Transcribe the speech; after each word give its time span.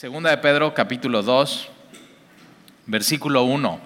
Segunda 0.00 0.30
de 0.30 0.38
Pedro, 0.38 0.72
capítulo 0.72 1.22
2, 1.22 1.68
versículo 2.86 3.42
1. 3.42 3.80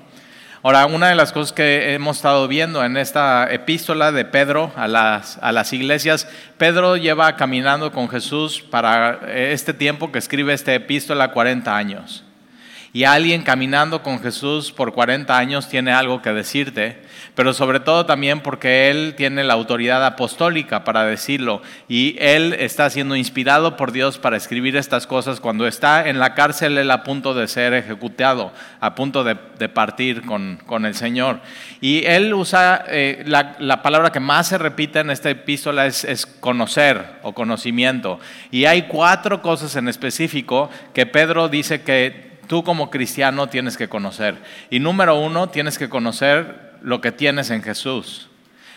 Ahora, 0.63 0.87
una 0.87 1.09
de 1.09 1.17
las 1.17 1.33
cosas 1.33 1.53
que 1.53 1.93
hemos 1.93 2.19
estado 2.19 2.47
viendo 2.47 2.85
en 2.85 2.97
esta 2.97 3.53
epístola 3.53 4.13
de 4.13 4.25
Pedro 4.25 4.71
a 4.77 4.87
las, 4.87 5.39
a 5.43 5.51
las 5.51 5.73
iglesias, 5.73 6.29
Pedro 6.57 6.97
lleva 6.97 7.35
caminando 7.35 7.91
con 7.91 8.09
Jesús 8.09 8.63
para 8.63 9.23
este 9.35 9.75
tiempo 9.75 10.13
que 10.13 10.21
escribe 10.21 10.55
esta 10.55 10.73
epístola 10.73 11.33
40 11.33 11.77
años. 11.77 12.23
Y 12.93 13.03
alguien 13.03 13.43
caminando 13.43 14.05
con 14.05 14.21
Jesús 14.21 14.71
por 14.71 14.95
40 14.95 15.37
años 15.37 15.69
tiene 15.69 15.93
algo 15.93 16.23
que 16.23 16.33
decirte, 16.33 17.03
pero 17.35 17.53
sobre 17.53 17.81
todo 17.81 18.07
también 18.07 18.41
porque 18.41 18.91
Él 18.91 19.15
tiene 19.17 19.45
la 19.45 19.55
autoridad 19.55 20.05
apostólica 20.05 20.85
para 20.85 21.05
decirlo 21.05 21.63
y 21.89 22.17
Él 22.19 22.55
está 22.59 22.89
siendo 22.91 23.17
inspirado 23.17 23.77
por 23.77 23.93
Dios 23.93 24.19
para 24.19 24.37
escribir 24.37 24.77
estas 24.77 25.07
cosas 25.07 25.41
cuando 25.41 25.67
está 25.67 26.09
en 26.09 26.19
la 26.19 26.35
cárcel 26.35 26.79
Él 26.79 26.91
a 26.91 27.03
punto 27.03 27.35
de 27.35 27.49
ser 27.49 27.75
ejecutado, 27.75 28.53
a 28.81 28.95
punto 28.95 29.25
de, 29.25 29.35
partir 29.69 30.23
con, 30.23 30.61
con, 30.67 30.85
el 30.85 30.95
Señor. 30.95 31.41
Y 31.81 32.05
Él 32.05 32.33
usa 32.35 32.85
eh, 32.89 33.25
la, 33.27 33.57
la, 33.59 33.83
palabra 33.83 34.13
que 34.13 34.21
más 34.21 34.49
se 34.49 34.59
repite 34.59 35.01
en 35.01 35.11
esta 35.11 35.31
epístola 35.31 35.87
es 35.87 36.27
conocer 36.41 37.05
o 37.23 37.33
conocimiento. 37.33 38.21
Y 38.51 38.67
hay 38.67 38.83
cuatro 38.83 39.43
cosas 39.43 39.75
en 39.77 39.89
específico 39.89 40.71
que 40.93 41.07
Pedro 41.07 41.49
dice 41.49 41.83
que 41.83 42.35
tú 42.47 42.63
como 42.63 42.91
cristiano 42.91 43.49
tienes 43.49 43.77
que 43.77 43.89
conocer. 43.89 44.37
Y 44.71 44.79
número 44.79 45.19
uno, 45.19 45.49
tienes 45.49 45.79
que 45.79 45.89
conocer 45.89 46.74
lo 46.85 47.01
que 47.01 47.13
tienes 47.13 47.51
en 47.51 47.63
Jesús. 47.63 48.29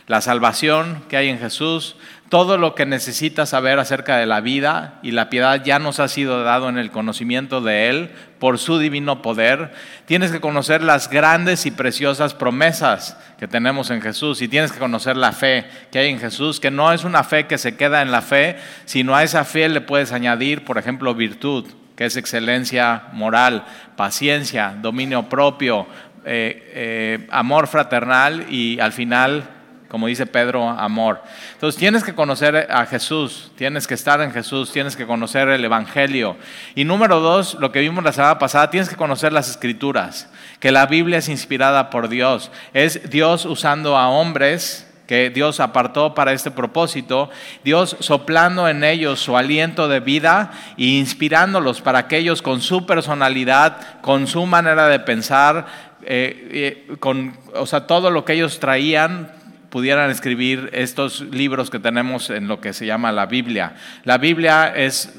La 0.08 0.22
salvación 0.22 1.04
que 1.10 1.18
hay 1.18 1.28
en 1.28 1.38
Jesús, 1.38 1.98
todo 2.30 2.58
lo 2.58 2.74
que 2.76 2.86
necesitas 2.86 3.50
saber 3.50 3.78
acerca 3.78 4.16
de 4.16 4.26
la 4.26 4.40
vida 4.40 5.00
y 5.04 5.12
la 5.12 5.30
piedad 5.30 5.62
ya 5.62 5.80
nos 5.80 6.00
ha 6.00 6.08
sido 6.08 6.44
dado 6.44 6.70
en 6.70 6.78
el 6.78 6.92
conocimiento 6.92 7.60
de 7.60 7.90
Él 7.90 8.12
por 8.40 8.60
su 8.60 8.80
divino 8.80 9.22
poder. 9.22 9.74
Tienes 10.06 10.32
que 10.32 10.40
conocer 10.40 10.82
las 10.82 11.10
grandes 11.10 11.66
y 11.66 11.72
preciosas 11.72 12.34
promesas 12.34 13.18
que 13.38 13.50
tenemos 13.50 13.90
en 13.90 14.02
Jesús 14.02 14.42
y 14.42 14.48
tienes 14.48 14.72
que 14.72 14.80
conocer 14.80 15.18
la 15.18 15.34
fe 15.34 15.66
que 15.92 16.00
hay 16.00 16.10
en 16.10 16.20
Jesús, 16.20 16.62
que 16.62 16.72
no 16.72 16.94
es 16.94 17.04
una 17.04 17.26
fe 17.26 17.46
que 17.48 17.58
se 17.58 17.76
queda 17.76 18.02
en 18.02 18.12
la 18.12 18.22
fe, 18.22 18.56
sino 18.86 19.14
a 19.14 19.24
esa 19.24 19.44
fe 19.44 19.68
le 19.68 19.82
puedes 19.82 20.14
añadir, 20.14 20.64
por 20.64 20.78
ejemplo, 20.78 21.14
virtud 21.14 21.66
que 21.98 22.06
es 22.06 22.16
excelencia 22.16 23.06
moral, 23.12 23.66
paciencia, 23.96 24.78
dominio 24.80 25.28
propio, 25.30 25.88
eh, 26.30 26.72
eh, 26.74 27.28
amor 27.32 27.68
fraternal 27.68 28.48
y 28.50 28.80
al 28.82 28.92
final, 28.92 29.50
como 29.88 30.08
dice 30.08 30.26
Pedro, 30.26 30.68
amor. 30.70 31.24
Entonces 31.54 31.80
tienes 31.80 32.04
que 32.04 32.14
conocer 32.14 32.68
a 32.70 32.86
Jesús, 32.86 33.52
tienes 33.56 33.88
que 33.88 33.94
estar 33.94 34.20
en 34.22 34.32
Jesús, 34.32 34.74
tienes 34.74 34.98
que 34.98 35.06
conocer 35.06 35.48
el 35.48 35.64
Evangelio. 35.64 36.36
Y 36.76 36.84
número 36.84 37.22
dos, 37.22 37.56
lo 37.62 37.72
que 37.72 37.80
vimos 37.80 38.04
la 38.04 38.12
semana 38.12 38.40
pasada, 38.40 38.70
tienes 38.70 38.90
que 38.90 38.98
conocer 38.98 39.32
las 39.32 39.50
escrituras, 39.50 40.30
que 40.60 40.74
la 40.74 40.86
Biblia 40.86 41.20
es 41.20 41.30
inspirada 41.30 41.90
por 41.90 42.10
Dios. 42.10 42.52
Es 42.74 43.10
Dios 43.10 43.46
usando 43.46 43.98
a 43.98 44.10
hombres 44.10 44.88
que 45.08 45.30
Dios 45.30 45.60
apartó 45.60 46.14
para 46.14 46.34
este 46.34 46.52
propósito, 46.52 47.30
Dios 47.64 47.96
soplando 48.02 48.68
en 48.68 48.84
ellos 48.84 49.20
su 49.20 49.38
aliento 49.38 49.88
de 49.88 50.02
vida 50.02 50.52
e 50.78 50.84
inspirándolos 50.84 51.82
para 51.82 52.08
que 52.08 52.18
ellos 52.18 52.42
con 52.42 52.62
su 52.62 52.86
personalidad, 52.86 54.02
con 54.02 54.28
su 54.28 54.46
manera 54.46 54.88
de 54.90 55.00
pensar, 55.00 55.66
eh, 56.10 56.86
eh, 56.90 56.96
con 57.02 57.34
o 57.54 57.66
sea, 57.66 57.86
todo 57.86 58.12
lo 58.12 58.24
que 58.24 58.32
ellos 58.32 58.62
traían, 58.62 59.30
pudieran 59.70 60.10
escribir 60.10 60.70
estos 60.72 61.20
libros 61.20 61.70
que 61.70 61.80
tenemos 61.80 62.30
en 62.30 62.48
lo 62.48 62.62
que 62.62 62.72
se 62.72 62.86
llama 62.86 63.12
la 63.12 63.26
Biblia. 63.26 63.76
La 64.06 64.18
Biblia 64.18 64.74
es, 64.74 65.12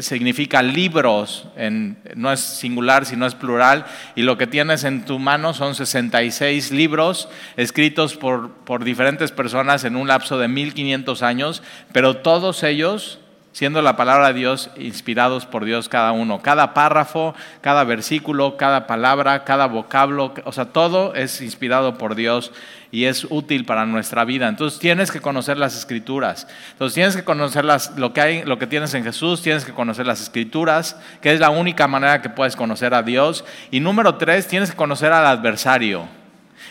significa 0.00 0.62
libros, 0.62 1.48
en, 1.56 1.96
no 2.14 2.30
es 2.30 2.40
singular, 2.40 3.06
sino 3.06 3.24
es 3.24 3.34
plural, 3.34 3.86
y 4.16 4.22
lo 4.22 4.36
que 4.36 4.46
tienes 4.46 4.84
en 4.84 5.06
tu 5.06 5.18
mano 5.18 5.54
son 5.54 5.74
66 5.74 6.72
libros 6.72 7.30
escritos 7.56 8.14
por, 8.14 8.50
por 8.50 8.84
diferentes 8.84 9.32
personas 9.32 9.84
en 9.84 9.96
un 9.96 10.08
lapso 10.08 10.38
de 10.38 10.48
1500 10.48 11.22
años, 11.22 11.62
pero 11.92 12.18
todos 12.18 12.62
ellos 12.64 13.18
siendo 13.58 13.82
la 13.82 13.96
palabra 13.96 14.28
de 14.28 14.34
Dios 14.34 14.70
inspirados 14.76 15.44
por 15.44 15.64
Dios 15.64 15.88
cada 15.88 16.12
uno. 16.12 16.40
Cada 16.40 16.74
párrafo, 16.74 17.34
cada 17.60 17.82
versículo, 17.82 18.56
cada 18.56 18.86
palabra, 18.86 19.42
cada 19.42 19.66
vocablo, 19.66 20.32
o 20.44 20.52
sea, 20.52 20.66
todo 20.66 21.12
es 21.16 21.40
inspirado 21.40 21.98
por 21.98 22.14
Dios 22.14 22.52
y 22.92 23.06
es 23.06 23.26
útil 23.28 23.64
para 23.64 23.84
nuestra 23.84 24.24
vida. 24.24 24.46
Entonces 24.46 24.78
tienes 24.78 25.10
que 25.10 25.20
conocer 25.20 25.58
las 25.58 25.76
escrituras. 25.76 26.46
Entonces 26.70 26.94
tienes 26.94 27.16
que 27.16 27.24
conocer 27.24 27.64
lo, 27.96 28.12
que 28.12 28.20
hay, 28.20 28.44
lo 28.44 28.60
que 28.60 28.68
tienes 28.68 28.94
en 28.94 29.02
Jesús, 29.02 29.42
tienes 29.42 29.64
que 29.64 29.72
conocer 29.72 30.06
las 30.06 30.20
escrituras, 30.20 30.94
que 31.20 31.32
es 31.32 31.40
la 31.40 31.50
única 31.50 31.88
manera 31.88 32.22
que 32.22 32.28
puedes 32.28 32.54
conocer 32.54 32.94
a 32.94 33.02
Dios. 33.02 33.44
Y 33.72 33.80
número 33.80 34.14
tres, 34.18 34.46
tienes 34.46 34.70
que 34.70 34.76
conocer 34.76 35.10
al 35.10 35.26
adversario. 35.26 36.06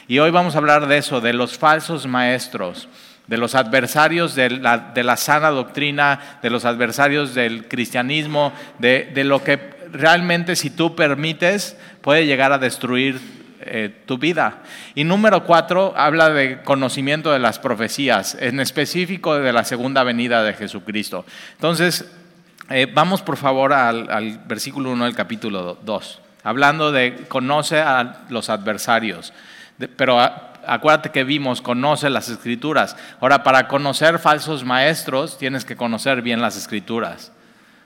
Y 0.08 0.20
hoy 0.20 0.32
vamos 0.32 0.56
a 0.56 0.60
hablar 0.60 0.88
de 0.88 1.00
eso, 1.00 1.20
de 1.20 1.34
los 1.34 1.58
falsos 1.58 2.08
maestros 2.08 2.88
de 3.28 3.38
los 3.38 3.56
adversarios 3.56 4.36
de 4.36 4.50
la, 4.50 5.18
sana 5.18 5.50
doctrina, 5.50 6.40
de 6.42 6.50
los 6.50 6.66
adversarios 6.66 7.36
del 7.36 7.68
cristianismo, 7.68 8.54
de, 8.80 9.12
lo 9.24 9.44
que 9.44 9.60
realmente 9.92 10.56
si 10.56 10.70
tú 10.70 10.96
permites 10.96 11.78
puede 12.02 12.26
llegar 12.26 12.52
a 12.54 12.58
destruir 12.58 13.20
eh, 13.62 14.04
tu 14.06 14.18
vida. 14.18 14.64
Y 14.96 15.04
número 15.04 15.44
cuatro, 15.44 15.94
habla 15.98 16.30
de 16.30 16.62
conocimiento 16.64 17.34
de 17.34 17.40
las 17.40 17.60
profecías, 17.60 18.38
en 18.40 18.62
específico 18.62 19.38
de 19.38 19.52
la 19.52 19.66
segunda 19.66 20.04
venida 20.04 20.42
de 20.44 20.54
Jesucristo. 20.54 21.26
Entonces, 21.54 22.10
eh, 22.70 22.88
vamos 22.94 23.22
por 23.22 23.36
favor 23.36 23.74
al, 23.74 24.42
versículo 24.46 24.92
1 24.92 25.06
del 25.06 25.16
capítulo 25.16 25.78
2, 25.84 26.22
hablando 26.44 26.94
de 26.94 27.26
conoce 27.28 27.80
a 27.80 28.26
los 28.30 28.50
adversarios. 28.50 29.34
pero 29.98 30.20
acuérdate 30.68 31.12
que 31.12 31.24
vimos, 31.24 31.62
conoce 31.62 32.10
las 32.10 32.30
escrituras. 32.30 32.96
Ahora, 33.20 33.44
para 33.44 33.68
conocer 33.68 34.20
falsos 34.20 34.64
maestros, 34.64 35.38
tienes 35.38 35.66
que 35.66 35.76
conocer 35.76 36.22
bien 36.22 36.42
las 36.42 36.58
escrituras. 36.58 37.32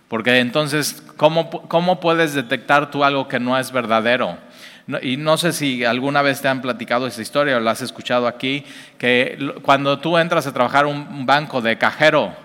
Porque 0.08 0.40
entonces, 0.40 1.04
¿cómo, 1.16 1.50
cómo 1.50 2.00
puedes 2.00 2.34
detectar 2.34 2.92
tú 2.92 3.04
algo 3.04 3.28
que 3.28 3.40
no 3.40 3.58
es 3.58 3.72
verdadero? 3.72 4.38
Y 5.02 5.16
no 5.16 5.38
sé 5.38 5.54
si 5.54 5.86
alguna 5.86 6.22
vez 6.22 6.42
te 6.42 6.50
han 6.50 6.62
platicado 6.62 7.08
esta 7.08 7.22
historia 7.22 7.56
o 7.56 7.60
la 7.62 7.72
has 7.72 7.82
escuchado 7.82 8.28
aquí, 8.28 8.66
que 8.98 9.54
cuando 9.62 10.00
tú 10.00 10.18
entras 10.18 10.48
a 10.48 10.54
trabajar 10.54 10.86
un 10.86 11.26
banco 11.26 11.62
de 11.62 11.78
cajero, 11.78 12.36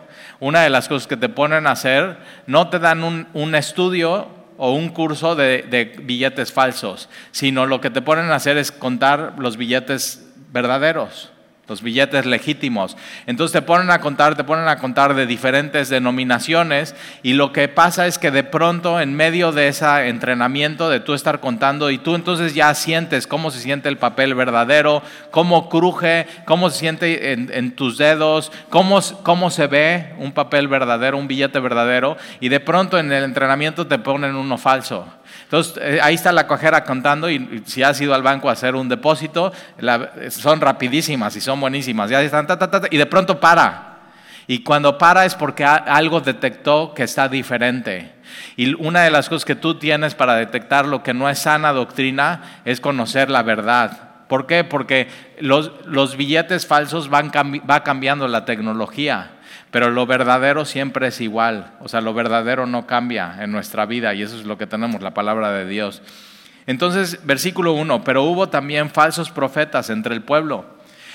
una 0.41 0.63
de 0.63 0.71
las 0.71 0.89
cosas 0.89 1.07
que 1.07 1.17
te 1.17 1.29
ponen 1.29 1.67
a 1.67 1.73
hacer, 1.73 2.19
no 2.47 2.69
te 2.69 2.79
dan 2.79 3.05
un, 3.05 3.27
un 3.33 3.55
estudio 3.55 4.29
o 4.59 4.73
un 4.73 4.91
curso 4.91 5.35
de, 5.35 5.63
de, 5.63 5.85
billetes 6.03 6.53
falsos, 6.53 7.09
sino 7.31 7.67
lo 7.67 7.81
que 7.81 7.91
te 7.91 8.03
ponen 8.03 8.31
a 8.31 8.37
hacer 8.37 8.57
es 8.57 8.73
contar 8.73 9.35
los 9.39 9.57
billetes 9.57 10.26
verdaderos, 10.53 11.31
los 11.69 11.83
billetes 11.83 12.27
legítimos. 12.27 12.97
Entonces 13.27 13.53
te 13.53 13.63
ponen 13.63 13.91
a 13.91 14.01
contar, 14.01 14.37
te 14.37 14.45
ponen 14.45 14.69
a 14.69 14.79
contar 14.79 15.15
de 15.15 15.27
diferentes 15.27 15.89
denominaciones 15.89 16.95
y 17.23 17.33
lo 17.33 17.53
que 17.53 17.69
pasa 17.69 18.07
es 18.07 18.19
que 18.19 18.31
de 18.31 18.45
pronto 18.45 19.01
en 19.01 19.15
medio 19.15 19.53
de 19.53 19.69
ese 19.69 20.09
entrenamiento 20.09 20.89
de 20.89 21.01
tú 21.01 21.15
estar 21.15 21.41
contando 21.41 21.91
y 21.91 21.99
tú 21.99 22.15
entonces 22.15 22.55
ya 22.55 22.73
sientes 22.75 23.27
cómo 23.27 23.51
se 23.51 23.61
siente 23.61 23.89
el 23.89 23.99
papel 23.99 24.35
verdadero, 24.35 25.03
cómo 25.31 25.69
cruje, 25.69 26.27
cómo 26.45 26.71
se 26.71 26.79
siente 26.79 27.33
en, 27.33 27.73
tus 27.73 27.99
dedos, 27.99 28.53
cómo, 28.71 29.01
cómo 29.23 29.51
se 29.51 29.67
ve 29.67 30.15
un 30.19 30.33
papel 30.33 30.69
verdadero, 30.69 31.19
un 31.19 31.29
billete 31.29 31.59
verdadero 31.59 32.17
y 32.41 32.49
de 32.49 32.61
pronto 32.61 32.99
en 32.99 33.13
el 33.13 33.25
entrenamiento 33.25 33.87
te 33.87 33.99
ponen 33.99 34.37
uno 34.37 34.57
falso. 34.57 35.07
Entonces, 35.47 35.75
eh, 35.81 36.01
ahí 36.03 36.17
está 36.17 36.33
la 36.33 36.49
cajera 36.49 36.83
contando 36.83 37.31
y, 37.31 37.63
si 37.67 37.85
has 37.85 38.01
ido 38.01 38.15
al 38.15 38.23
banco 38.23 38.49
a 38.49 38.53
hacer 38.53 38.75
un 38.75 38.89
depósito, 38.89 39.53
son 40.31 40.61
rapidísimas 40.61 41.37
y 41.37 41.41
son 41.41 41.61
buenísimas. 41.61 42.11
Están, 42.11 42.49
y 42.91 42.97
de 42.97 43.07
pronto 43.07 43.39
para. 43.39 43.97
Y 44.49 44.61
cuando 44.65 44.99
para 44.99 45.25
es 45.25 45.37
porque 45.37 45.65
algo 45.65 46.21
detectó 46.21 46.95
que 46.95 47.05
está 47.05 47.29
diferente. 47.29 48.13
Y 48.57 48.75
una 48.75 49.03
de 49.03 49.11
las 49.11 49.29
cosas 49.29 49.45
que 49.45 49.55
tú 49.55 49.79
tienes 49.79 50.17
para 50.17 50.35
detectar 50.35 50.87
lo 50.87 51.03
que 51.05 51.15
no 51.15 51.29
es 51.29 51.39
sana 51.39 51.73
doctrina 51.73 52.61
es 52.65 52.81
conocer 52.81 53.31
la 53.31 53.43
verdad. 53.43 54.07
¿Por 54.29 54.47
qué? 54.47 54.65
Porque 54.65 55.09
los, 55.41 56.17
billetes 56.17 56.67
falsos 56.67 57.09
van 57.09 57.31
va 57.31 57.83
cambiando 57.83 58.29
la 58.29 58.45
tecnología. 58.45 59.33
Pero 59.71 59.91
lo 59.91 60.07
verdadero 60.07 60.65
siempre 60.65 61.09
es 61.09 61.21
igual, 61.21 61.73
o 61.81 61.89
sea, 61.89 62.01
lo 62.01 62.15
verdadero 62.15 62.67
no 62.67 62.87
cambia 62.87 63.37
en 63.41 63.53
nuestra 63.53 63.85
vida 63.85 64.15
y 64.15 64.23
eso 64.23 64.37
es 64.37 64.45
lo 64.45 64.57
que 64.57 64.67
tenemos, 64.67 65.03
la 65.03 65.13
palabra 65.13 65.51
de 65.51 65.67
Dios. 65.67 66.03
Entonces, 66.67 67.21
versículo 67.25 67.73
1, 67.73 68.03
pero 68.05 68.23
hubo 68.23 68.49
también 68.49 68.91
falsos 68.91 69.31
profetas 69.31 69.91
entre 69.91 70.15
el 70.15 70.23
pueblo. 70.23 70.65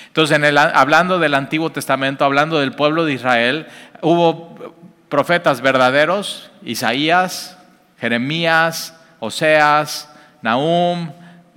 Entonces, 0.06 0.36
en 0.36 0.44
el, 0.44 0.58
hablando 0.58 1.18
del 1.18 1.34
Antiguo 1.34 1.72
Testamento, 1.72 2.24
hablando 2.24 2.60
del 2.60 2.72
pueblo 2.72 3.04
de 3.04 3.14
Israel, 3.14 3.66
hubo 4.02 4.74
profetas 5.08 5.60
verdaderos, 5.60 6.50
Isaías, 6.62 7.58
Jeremías, 7.98 8.94
Oseas, 9.20 10.10
Nahum, 10.42 11.12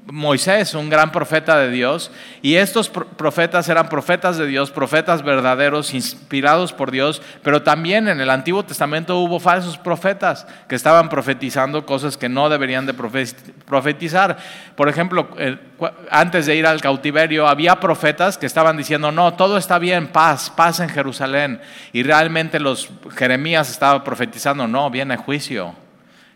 Moisés, 0.07 0.75
un 0.75 0.89
gran 0.89 1.11
profeta 1.11 1.57
de 1.57 1.71
Dios, 1.71 2.11
y 2.43 2.55
estos 2.55 2.89
profetas 2.89 3.67
eran 3.69 3.89
profetas 3.89 4.37
de 4.37 4.45
Dios, 4.45 4.69
profetas 4.69 5.23
verdaderos, 5.23 5.95
inspirados 5.95 6.73
por 6.73 6.91
Dios, 6.91 7.23
pero 7.41 7.63
también 7.63 8.07
en 8.07 8.21
el 8.21 8.29
Antiguo 8.29 8.63
Testamento 8.63 9.17
hubo 9.17 9.39
falsos 9.39 9.79
profetas 9.79 10.45
que 10.67 10.75
estaban 10.75 11.09
profetizando 11.09 11.87
cosas 11.87 12.17
que 12.17 12.29
no 12.29 12.49
deberían 12.49 12.85
de 12.85 12.93
profetizar. 12.93 14.37
Por 14.75 14.89
ejemplo, 14.89 15.27
antes 16.11 16.45
de 16.45 16.55
ir 16.55 16.67
al 16.67 16.81
cautiverio, 16.81 17.47
había 17.47 17.79
profetas 17.79 18.37
que 18.37 18.45
estaban 18.45 18.77
diciendo, 18.77 19.11
no, 19.11 19.33
todo 19.33 19.57
está 19.57 19.79
bien, 19.79 20.07
paz, 20.07 20.51
paz 20.51 20.81
en 20.81 20.89
Jerusalén, 20.89 21.61
y 21.93 22.03
realmente 22.03 22.59
los 22.59 22.89
Jeremías 23.15 23.71
estaban 23.71 24.03
profetizando, 24.03 24.67
no, 24.67 24.91
viene 24.91 25.17
juicio. 25.17 25.84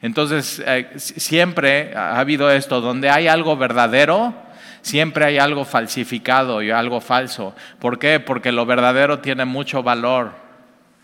Entonces, 0.02 0.64
eh, 0.66 0.92
siempre 0.96 1.94
ha 1.96 2.20
habido 2.20 2.50
esto, 2.50 2.80
donde 2.80 3.10
hay 3.10 3.28
algo 3.28 3.58
verdadero, 3.58 4.34
siempre 4.82 5.26
hay 5.26 5.38
algo 5.38 5.66
falsificado 5.66 6.62
y 6.62 6.72
algo 6.72 7.02
falso. 7.02 7.54
¿Por 7.80 8.00
qué? 8.00 8.20
Porque 8.20 8.52
lo 8.52 8.66
verdadero 8.66 9.20
tiene 9.20 9.44
mucho 9.46 9.84
valor. 9.84 10.32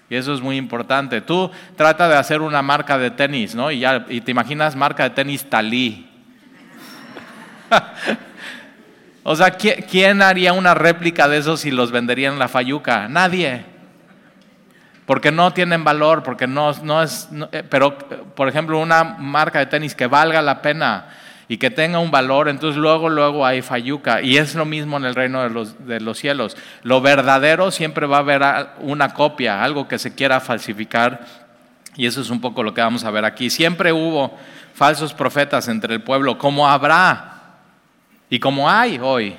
Y 0.09 0.15
eso 0.15 0.33
es 0.33 0.39
muy 0.39 0.55
importante. 0.55 1.19
Tú 1.21 1.51
trata 1.75 2.07
de 2.07 2.15
hacer 2.15 2.41
una 2.41 2.61
marca 2.61 2.97
de 2.97 3.11
tenis, 3.11 3.53
¿no? 3.55 3.71
Y, 3.71 3.81
te 4.21 4.31
imaginas 4.31 4.75
marca 4.75 5.03
de 5.03 5.09
tenis 5.09 5.49
talí. 5.49 6.09
o 9.23 9.35
sea, 9.35 9.51
¿quién 9.51 10.21
haría 10.21 10.53
una 10.53 10.73
réplica 10.73 11.27
de 11.27 11.37
esos 11.37 11.65
y 11.65 11.71
los 11.71 11.91
vendería 11.91 12.29
en 12.29 12.39
la 12.39 12.47
Fayuca? 12.47 13.09
Nadie 13.09 13.74
porque 15.05 15.31
no 15.31 15.51
tienen 15.51 15.83
valor, 15.83 16.23
porque 16.23 16.47
no, 16.47 16.73
no 16.83 17.03
es, 17.03 17.29
eh, 17.51 17.63
pero 17.69 17.97
por 17.97 18.49
ejemplo 18.49 18.79
una 18.79 19.03
marca 19.03 19.59
de 19.59 19.67
tenis 19.67 19.95
que 19.95 20.07
valga 20.07 20.41
la 20.41 20.61
pena 20.61 21.05
y 21.47 21.57
que 21.57 21.69
tenga 21.69 21.99
un 21.99 22.09
valor, 22.09 22.49
entonces 22.49 22.77
luego, 22.77 23.07
luego 23.07 23.45
hay 23.45 23.61
fayuca. 23.61 24.21
Y 24.21 24.37
es 24.37 24.55
lo 24.55 24.65
mismo 24.65 24.97
en 24.97 25.05
el 25.05 25.13
reino 25.13 25.43
de 25.43 25.51
los, 25.51 25.85
de 25.85 25.99
los 25.99 26.17
cielos. 26.17 26.57
Lo 26.81 27.01
verdadero 27.01 27.69
siempre 27.69 28.07
va 28.07 28.17
a 28.17 28.19
haber 28.21 28.41
una 28.79 29.13
copia, 29.13 29.63
algo 29.63 29.87
que 29.87 29.99
se 29.99 30.15
quiera 30.15 30.39
falsificar. 30.39 31.23
Y 31.95 32.07
eso 32.07 32.21
es 32.21 32.31
un 32.31 32.41
poco 32.41 32.63
lo 32.63 32.73
que 32.73 32.81
vamos 32.81 33.03
a 33.03 33.11
ver 33.11 33.25
aquí. 33.25 33.51
Siempre 33.51 33.93
hubo 33.93 34.35
falsos 34.73 35.13
profetas 35.13 35.67
entre 35.67 35.93
el 35.93 36.01
pueblo, 36.01 36.37
como 36.37 36.67
habrá 36.67 37.57
y 38.29 38.39
como 38.39 38.69
hay 38.69 38.99
hoy. 39.01 39.35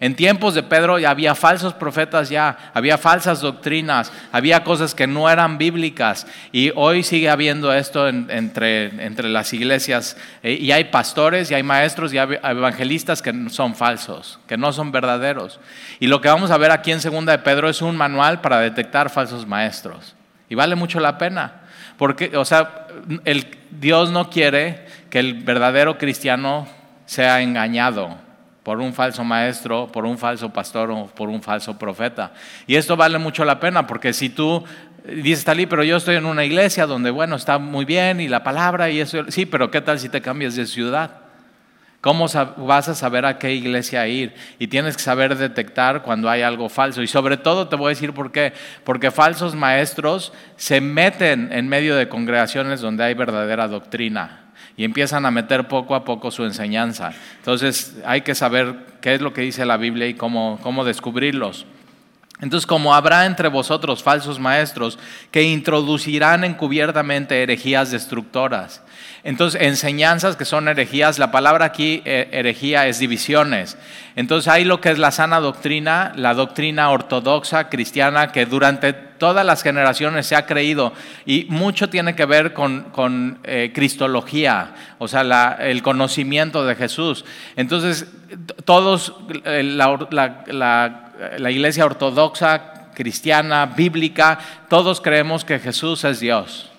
En 0.00 0.14
tiempos 0.14 0.54
de 0.54 0.62
Pedro 0.62 1.00
ya 1.00 1.10
había 1.10 1.34
falsos 1.34 1.74
profetas 1.74 2.28
ya, 2.28 2.70
había 2.72 2.98
falsas 2.98 3.40
doctrinas, 3.40 4.12
había 4.30 4.62
cosas 4.62 4.94
que 4.94 5.08
no 5.08 5.28
eran 5.28 5.58
bíblicas 5.58 6.28
y 6.52 6.70
hoy 6.76 7.02
sigue 7.02 7.28
habiendo 7.28 7.72
esto 7.72 8.06
entre, 8.06 9.04
entre 9.04 9.28
las 9.28 9.52
iglesias 9.52 10.16
eh, 10.44 10.56
y 10.60 10.70
hay 10.70 10.84
pastores 10.84 11.50
y 11.50 11.54
hay 11.54 11.64
maestros 11.64 12.14
y 12.14 12.18
hay 12.18 12.38
evangelistas 12.44 13.22
que 13.22 13.34
son 13.50 13.74
falsos, 13.74 14.38
que 14.46 14.56
no 14.56 14.72
son 14.72 14.92
verdaderos. 14.92 15.58
Y 15.98 16.06
lo 16.06 16.20
que 16.20 16.28
vamos 16.28 16.52
a 16.52 16.58
ver 16.58 16.70
aquí 16.70 16.92
en 16.92 17.00
Segunda 17.00 17.32
de 17.32 17.38
Pedro 17.38 17.68
es 17.68 17.82
un 17.82 17.96
manual 17.96 18.40
para 18.40 18.60
detectar 18.60 19.10
falsos 19.10 19.48
maestros 19.48 20.14
y 20.48 20.54
vale 20.54 20.76
mucho 20.76 21.00
la 21.00 21.18
pena. 21.18 21.62
Porque, 21.96 22.36
o 22.36 22.44
sea, 22.44 22.86
el, 23.24 23.48
Dios 23.72 24.12
no 24.12 24.30
quiere 24.30 24.86
que 25.10 25.18
el 25.18 25.34
verdadero 25.42 25.98
cristiano 25.98 26.68
sea 27.06 27.42
engañado 27.42 28.27
por 28.68 28.82
un 28.82 28.92
falso 28.92 29.24
maestro, 29.24 29.86
por 29.90 30.04
un 30.04 30.18
falso 30.18 30.52
pastor 30.52 30.90
o 30.90 31.06
por 31.06 31.30
un 31.30 31.40
falso 31.40 31.78
profeta. 31.78 32.34
Y 32.66 32.74
esto 32.74 32.98
vale 32.98 33.16
mucho 33.16 33.42
la 33.46 33.58
pena 33.58 33.86
porque 33.86 34.12
si 34.12 34.28
tú 34.28 34.62
dices, 35.10 35.42
Talí, 35.42 35.64
pero 35.64 35.82
yo 35.84 35.96
estoy 35.96 36.16
en 36.16 36.26
una 36.26 36.44
iglesia 36.44 36.84
donde, 36.84 37.10
bueno, 37.10 37.36
está 37.36 37.56
muy 37.56 37.86
bien 37.86 38.20
y 38.20 38.28
la 38.28 38.42
palabra 38.42 38.90
y 38.90 39.00
eso, 39.00 39.24
sí, 39.30 39.46
pero 39.46 39.70
¿qué 39.70 39.80
tal 39.80 39.98
si 39.98 40.10
te 40.10 40.20
cambias 40.20 40.54
de 40.54 40.66
ciudad? 40.66 41.12
¿Cómo 42.02 42.26
vas 42.58 42.90
a 42.90 42.94
saber 42.94 43.24
a 43.24 43.38
qué 43.38 43.54
iglesia 43.54 44.06
ir? 44.06 44.34
Y 44.58 44.66
tienes 44.66 44.98
que 44.98 45.02
saber 45.02 45.34
detectar 45.38 46.02
cuando 46.02 46.28
hay 46.28 46.42
algo 46.42 46.68
falso. 46.68 47.00
Y 47.00 47.06
sobre 47.06 47.38
todo 47.38 47.68
te 47.68 47.76
voy 47.76 47.86
a 47.86 47.88
decir 47.88 48.12
por 48.12 48.32
qué. 48.32 48.52
Porque 48.84 49.10
falsos 49.10 49.54
maestros 49.54 50.34
se 50.56 50.82
meten 50.82 51.48
en 51.52 51.68
medio 51.70 51.96
de 51.96 52.10
congregaciones 52.10 52.82
donde 52.82 53.04
hay 53.04 53.14
verdadera 53.14 53.66
doctrina 53.66 54.47
y 54.78 54.84
empiezan 54.84 55.26
a 55.26 55.30
meter 55.30 55.66
poco 55.68 55.96
a 55.96 56.04
poco 56.04 56.30
su 56.30 56.44
enseñanza. 56.44 57.12
Entonces 57.38 57.98
hay 58.06 58.22
que 58.22 58.36
saber 58.36 58.76
qué 59.02 59.14
es 59.14 59.20
lo 59.20 59.34
que 59.34 59.42
dice 59.42 59.66
la 59.66 59.76
Biblia 59.76 60.06
y 60.06 60.14
cómo, 60.14 60.58
cómo 60.62 60.84
descubrirlos. 60.84 61.66
Entonces, 62.40 62.66
como 62.66 62.94
habrá 62.94 63.26
entre 63.26 63.48
vosotros 63.48 64.02
falsos 64.02 64.38
maestros 64.38 64.98
que 65.32 65.42
introducirán 65.42 66.44
encubiertamente 66.44 67.42
herejías 67.42 67.90
destructoras. 67.90 68.80
Entonces, 69.24 69.60
enseñanzas 69.60 70.36
que 70.36 70.44
son 70.44 70.68
herejías, 70.68 71.18
la 71.18 71.32
palabra 71.32 71.64
aquí, 71.64 72.00
eh, 72.04 72.28
herejía, 72.30 72.86
es 72.86 73.00
divisiones. 73.00 73.76
Entonces, 74.14 74.46
hay 74.46 74.64
lo 74.64 74.80
que 74.80 74.90
es 74.90 74.98
la 74.98 75.10
sana 75.10 75.40
doctrina, 75.40 76.12
la 76.14 76.34
doctrina 76.34 76.90
ortodoxa 76.90 77.68
cristiana 77.68 78.30
que 78.30 78.46
durante 78.46 78.92
todas 78.92 79.44
las 79.44 79.64
generaciones 79.64 80.26
se 80.26 80.36
ha 80.36 80.46
creído 80.46 80.92
y 81.26 81.46
mucho 81.48 81.90
tiene 81.90 82.14
que 82.14 82.24
ver 82.24 82.52
con, 82.52 83.40
eh, 83.42 83.72
cristología, 83.74 84.74
o 84.98 85.08
sea, 85.08 85.56
el 85.58 85.82
conocimiento 85.82 86.64
de 86.64 86.76
Jesús. 86.76 87.24
Entonces, 87.56 88.06
todos, 88.64 89.14
eh, 89.44 89.64
la 89.64 90.08
la 90.46 91.07
iglesia 91.50 91.84
ortodoxa, 91.84 92.90
cristiana, 92.94 93.66
bíblica, 93.66 94.38
todos 94.68 95.00
creemos 95.00 95.44
que 95.44 95.58
Jesús 95.58 96.04
es 96.04 96.20
Dios. 96.20 96.70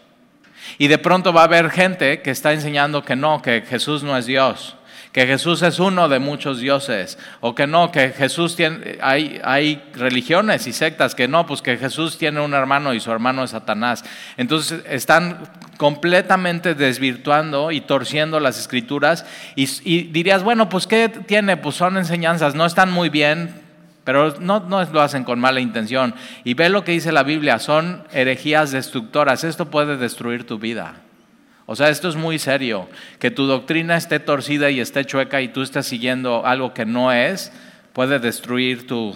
Y 0.77 0.87
de 0.87 0.97
pronto 0.97 1.33
va 1.33 1.41
a 1.41 1.45
haber 1.45 1.71
gente 1.71 2.21
que 2.21 2.31
está 2.31 2.53
enseñando 2.53 3.03
que 3.03 3.15
no, 3.15 3.41
que 3.41 3.61
Jesús 3.61 4.03
no 4.03 4.17
es 4.17 4.25
Dios, 4.25 4.75
que 5.11 5.25
Jesús 5.25 5.61
es 5.63 5.79
uno 5.79 6.07
de 6.07 6.19
muchos 6.19 6.59
dioses, 6.59 7.17
o 7.39 7.55
que 7.55 7.65
no, 7.65 7.91
que 7.91 8.09
Jesús 8.09 8.55
tiene, 8.55 8.99
hay, 9.01 9.41
hay 9.43 9.81
religiones 9.93 10.67
y 10.67 10.73
sectas 10.73 11.15
que 11.15 11.27
no, 11.27 11.45
pues 11.45 11.61
que 11.61 11.77
Jesús 11.77 12.17
tiene 12.17 12.41
un 12.41 12.53
hermano 12.53 12.93
y 12.93 12.99
su 12.99 13.11
hermano 13.11 13.43
es 13.43 13.51
Satanás. 13.51 14.03
Entonces 14.37 14.83
están 14.87 15.39
completamente 15.77 16.75
desvirtuando 16.75 17.71
y 17.71 17.81
torciendo 17.81 18.39
las 18.39 18.59
escrituras 18.59 19.25
y, 19.55 19.69
y 19.83 20.03
dirías, 20.03 20.43
bueno, 20.43 20.69
pues 20.69 20.85
¿qué 20.85 21.09
tiene? 21.09 21.57
Pues 21.57 21.75
son 21.75 21.97
enseñanzas, 21.97 22.53
no 22.53 22.65
están 22.65 22.91
muy 22.91 23.09
bien, 23.09 23.58
pero 24.09 24.33
no, 24.39 24.61
no 24.61 24.83
lo 24.85 25.01
hacen 25.01 25.23
con 25.23 25.39
mala 25.39 25.59
intención. 25.59 26.15
Y 26.43 26.55
ve 26.55 26.67
lo 26.69 26.83
que 26.83 26.93
dice 26.93 27.11
la 27.11 27.21
Biblia, 27.21 27.59
son 27.59 28.07
herejías 28.11 28.71
destructoras. 28.71 29.43
Esto 29.43 29.69
puede 29.69 29.97
destruir 29.97 30.47
tu 30.47 30.57
vida. 30.57 30.95
O 31.67 31.75
sea, 31.75 31.89
esto 31.89 32.09
es 32.09 32.15
muy 32.15 32.39
serio. 32.39 32.89
Que 33.19 33.29
tu 33.29 33.45
doctrina 33.45 33.95
esté 33.95 34.19
torcida 34.19 34.71
y 34.71 34.79
esté 34.79 35.05
chueca 35.05 35.41
y 35.41 35.49
tú 35.49 35.61
estés 35.61 35.85
siguiendo 35.85 36.43
algo 36.43 36.73
que 36.73 36.87
no 36.87 37.11
es, 37.11 37.51
puede 37.93 38.17
destruir 38.17 38.87
tu, 38.87 39.15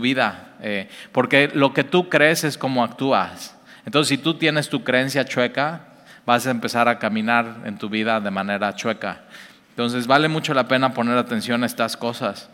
vida. 0.00 0.54
Eh, 0.62 0.88
porque 1.12 1.50
lo 1.52 1.74
que 1.74 1.84
tú 1.84 2.08
crees 2.08 2.42
es 2.44 2.56
como 2.56 2.82
actúas. 2.82 3.54
Entonces, 3.84 4.08
si 4.08 4.16
tú 4.16 4.38
tienes 4.38 4.70
tu 4.70 4.82
creencia 4.82 5.26
chueca, 5.26 5.88
vas 6.24 6.46
a 6.46 6.52
empezar 6.52 6.88
a 6.88 6.98
caminar 6.98 7.64
en 7.66 7.76
tu 7.76 7.90
vida 7.90 8.18
de 8.18 8.30
manera 8.30 8.74
chueca. 8.74 9.24
Entonces, 9.72 10.06
vale 10.06 10.28
mucho 10.28 10.54
la 10.54 10.68
pena 10.68 10.94
poner 10.94 11.18
atención 11.18 11.64
a 11.64 11.66
estas 11.66 11.98
cosas. 11.98 12.48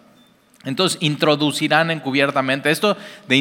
Entonces, 0.65 0.99
introducirán 1.01 1.91
encubiertamente. 1.91 2.71
Esto 2.71 2.97
de 3.29 3.37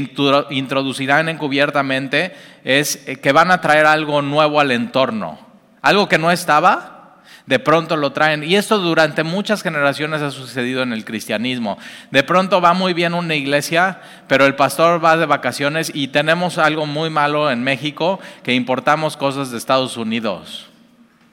introducirán 0.49 1.29
encubiertamente 1.29 2.35
es 2.63 3.07
eh, 3.07 3.17
que 3.17 3.31
van 3.31 3.51
a 3.51 3.59
traer 3.59 3.85
algo 3.85 4.21
nuevo 4.21 4.59
al 4.59 4.71
entorno. 4.71 5.39
Algo 5.81 6.07
que 6.07 6.17
no 6.17 6.31
estaba, 6.31 7.15
de 7.47 7.59
pronto 7.59 7.95
lo 7.95 8.11
traen. 8.11 8.43
Y 8.43 8.55
esto 8.55 8.77
durante 8.77 9.23
muchas 9.23 9.63
generaciones 9.63 10.21
ha 10.21 10.31
sucedido 10.31 10.83
en 10.83 10.93
el 10.93 11.05
cristianismo. 11.05 11.79
De 12.11 12.21
pronto 12.21 12.61
va 12.61 12.73
muy 12.73 12.93
bien 12.93 13.13
una 13.13 13.35
iglesia, 13.35 14.01
pero 14.27 14.45
el 14.45 14.55
pastor 14.55 15.03
va 15.03 15.17
de 15.17 15.25
vacaciones 15.25 15.91
y 15.93 16.09
tenemos 16.09 16.57
algo 16.57 16.85
muy 16.85 17.09
malo 17.09 17.49
en 17.49 17.63
México, 17.63 18.19
que 18.43 18.53
importamos 18.53 19.17
cosas 19.17 19.49
de 19.49 19.57
Estados 19.57 19.97
Unidos. 19.97 20.67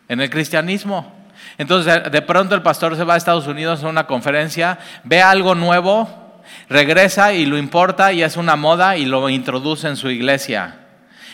En 0.08 0.20
el 0.20 0.30
cristianismo. 0.30 1.13
Entonces 1.58 2.11
de 2.11 2.23
pronto 2.23 2.54
el 2.54 2.62
pastor 2.62 2.96
se 2.96 3.04
va 3.04 3.14
a 3.14 3.16
Estados 3.16 3.46
Unidos 3.46 3.84
a 3.84 3.88
una 3.88 4.06
conferencia, 4.06 4.78
ve 5.04 5.23
algo 5.23 5.54
nuevo, 5.54 6.42
regresa 6.68 7.32
y 7.32 7.46
lo 7.46 7.58
importa 7.58 8.12
y 8.12 8.23
es 8.23 8.37
una 8.37 8.56
moda 8.56 8.96
y 8.96 9.04
lo 9.04 9.28
introduce 9.28 9.88
en 9.88 9.96
su 9.96 10.11
iglesia. 10.11 10.80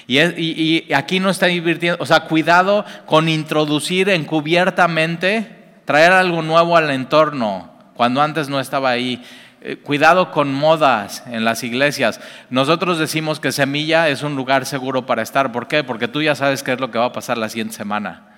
Y, 0.06 0.92
aquí 0.92 1.20
no 1.20 1.30
está 1.30 1.48
invirtiendo, 1.48 2.02
o 2.02 2.06
sea, 2.06 2.20
cuidado 2.20 2.84
con 3.06 3.28
introducir 3.28 4.08
encubiertamente, 4.08 5.58
traer 5.84 6.10
algo 6.10 6.42
nuevo 6.42 6.76
al 6.76 6.90
entorno 6.90 7.70
cuando 7.94 8.20
antes 8.20 8.48
no 8.48 8.58
estaba 8.58 8.90
ahí. 8.90 9.22
Eh, 9.62 9.76
cuidado 9.76 10.30
con 10.32 10.52
modas 10.52 11.22
en 11.26 11.44
las 11.44 11.62
iglesias. 11.62 12.18
Nosotros 12.48 12.98
decimos 12.98 13.40
que 13.40 13.52
Semilla 13.52 14.08
es 14.08 14.22
un 14.22 14.34
lugar 14.34 14.64
seguro 14.64 15.04
para 15.04 15.20
estar. 15.20 15.52
¿Por 15.52 15.68
qué? 15.68 15.84
Porque 15.84 16.08
tú 16.08 16.22
ya 16.22 16.34
sabes 16.34 16.62
qué 16.62 16.72
es 16.72 16.80
lo 16.80 16.90
que 16.90 16.98
va 16.98 17.04
a 17.04 17.12
pasar 17.12 17.36
la 17.36 17.50
siguiente 17.50 17.74
semana. 17.74 18.29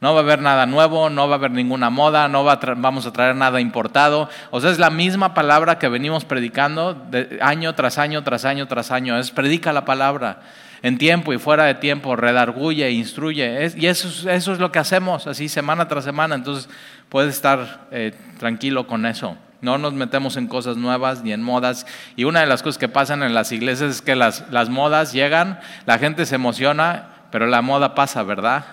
No 0.00 0.12
va 0.12 0.20
a 0.20 0.22
haber 0.22 0.42
nada 0.42 0.66
nuevo, 0.66 1.08
no 1.08 1.26
va 1.26 1.36
a 1.36 1.38
haber 1.38 1.52
ninguna 1.52 1.88
moda, 1.88 2.28
no 2.28 2.44
vamos 2.44 3.06
a 3.06 3.12
traer 3.12 3.34
nada 3.34 3.62
importado. 3.62 4.28
O 4.50 4.60
sea, 4.60 4.70
es 4.70 4.78
la 4.78 4.90
misma 4.90 5.32
palabra 5.32 5.78
que 5.78 5.88
venimos 5.88 6.26
predicando 6.26 6.92
de 6.92 7.38
año 7.40 7.74
tras 7.74 7.96
año, 7.96 8.22
tras 8.22 8.44
año, 8.44 8.68
tras 8.68 8.90
año. 8.90 9.18
Es 9.18 9.30
predica 9.30 9.72
la 9.72 9.86
palabra. 9.86 10.40
en 10.82 10.98
tiempo 10.98 11.32
y 11.32 11.38
fuera 11.38 11.64
de 11.64 11.74
tiempo, 11.74 12.14
redarguye, 12.14 12.90
instruye. 12.90 13.72
y 13.74 13.86
eso, 13.86 14.30
eso 14.30 14.52
es 14.52 14.58
lo 14.58 14.70
que 14.70 14.78
hacemos, 14.78 15.26
así 15.26 15.48
semana 15.48 15.88
tras 15.88 16.04
semana. 16.04 16.34
Entonces 16.34 16.68
puedes 17.08 17.34
estar 17.34 17.86
eh, 17.90 18.12
tranquilo 18.38 18.86
con 18.86 19.06
eso. 19.06 19.38
No 19.62 19.78
nos 19.78 19.94
metemos 19.94 20.36
en 20.36 20.46
cosas 20.46 20.76
nuevas 20.76 21.22
ni 21.22 21.32
en 21.32 21.42
modas. 21.42 21.86
Y 22.16 22.24
una 22.24 22.40
de 22.40 22.46
las 22.46 22.62
cosas 22.62 22.76
que 22.76 22.88
pasan 22.88 23.22
en 23.22 23.32
las 23.32 23.50
iglesias 23.50 23.90
es 23.90 24.02
que 24.02 24.14
las, 24.14 24.44
las 24.50 24.68
modas 24.68 25.14
llegan, 25.14 25.58
la 25.86 25.98
gente 25.98 26.26
se 26.26 26.34
emociona, 26.34 27.06
pero 27.30 27.46
la 27.46 27.62
moda 27.62 27.94
pasa, 27.94 28.22
¿verdad? 28.22 28.64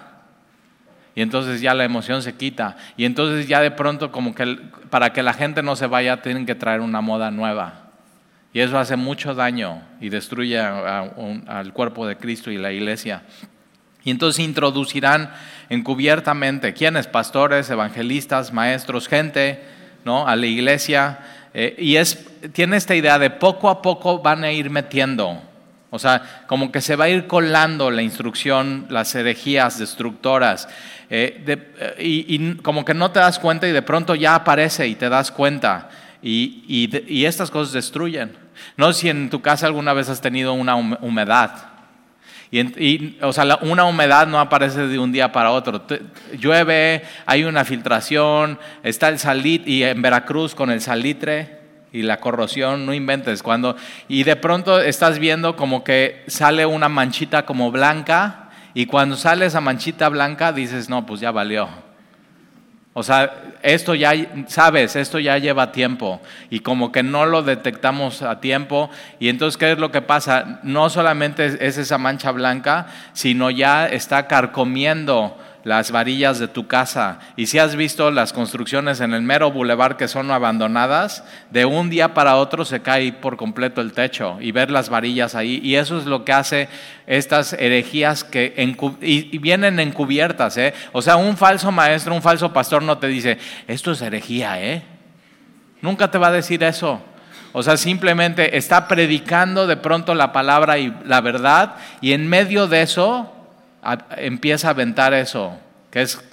Y 1.15 1.21
entonces 1.21 1.61
ya 1.61 1.73
la 1.73 1.83
emoción 1.83 2.23
se 2.23 2.33
quita. 2.33 2.77
Y 2.97 3.05
entonces 3.05 3.47
ya 3.47 3.61
de 3.61 3.71
pronto 3.71 4.11
como 4.11 4.33
que 4.33 4.57
para 4.89 5.13
que 5.13 5.21
la 5.21 5.33
gente 5.33 5.61
no 5.61 5.75
se 5.75 5.87
vaya 5.87 6.21
tienen 6.21 6.45
que 6.45 6.55
traer 6.55 6.81
una 6.81 7.01
moda 7.01 7.29
nueva. 7.31 7.83
Y 8.53 8.59
eso 8.59 8.77
hace 8.77 8.95
mucho 8.95 9.33
daño 9.33 9.81
y 9.99 10.09
destruye 10.09 10.59
al 10.59 11.73
cuerpo 11.73 12.05
de 12.05 12.17
Cristo 12.17 12.51
y 12.51 12.57
la 12.57 12.71
iglesia. 12.71 13.23
Y 14.03 14.11
entonces 14.11 14.43
introducirán 14.43 15.33
encubiertamente, 15.69 16.73
¿quiénes? 16.73 17.07
Pastores, 17.07 17.69
evangelistas, 17.69 18.53
maestros, 18.53 19.07
gente, 19.07 19.63
¿no? 20.03 20.27
A 20.27 20.35
la 20.35 20.45
iglesia. 20.45 21.19
Eh, 21.53 21.75
y 21.79 21.95
es, 21.95 22.27
tiene 22.51 22.77
esta 22.77 22.95
idea 22.95 23.17
de 23.17 23.29
poco 23.29 23.69
a 23.69 23.81
poco 23.81 24.19
van 24.19 24.43
a 24.43 24.51
ir 24.51 24.69
metiendo. 24.69 25.41
O 25.93 25.99
sea, 25.99 26.43
como 26.47 26.71
que 26.71 26.81
se 26.81 26.95
va 26.95 27.05
a 27.05 27.09
ir 27.09 27.27
colando 27.27 27.91
la 27.91 28.01
instrucción, 28.01 28.87
las 28.89 29.13
herejías 29.13 29.77
destructoras. 29.77 30.67
Eh, 31.07 31.43
eh, 31.45 31.95
y, 31.99 32.55
como 32.55 32.83
que 32.83 32.95
no 32.95 33.11
te 33.11 33.19
das 33.19 33.37
cuenta 33.37 33.67
y 33.67 33.71
de 33.71 33.83
pronto 33.83 34.15
ya 34.15 34.33
aparece 34.33 34.87
y 34.87 34.95
te 34.95 35.07
das 35.07 35.29
cuenta. 35.29 35.89
Y, 36.23 36.63
y 37.07 37.25
estas 37.25 37.51
cosas 37.51 37.73
destruyen. 37.73 38.35
No 38.75 38.91
sé 38.91 39.01
si 39.01 39.09
en 39.09 39.29
tu 39.29 39.43
casa 39.43 39.67
alguna 39.67 39.93
vez 39.93 40.09
has 40.09 40.19
tenido 40.19 40.53
una 40.53 40.75
humedad. 40.75 41.51
Y, 42.49 43.19
o 43.21 43.31
sea, 43.31 43.59
una 43.61 43.85
humedad 43.85 44.25
no 44.25 44.39
aparece 44.39 44.87
de 44.87 44.97
un 44.97 45.11
día 45.11 45.31
para 45.31 45.51
otro. 45.51 45.85
llueve, 46.39 47.03
hay 47.27 47.43
una 47.43 47.65
filtración, 47.65 48.57
está 48.81 49.09
el 49.09 49.19
salitre, 49.19 49.69
y 49.71 49.83
en 49.83 50.01
Veracruz 50.01 50.55
con 50.55 50.71
el 50.71 50.81
salitre 50.81 51.62
y 51.93 52.01
la 52.01 52.17
corrosión, 52.17 52.85
no 52.85 52.93
inventes. 52.93 53.41
Cuando, 53.41 53.77
y 54.09 54.23
de 54.23 54.35
pronto 54.35 54.81
estás 54.81 55.19
viendo 55.19 55.55
como 55.55 55.83
que 55.83 56.23
sale 56.27 56.65
una 56.65 56.89
manchita 56.89 57.45
como 57.45 57.71
blanca, 57.71 58.49
y 58.73 58.87
cuando 58.87 59.15
sale 59.15 59.45
esa 59.45 59.61
manchita 59.61 60.09
blanca 60.09 60.51
dices, 60.51 60.89
no, 60.89 61.05
pues 61.05 61.21
ya 61.21 61.31
valió. 61.31 61.69
O 62.95 63.01
sea, 63.01 63.55
esto 63.63 63.95
ya, 63.95 64.13
sabes, 64.47 64.95
esto 64.95 65.17
ya 65.17 65.39
lleva 65.39 65.71
tiempo 65.71 66.21
y 66.51 66.59
como 66.59 66.91
que 66.91 67.01
no 67.01 67.25
lo 67.25 67.41
detectamos 67.41 68.21
a 68.21 68.39
tiempo 68.39 68.91
y 69.19 69.29
entonces, 69.29 69.57
¿qué 69.57 69.71
es 69.71 69.79
lo 69.79 69.91
que 69.91 70.03
pasa? 70.03 70.59
No 70.61 70.91
solamente 70.91 71.45
es 71.45 71.77
esa 71.79 71.97
mancha 71.97 72.29
blanca, 72.31 72.85
sino 73.13 73.49
ya 73.49 73.87
está 73.87 74.27
carcomiendo 74.27 75.35
las 75.63 75.91
varillas 75.91 76.39
de 76.39 76.47
tu 76.47 76.67
casa. 76.67 77.19
Y 77.35 77.47
si 77.47 77.59
has 77.59 77.75
visto 77.75 78.11
las 78.11 78.33
construcciones 78.33 78.99
en 78.99 79.13
el 79.13 79.21
mero 79.21 79.51
bulevar 79.51 79.97
que 79.97 80.07
son 80.07 80.29
abandonadas, 80.31 81.23
de 81.51 81.65
un 81.65 81.89
día 81.89 82.13
para 82.13 82.35
otro 82.35 82.65
se 82.65 82.81
cae 82.81 83.13
por 83.13 83.37
completo 83.37 83.81
el 83.81 83.93
techo 83.93 84.37
y 84.41 84.51
ver 84.51 84.69
las 84.69 84.89
varillas 84.89 85.35
ahí. 85.35 85.59
Y 85.63 85.75
eso 85.75 85.97
es 85.97 86.05
lo 86.05 86.25
que 86.25 86.33
hace 86.33 86.69
estas 87.07 87.53
herejías 87.53 88.23
que 88.23 88.53
vienen 89.41 89.79
encubiertas. 89.79 90.57
¿eh? 90.57 90.73
O 90.91 91.01
sea, 91.01 91.15
un 91.15 91.37
falso 91.37 91.71
maestro, 91.71 92.13
un 92.13 92.21
falso 92.21 92.51
pastor 92.51 92.83
no 92.83 92.97
te 92.97 93.07
dice, 93.07 93.37
esto 93.67 93.91
es 93.91 94.01
herejía, 94.01 94.61
¿eh? 94.61 94.83
Nunca 95.81 96.09
te 96.09 96.17
va 96.17 96.27
a 96.27 96.31
decir 96.31 96.63
eso. 96.63 97.01
O 97.51 97.61
sea, 97.61 97.77
simplemente 97.77 98.57
está 98.57 98.87
predicando 98.87 99.67
de 99.67 99.77
pronto 99.77 100.15
la 100.15 100.31
palabra 100.31 100.79
y 100.79 100.93
la 101.05 101.21
verdad 101.21 101.75
y 102.01 102.13
en 102.13 102.27
medio 102.27 102.67
de 102.67 102.81
eso 102.81 103.42
empieza 104.17 104.67
a 104.67 104.71
aventar 104.71 105.13
eso, 105.13 105.57
que 105.91 106.01
es 106.01 106.23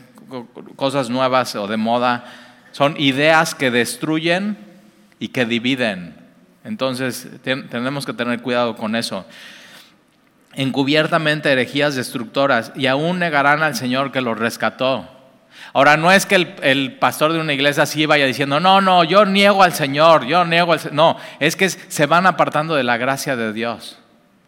cosas 0.77 1.11
nuevas 1.11 1.55
o 1.57 1.67
de 1.67 1.77
moda, 1.77 2.25
son 2.73 2.95
ideas 2.99 3.55
que 3.55 3.71
destruyen 3.71 4.57
y 5.19 5.29
que 5.29 5.45
dividen. 5.45 6.15
Entonces 6.65 7.29
tenemos 7.43 8.07
que 8.07 8.13
tener 8.13 8.41
cuidado 8.43 8.77
con 8.77 8.95
eso. 8.95 9.27
Encubiertamente 10.55 11.51
herejías 11.51 11.95
destructoras 11.95 12.73
y 12.75 12.87
aún 12.87 13.19
negarán 13.19 13.63
al 13.63 13.75
Señor 13.75 14.13
que 14.13 14.21
los 14.21 14.39
rescató. 14.39 15.09
Ahora, 15.73 15.97
no 15.97 16.11
es 16.11 16.27
que 16.27 16.37
el, 16.37 16.55
el, 16.63 16.93
pastor 16.95 17.33
de 17.33 17.39
una 17.39 17.53
iglesia 17.53 17.83
así 17.83 18.07
vaya 18.07 18.25
diciendo, 18.25 18.61
no, 18.61 18.81
no, 18.81 19.05
yo 19.05 19.25
niego 19.27 19.63
al 19.63 19.73
Señor, 19.73 20.27
yo 20.27 20.45
niego 20.45 20.73
al 20.73 20.81
Señor. 20.81 20.95
No, 20.95 21.17
es 21.39 21.55
que 21.55 21.69
se 21.69 22.07
van 22.07 22.27
apartando 22.27 22.75
de 22.75 22.83
la 22.83 22.97
gracia 22.97 23.37
de 23.37 23.53
Dios 23.53 24.00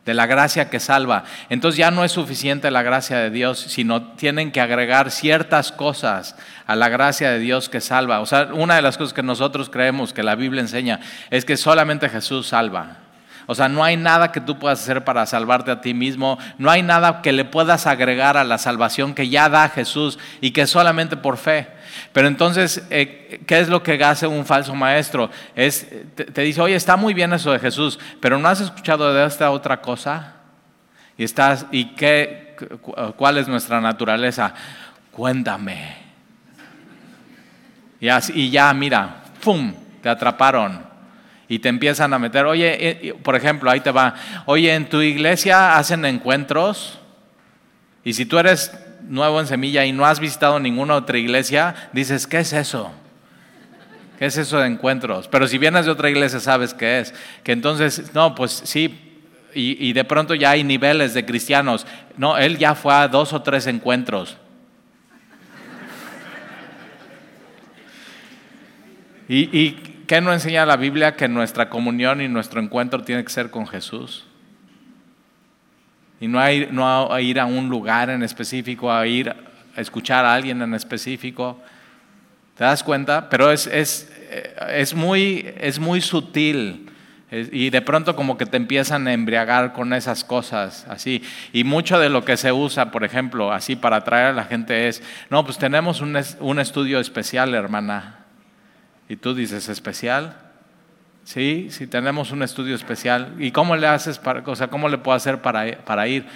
de 0.05 0.15
la 0.15 0.27
gracia 0.27 0.69
que 0.69 0.81
salva. 0.81 1.25
Entonces 1.49 1.79
ya 1.79 1.91
no 1.91 2.05
es 2.05 2.13
suficiente 2.13 2.71
la 2.71 2.83
gracia 2.83 3.19
de 3.19 3.31
Dios, 3.31 3.59
sino 3.59 4.03
tienen 4.15 4.51
que 4.51 4.61
agregar 4.61 5.11
ciertas 5.11 5.71
cosas 5.71 6.37
a 6.67 6.75
la 6.75 6.89
gracia 6.89 7.31
de 7.31 7.39
Dios 7.39 7.69
que 7.69 7.81
salva. 7.81 8.21
O 8.21 8.27
sea, 8.27 8.49
una 8.53 8.77
de 8.77 8.83
las 8.83 8.99
cosas 8.99 9.13
que 9.13 9.23
nosotros 9.23 9.71
creemos 9.71 10.13
que 10.13 10.23
la 10.23 10.35
Biblia 10.35 10.63
enseña 10.63 11.01
es 11.31 11.45
que 11.45 11.57
solamente 11.57 12.09
Jesús 12.09 12.49
salva. 12.49 12.99
O 13.47 13.55
sea, 13.55 13.69
no 13.69 13.83
hay 13.85 13.97
nada 13.97 14.33
que 14.33 14.41
tú 14.41 14.59
puedas 14.59 14.81
hacer 14.81 15.05
para 15.05 15.27
salvarte 15.27 15.71
a 15.71 15.81
ti 15.81 15.95
mismo, 15.95 16.39
no 16.59 16.71
hay 16.71 16.83
nada 16.83 17.23
que 17.23 17.33
le 17.33 17.45
puedas 17.45 17.87
agregar 17.87 18.37
a 18.37 18.45
la 18.45 18.59
salvación 18.59 19.15
que 19.15 19.29
ya 19.29 19.49
da 19.49 19.69
Jesús 19.69 20.19
y 20.41 20.53
que 20.53 20.67
solamente 20.67 21.17
por 21.17 21.37
fe. 21.37 21.69
Pero 22.13 22.29
entonces, 22.29 22.83
eh, 22.91 23.43
¿qué 23.47 23.61
es 23.61 23.69
lo 23.69 23.83
que 23.83 24.03
hace 24.05 24.27
un 24.27 24.45
falso 24.45 24.75
maestro? 24.75 25.31
Es, 25.55 25.87
te, 26.15 26.43
dice, 26.43 26.61
oye, 26.61 26.75
está 26.75 26.97
muy 26.97 27.15
bien 27.15 27.33
eso 27.33 27.53
de 27.53 27.59
Jesús, 27.59 27.99
pero 28.21 28.39
¿no 28.39 28.49
has 28.49 28.61
escuchado 28.61 29.13
de 29.13 29.27
esta 29.27 29.51
otra 29.51 29.81
cosa? 29.81 30.35
¿Y, 31.17 31.25
estás, 31.25 31.67
y 31.71 31.95
qué, 31.95 32.57
cuál 33.17 33.39
es 33.39 33.49
nuestra 33.49 33.81
naturaleza? 33.81 34.55
Cuéntame. 35.11 35.97
Y, 38.01 38.09
así, 38.09 38.33
y 38.35 38.51
ya, 38.51 38.73
mira, 38.75 39.23
¡pum! 39.43 39.73
Te 40.03 40.09
atraparon 40.09 40.93
y 41.49 41.59
te 41.59 41.69
empiezan 41.69 42.13
a 42.15 42.19
meter, 42.19 42.47
oye, 42.47 43.09
eh, 43.09 43.15
por 43.23 43.37
ejemplo, 43.37 43.71
ahí 43.71 43.81
te 43.81 43.91
va, 43.91 44.15
oye, 44.47 44.75
en 44.75 44.89
tu 44.89 45.01
iglesia 45.03 45.77
hacen 45.77 46.05
encuentros 46.05 46.99
y 48.05 48.15
si 48.15 48.27
tú 48.27 48.39
eres 48.39 48.73
nuevo 49.09 49.41
en 49.41 49.47
Semilla 49.47 49.85
y 49.85 49.93
no 49.93 50.07
has 50.07 50.21
visitado 50.21 50.59
ninguna 50.61 50.95
otra 50.95 51.19
iglesia, 51.19 51.75
dices, 51.93 52.27
¿qué 52.27 52.39
es 52.39 52.53
eso? 52.53 52.91
¿Qué 54.19 54.27
es 54.27 54.37
eso 54.37 54.59
de 54.59 54.69
encuentros? 54.69 55.29
Pero 55.29 55.47
si 55.47 55.59
vienes 55.59 55.87
de 55.87 55.93
otra 55.93 56.11
iglesia 56.11 56.41
sabes 56.41 56.75
qué 56.75 57.01
es. 57.01 57.15
Que 57.43 57.53
entonces, 57.53 58.15
no, 58.15 58.35
pues 58.35 58.63
sí, 58.65 59.13
y, 59.55 59.93
de 59.93 60.05
pronto 60.05 60.35
ya 60.35 60.51
hay 60.51 60.65
niveles 60.65 61.13
de 61.13 61.27
cristianos. 61.27 61.87
No, 62.17 62.39
él 62.39 62.57
ya 62.57 62.75
fue 62.75 62.95
a 62.95 63.09
dos 63.09 63.33
o 63.33 63.43
tres 63.43 63.67
encuentros. 63.67 64.39
¿Y, 69.29 69.59
y 69.59 70.05
qué 70.07 70.21
no 70.21 70.33
enseña 70.33 70.65
la 70.65 70.77
Biblia? 70.77 71.17
Que 71.17 71.29
nuestra 71.29 71.69
comunión 71.69 72.21
y 72.21 72.29
nuestro 72.29 72.61
encuentro 72.61 73.03
tiene 73.03 73.25
que 73.25 73.31
ser 73.31 73.51
con 73.51 73.67
Jesús 73.67 74.27
y 76.23 76.29
no 76.29 76.39
a, 76.39 76.53
ir, 76.53 76.73
no 76.73 77.13
a 77.13 77.21
ir 77.21 77.41
a 77.41 77.47
un 77.47 77.69
lugar 77.69 78.09
en 78.09 78.23
específico, 78.23 78.93
a 78.93 79.05
ir 79.09 79.29
a 79.29 79.81
escuchar 79.81 80.25
a 80.25 80.33
alguien 80.33 80.63
en 80.63 80.73
específico. 80.73 81.61
¿Te 82.57 82.63
das 82.63 82.85
cuenta? 82.85 83.29
Pero 83.29 83.51
es, 83.51 83.67
es, 83.67 84.09
es, 84.69 84.95
muy, 84.95 85.53
es 85.59 85.81
muy 85.81 86.01
sutil. 86.01 86.89
Y 87.29 87.71
de 87.71 87.83
pronto 87.83 88.15
como 88.15 88.39
que 88.39 88.47
te 88.47 88.57
empiezan 88.57 89.09
a 89.09 89.13
embriagar 89.13 89.73
con 89.73 89.93
esas 89.93 90.23
cosas, 90.23 90.87
así. 90.89 91.25
Y 91.53 91.65
mucho 91.65 91.99
de 91.99 92.09
lo 92.09 92.25
que 92.25 92.37
se 92.37 92.53
usa, 92.53 92.93
por 92.93 93.03
ejemplo, 93.03 93.53
así 93.53 93.75
para 93.75 93.97
atraer 93.97 94.27
a 94.27 94.33
la 94.33 94.45
gente 94.45 94.87
es, 94.87 95.03
no, 95.29 95.45
pues 95.45 95.59
tenemos 95.59 96.01
un, 96.01 96.17
un 96.39 96.59
estudio 96.61 97.01
especial, 97.01 97.53
hermana. 97.53 98.21
Y 99.09 99.17
tú 99.17 99.35
dices, 99.35 99.69
¿especial? 99.69 100.37
Sí, 101.25 101.69
si 101.71 101.87
tenemos 101.87 102.33
un 102.33 102.43
estudio 102.43 102.75
especial. 102.75 103.35
¿Y 103.39 103.53
cómo 103.53 103.77
le 103.77 103.87
haces 103.87 104.19
para, 104.19 104.43
o 104.45 104.57
sea, 104.57 104.69
cómo 104.69 104.89
le 104.89 104.99
puedo 104.99 105.17
hacer 105.17 105.41
para, 105.41 105.79
para 105.85 106.09
ir? 106.09 106.27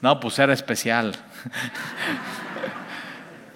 No, 0.00 0.20
pues 0.20 0.34
ser 0.34 0.50
especial. 0.50 1.12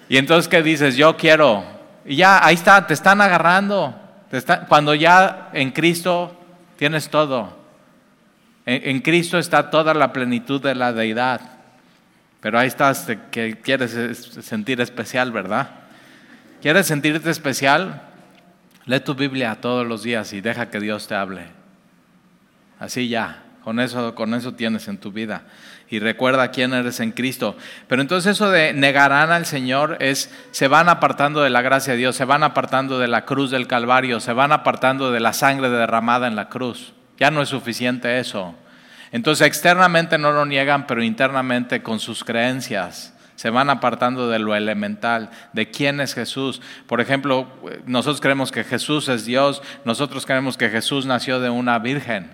y 0.09 0.17
entonces, 0.17 0.47
¿qué 0.47 0.63
dices? 0.63 0.95
Yo 0.95 1.15
quiero. 1.15 1.63
Y 2.05 2.15
ya, 2.15 2.43
ahí 2.43 2.55
está, 2.55 2.87
te 2.87 2.93
están 2.93 3.21
agarrando. 3.21 3.95
cuando 4.67 4.95
ya 4.95 5.49
en 5.53 5.71
Cristo 5.71 6.35
tienes 6.75 7.09
todo. 7.09 7.57
En, 8.65 8.99
Cristo 8.99 9.39
está 9.39 9.69
toda 9.69 9.93
la 9.93 10.13
plenitud 10.13 10.61
de 10.61 10.75
la 10.75 10.93
deidad. 10.93 11.41
Pero 12.39 12.57
ahí 12.57 12.67
estás, 12.67 13.07
que 13.31 13.59
quieres 13.61 13.91
sentir 14.41 14.79
especial, 14.79 15.31
¿verdad? 15.31 15.69
¿Quieres 16.61 16.87
sentirte 16.87 17.29
especial? 17.29 18.08
Lee 18.89 19.01
tu 19.01 19.13
Biblia 19.13 19.53
todos 19.61 19.85
los 19.85 20.01
días 20.01 20.33
y 20.33 20.41
deja 20.41 20.71
que 20.71 20.79
Dios 20.79 21.07
te 21.07 21.13
hable. 21.13 21.43
Así 22.79 23.07
ya, 23.07 23.43
con 23.63 23.79
eso, 23.79 24.15
con 24.15 24.33
eso 24.33 24.55
tienes 24.55 24.87
en 24.87 24.97
tu 24.97 25.11
vida. 25.11 25.43
Y 25.91 25.99
recuerda 25.99 26.49
quién 26.49 26.73
eres 26.73 26.99
en 26.99 27.11
Cristo. 27.11 27.55
Pero 27.87 28.01
entonces 28.01 28.31
eso 28.31 28.49
de 28.49 28.73
negarán 28.73 29.29
al 29.29 29.45
Señor 29.45 29.97
es, 29.99 30.33
se 30.49 30.67
van 30.67 30.89
apartando 30.89 31.43
de 31.43 31.51
la 31.51 31.61
gracia 31.61 31.93
de 31.93 31.99
Dios, 31.99 32.15
se 32.15 32.25
van 32.25 32.41
apartando 32.41 32.97
de 32.97 33.07
la 33.07 33.25
cruz 33.25 33.51
del 33.51 33.67
Calvario, 33.67 34.19
se 34.19 34.33
van 34.33 34.51
apartando 34.51 35.11
de 35.11 35.19
la 35.19 35.33
sangre 35.33 35.69
derramada 35.69 36.25
en 36.25 36.35
la 36.35 36.49
cruz. 36.49 36.93
Ya 37.19 37.29
no 37.29 37.43
es 37.43 37.49
suficiente 37.49 38.17
eso. 38.17 38.55
Entonces 39.11 39.45
externamente 39.45 40.17
no 40.17 40.31
lo 40.31 40.47
niegan, 40.47 40.87
pero 40.87 41.03
internamente 41.03 41.83
con 41.83 41.99
sus 41.99 42.23
creencias 42.23 43.13
se 43.39 43.49
van 43.51 43.69
apartando 43.69 44.27
de 44.27 44.37
lo 44.37 44.53
elemental, 44.53 45.29
de 45.53 45.71
quién 45.71 46.01
es 46.01 46.13
Jesús. 46.13 46.61
Por 46.87 46.99
ejemplo, 46.99 47.47
nosotros 47.85 48.19
creemos 48.19 48.51
que 48.51 48.65
Jesús 48.65 49.07
es 49.07 49.23
Dios, 49.23 49.61
nosotros 49.85 50.25
creemos 50.25 50.57
que 50.57 50.67
Jesús 50.67 51.05
nació 51.05 51.39
de 51.39 51.49
una 51.49 51.79
virgen 51.79 52.31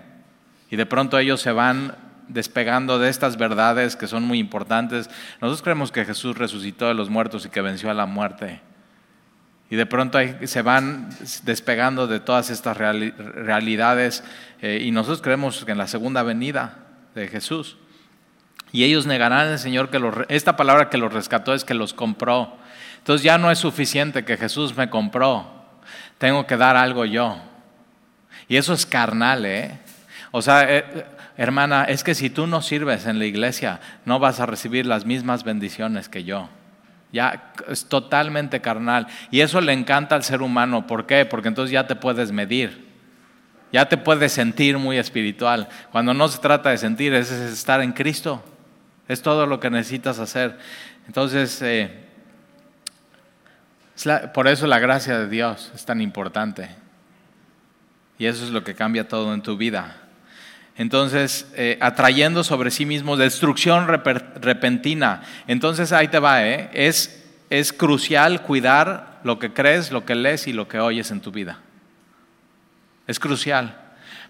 y 0.68 0.74
de 0.74 0.84
pronto 0.84 1.16
ellos 1.16 1.40
se 1.40 1.52
van 1.52 1.94
despegando 2.26 2.98
de 2.98 3.08
estas 3.08 3.36
verdades 3.36 3.94
que 3.94 4.08
son 4.08 4.24
muy 4.24 4.40
importantes. 4.40 5.08
Nosotros 5.40 5.62
creemos 5.62 5.92
que 5.92 6.04
Jesús 6.04 6.36
resucitó 6.36 6.88
de 6.88 6.94
los 6.94 7.08
muertos 7.08 7.46
y 7.46 7.50
que 7.50 7.60
venció 7.60 7.88
a 7.88 7.94
la 7.94 8.06
muerte. 8.06 8.60
Y 9.70 9.76
de 9.76 9.86
pronto 9.86 10.18
se 10.42 10.62
van 10.62 11.10
despegando 11.44 12.08
de 12.08 12.18
todas 12.18 12.50
estas 12.50 12.76
realidades 12.76 14.24
eh, 14.60 14.82
y 14.82 14.90
nosotros 14.90 15.22
creemos 15.22 15.64
que 15.64 15.70
en 15.70 15.78
la 15.78 15.86
segunda 15.86 16.24
venida 16.24 16.78
de 17.14 17.28
Jesús. 17.28 17.76
Y 18.76 18.84
ellos 18.84 19.06
negarán 19.06 19.48
al 19.48 19.58
Señor 19.58 19.88
que 19.88 19.98
los, 19.98 20.14
esta 20.28 20.54
palabra 20.54 20.90
que 20.90 20.98
los 20.98 21.10
rescató 21.10 21.54
es 21.54 21.64
que 21.64 21.72
los 21.72 21.94
compró. 21.94 22.58
Entonces 22.98 23.24
ya 23.24 23.38
no 23.38 23.50
es 23.50 23.58
suficiente 23.58 24.26
que 24.26 24.36
Jesús 24.36 24.76
me 24.76 24.90
compró, 24.90 25.50
tengo 26.18 26.46
que 26.46 26.58
dar 26.58 26.76
algo 26.76 27.06
yo. 27.06 27.38
Y 28.48 28.58
eso 28.58 28.74
es 28.74 28.84
carnal, 28.84 29.46
¿eh? 29.46 29.78
O 30.30 30.42
sea, 30.42 30.66
eh, 30.68 31.06
hermana, 31.38 31.84
es 31.84 32.04
que 32.04 32.14
si 32.14 32.28
tú 32.28 32.46
no 32.46 32.60
sirves 32.60 33.06
en 33.06 33.18
la 33.18 33.24
iglesia, 33.24 33.80
no 34.04 34.18
vas 34.18 34.40
a 34.40 34.44
recibir 34.44 34.84
las 34.84 35.06
mismas 35.06 35.42
bendiciones 35.42 36.10
que 36.10 36.24
yo. 36.24 36.50
Ya 37.14 37.54
es 37.70 37.86
totalmente 37.86 38.60
carnal. 38.60 39.06
Y 39.30 39.40
eso 39.40 39.62
le 39.62 39.72
encanta 39.72 40.16
al 40.16 40.22
ser 40.22 40.42
humano. 40.42 40.86
¿Por 40.86 41.06
qué? 41.06 41.24
Porque 41.24 41.48
entonces 41.48 41.72
ya 41.72 41.86
te 41.86 41.96
puedes 41.96 42.30
medir. 42.30 42.86
Ya 43.72 43.88
te 43.88 43.96
puedes 43.96 44.32
sentir 44.32 44.76
muy 44.76 44.98
espiritual. 44.98 45.66
Cuando 45.92 46.12
no 46.12 46.28
se 46.28 46.40
trata 46.40 46.68
de 46.68 46.76
sentir, 46.76 47.14
es 47.14 47.30
estar 47.30 47.80
en 47.80 47.92
Cristo. 47.92 48.44
Es 49.08 49.22
todo 49.22 49.46
lo 49.46 49.60
que 49.60 49.70
necesitas 49.70 50.18
hacer. 50.18 50.58
Entonces, 51.06 51.60
eh, 51.62 52.06
por 54.34 54.48
eso 54.48 54.66
la 54.66 54.78
gracia 54.78 55.18
de 55.18 55.28
Dios 55.28 55.70
es 55.74 55.84
tan 55.84 56.00
importante. 56.00 56.68
Y 58.18 58.26
eso 58.26 58.44
es 58.44 58.50
lo 58.50 58.64
que 58.64 58.74
cambia 58.74 59.08
todo 59.08 59.32
en 59.34 59.42
tu 59.42 59.56
vida. 59.56 59.96
Entonces, 60.76 61.50
eh, 61.54 61.78
atrayendo 61.80 62.44
sobre 62.44 62.70
sí 62.70 62.84
mismo 62.84 63.16
destrucción 63.16 63.86
repentina. 63.86 65.22
Entonces, 65.46 65.92
ahí 65.92 66.08
te 66.08 66.18
va, 66.18 66.46
¿eh? 66.46 66.70
es, 66.72 67.24
es 67.48 67.72
crucial 67.72 68.42
cuidar 68.42 69.20
lo 69.24 69.38
que 69.38 69.52
crees, 69.52 69.90
lo 69.90 70.04
que 70.04 70.14
lees 70.14 70.46
y 70.46 70.52
lo 70.52 70.68
que 70.68 70.78
oyes 70.78 71.10
en 71.10 71.20
tu 71.20 71.30
vida. 71.30 71.60
Es 73.06 73.18
crucial. 73.18 73.80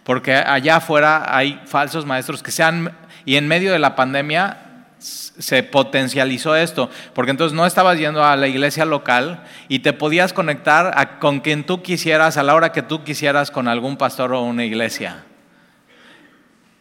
Porque 0.04 0.36
allá 0.36 0.76
afuera 0.76 1.36
hay 1.36 1.60
falsos 1.66 2.06
maestros 2.06 2.42
que 2.42 2.52
sean, 2.52 2.92
y 3.24 3.36
en 3.36 3.48
medio 3.48 3.72
de 3.72 3.80
la 3.80 3.96
pandemia 3.96 4.65
se 4.98 5.62
potencializó 5.62 6.56
esto, 6.56 6.90
porque 7.14 7.30
entonces 7.30 7.54
no 7.54 7.66
estabas 7.66 7.98
yendo 7.98 8.24
a 8.24 8.36
la 8.36 8.48
iglesia 8.48 8.84
local 8.84 9.44
y 9.68 9.80
te 9.80 9.92
podías 9.92 10.32
conectar 10.32 11.18
con 11.18 11.40
quien 11.40 11.64
tú 11.64 11.82
quisieras, 11.82 12.36
a 12.36 12.42
la 12.42 12.54
hora 12.54 12.72
que 12.72 12.82
tú 12.82 13.04
quisieras, 13.04 13.50
con 13.50 13.68
algún 13.68 13.96
pastor 13.96 14.32
o 14.32 14.42
una 14.42 14.64
iglesia. 14.64 15.24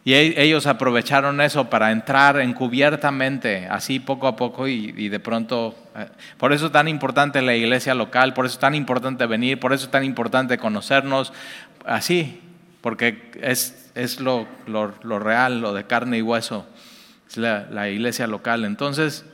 Y 0.04 0.14
e, 0.14 0.42
ellos 0.42 0.66
aprovecharon 0.66 1.40
eso 1.40 1.68
para 1.68 1.90
entrar 1.90 2.40
encubiertamente, 2.40 3.66
así 3.68 4.00
poco 4.00 4.28
a 4.28 4.36
poco, 4.36 4.68
y, 4.68 5.08
de 5.08 5.20
pronto, 5.20 5.74
eh, 5.96 6.06
por 6.38 6.52
eso 6.52 6.66
es 6.66 6.72
tan 6.72 6.88
importante 6.88 7.42
la 7.42 7.54
iglesia 7.54 7.94
local, 7.94 8.32
por 8.32 8.46
eso 8.46 8.54
es 8.54 8.60
tan 8.60 8.74
importante 8.74 9.26
venir, 9.26 9.60
por 9.60 9.72
eso 9.72 9.86
es 9.86 9.90
tan 9.90 10.04
importante 10.04 10.58
conocernos, 10.58 11.32
así, 11.84 12.40
porque 12.80 13.30
es, 13.42 13.90
es 13.94 14.20
lo, 14.20 14.46
lo, 14.66 14.94
lo 15.02 15.18
real, 15.18 15.60
lo 15.60 15.74
de 15.74 15.84
carne 15.84 16.18
y 16.18 16.22
hueso 16.22 16.66
es 17.28 17.36
la, 17.36 17.88
iglesia 17.88 18.26
local. 18.26 18.64
Entonces, 18.64 19.24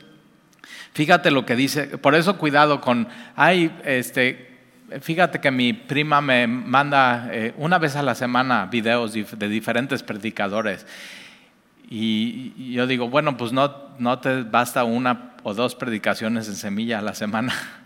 fíjate 0.93 1.31
lo 1.31 1.45
que 1.45 1.55
dice, 1.55 1.97
por 1.97 2.15
eso 2.15 2.37
cuidado 2.37 2.81
con, 2.81 3.07
ay, 3.35 3.75
este, 3.85 4.57
fíjate 5.01 5.39
que 5.39 5.51
mi 5.51 5.73
prima 5.73 6.21
me 6.21 6.47
manda 6.47 7.29
eh, 7.31 7.53
una 7.57 7.77
vez 7.77 7.95
a 7.95 8.03
la 8.03 8.15
semana 8.15 8.65
videos 8.67 9.13
de 9.13 9.49
diferentes 9.49 10.03
predicadores. 10.03 10.85
Y 11.89 12.73
yo 12.73 12.87
digo, 12.87 13.09
bueno, 13.09 13.37
pues 13.37 13.51
no, 13.51 13.89
no 13.99 14.19
te 14.19 14.43
basta 14.43 14.83
una 14.83 15.33
o 15.43 15.53
dos 15.53 15.75
predicaciones 15.75 16.47
en 16.47 16.55
semilla 16.55 16.99
a 16.99 17.01
la 17.01 17.13
semana. 17.13 17.53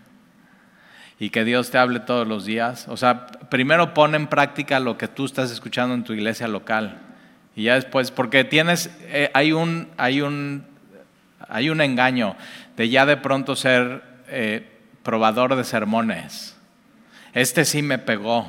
Y 1.20 1.30
que 1.30 1.44
Dios 1.44 1.72
te 1.72 1.78
hable 1.78 1.98
todos 1.98 2.28
los 2.28 2.44
días. 2.44 2.86
O 2.86 2.96
sea, 2.96 3.26
primero 3.26 3.92
pon 3.92 4.14
en 4.14 4.28
práctica 4.28 4.78
lo 4.78 4.96
que 4.96 5.08
tú 5.08 5.24
estás 5.24 5.50
escuchando 5.50 5.92
en 5.96 6.04
tu 6.04 6.12
iglesia 6.12 6.46
local. 6.46 7.07
Y 7.58 7.64
ya 7.64 7.74
después, 7.74 8.12
porque 8.12 8.44
tienes, 8.44 8.88
eh, 9.08 9.32
hay, 9.34 9.50
un, 9.50 9.88
hay, 9.96 10.20
un, 10.20 10.64
hay 11.48 11.70
un 11.70 11.80
engaño 11.80 12.36
de 12.76 12.88
ya 12.88 13.04
de 13.04 13.16
pronto 13.16 13.56
ser 13.56 14.00
eh, 14.28 14.64
probador 15.02 15.56
de 15.56 15.64
sermones. 15.64 16.56
Este 17.32 17.64
sí 17.64 17.82
me 17.82 17.98
pegó. 17.98 18.46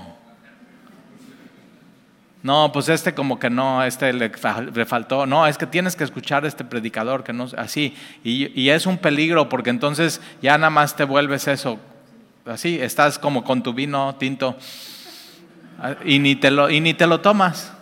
No, 2.43 2.71
pues 2.71 2.87
este 2.87 3.15
como 3.15 3.39
que 3.39 3.49
no, 3.49 3.83
este 3.83 4.13
le, 4.13 4.29
faltó. 4.85 5.25
No, 5.25 5.47
es 5.47 5.57
que 5.57 5.65
tienes 5.65 5.95
que 5.95 6.03
escuchar 6.03 6.45
a 6.45 6.47
este 6.47 6.63
predicador, 6.63 7.23
que 7.23 7.33
no, 7.33 7.47
así. 7.57 7.95
Y, 8.23 8.61
y, 8.61 8.69
es 8.69 8.85
un 8.85 8.99
peligro 8.99 9.49
porque 9.49 9.71
entonces 9.71 10.21
ya 10.39 10.55
nada 10.59 10.69
más 10.69 10.95
te 10.95 11.03
vuelves 11.03 11.47
eso. 11.47 11.79
Así, 12.45 12.79
estás 12.79 13.17
como 13.17 13.43
con 13.43 13.63
tu 13.63 13.73
vino 13.73 14.13
tinto 14.19 14.55
y 16.05 16.19
ni 16.19 16.35
te 16.35 16.51
lo, 16.51 16.69
y 16.69 16.79
ni 16.79 16.93
te 16.93 17.07
lo 17.07 17.21
tomas 17.21 17.73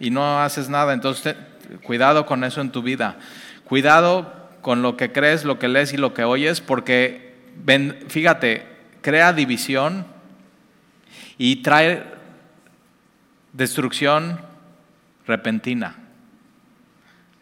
y 0.00 0.10
no 0.10 0.40
haces 0.40 0.68
nada. 0.68 0.92
Entonces, 0.92 1.36
cuidado 1.82 2.26
con 2.26 2.44
eso 2.44 2.60
en 2.60 2.70
tu 2.70 2.82
vida. 2.82 3.16
Cuidado 3.64 4.32
con 4.60 4.82
lo 4.82 4.96
que 4.96 5.12
crees, 5.12 5.44
lo 5.44 5.58
que 5.58 5.68
lees 5.68 5.92
y 5.92 5.96
lo 5.96 6.14
que 6.14 6.24
oyes, 6.24 6.60
porque, 6.60 7.34
fíjate, 8.08 8.66
crea 9.02 9.32
división 9.32 10.06
y 11.38 11.56
trae 11.56 12.04
destrucción 13.52 14.40
repentina. 15.26 15.96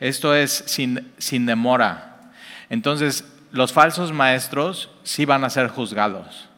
Esto 0.01 0.35
es 0.35 0.65
sin, 0.67 1.12
sin 1.19 1.47
demora. 1.47 2.33
Entonces, 2.69 3.25
los 3.53 3.73
falsos 3.73 4.12
maestros 4.12 4.91
sí 5.05 5.25
van 5.25 5.45
a 5.45 5.51
ser 5.51 5.69
juzgados. 5.69 6.49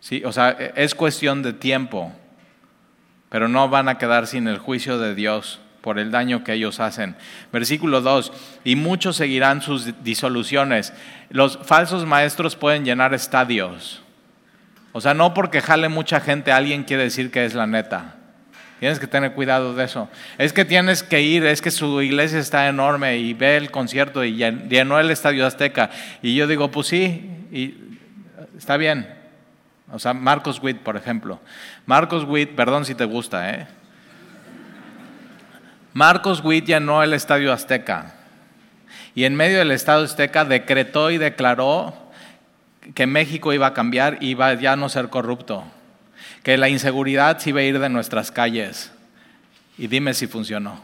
¿Sí? 0.00 0.22
O 0.24 0.32
sea, 0.32 0.50
es 0.50 0.94
cuestión 0.94 1.42
de 1.42 1.52
tiempo 1.52 2.12
pero 3.32 3.48
no 3.48 3.70
van 3.70 3.88
a 3.88 3.96
quedar 3.96 4.26
sin 4.26 4.46
el 4.46 4.58
juicio 4.58 4.98
de 4.98 5.14
Dios 5.14 5.58
por 5.80 5.98
el 5.98 6.10
daño 6.10 6.44
que 6.44 6.52
ellos 6.52 6.80
hacen. 6.80 7.16
Versículo 7.50 8.02
2, 8.02 8.30
y 8.62 8.76
muchos 8.76 9.16
seguirán 9.16 9.62
sus 9.62 10.04
disoluciones. 10.04 10.92
Los 11.30 11.58
falsos 11.64 12.04
maestros 12.04 12.56
pueden 12.56 12.84
llenar 12.84 13.14
estadios. 13.14 14.02
O 14.92 15.00
sea, 15.00 15.14
no 15.14 15.32
porque 15.32 15.62
jale 15.62 15.88
mucha 15.88 16.20
gente 16.20 16.52
alguien 16.52 16.84
quiere 16.84 17.04
decir 17.04 17.30
que 17.30 17.46
es 17.46 17.54
la 17.54 17.66
neta. 17.66 18.16
Tienes 18.80 18.98
que 18.98 19.06
tener 19.06 19.32
cuidado 19.32 19.74
de 19.74 19.84
eso. 19.84 20.10
Es 20.36 20.52
que 20.52 20.66
tienes 20.66 21.02
que 21.02 21.22
ir, 21.22 21.46
es 21.46 21.62
que 21.62 21.70
su 21.70 22.02
iglesia 22.02 22.38
está 22.38 22.68
enorme 22.68 23.16
y 23.16 23.32
ve 23.32 23.56
el 23.56 23.70
concierto 23.70 24.24
y 24.24 24.34
llenó 24.34 25.00
el 25.00 25.10
estadio 25.10 25.46
Azteca. 25.46 25.88
Y 26.20 26.34
yo 26.34 26.46
digo, 26.46 26.70
pues 26.70 26.88
sí, 26.88 27.30
y 27.50 27.76
está 28.58 28.76
bien, 28.76 29.21
o 29.92 29.98
sea, 29.98 30.14
Marcos 30.14 30.60
Witt, 30.62 30.78
por 30.78 30.96
ejemplo. 30.96 31.38
Marcos 31.84 32.24
Witt, 32.24 32.56
perdón 32.56 32.86
si 32.86 32.94
te 32.94 33.04
gusta, 33.04 33.50
¿eh? 33.50 33.66
Marcos 35.92 36.42
Witt 36.42 36.64
llenó 36.64 37.02
el 37.02 37.12
Estadio 37.12 37.52
Azteca. 37.52 38.14
Y 39.14 39.24
en 39.24 39.36
medio 39.36 39.58
del 39.58 39.70
Estadio 39.70 40.04
Azteca 40.04 40.46
decretó 40.46 41.10
y 41.10 41.18
declaró 41.18 41.94
que 42.94 43.06
México 43.06 43.52
iba 43.52 43.66
a 43.66 43.74
cambiar 43.74 44.16
y 44.22 44.30
iba 44.30 44.54
ya 44.54 44.76
no 44.76 44.88
ser 44.88 45.10
corrupto. 45.10 45.62
Que 46.42 46.56
la 46.56 46.70
inseguridad 46.70 47.38
se 47.38 47.50
iba 47.50 47.60
a 47.60 47.64
ir 47.64 47.78
de 47.78 47.90
nuestras 47.90 48.32
calles. 48.32 48.90
Y 49.76 49.88
dime 49.88 50.14
si 50.14 50.26
funcionó. 50.26 50.80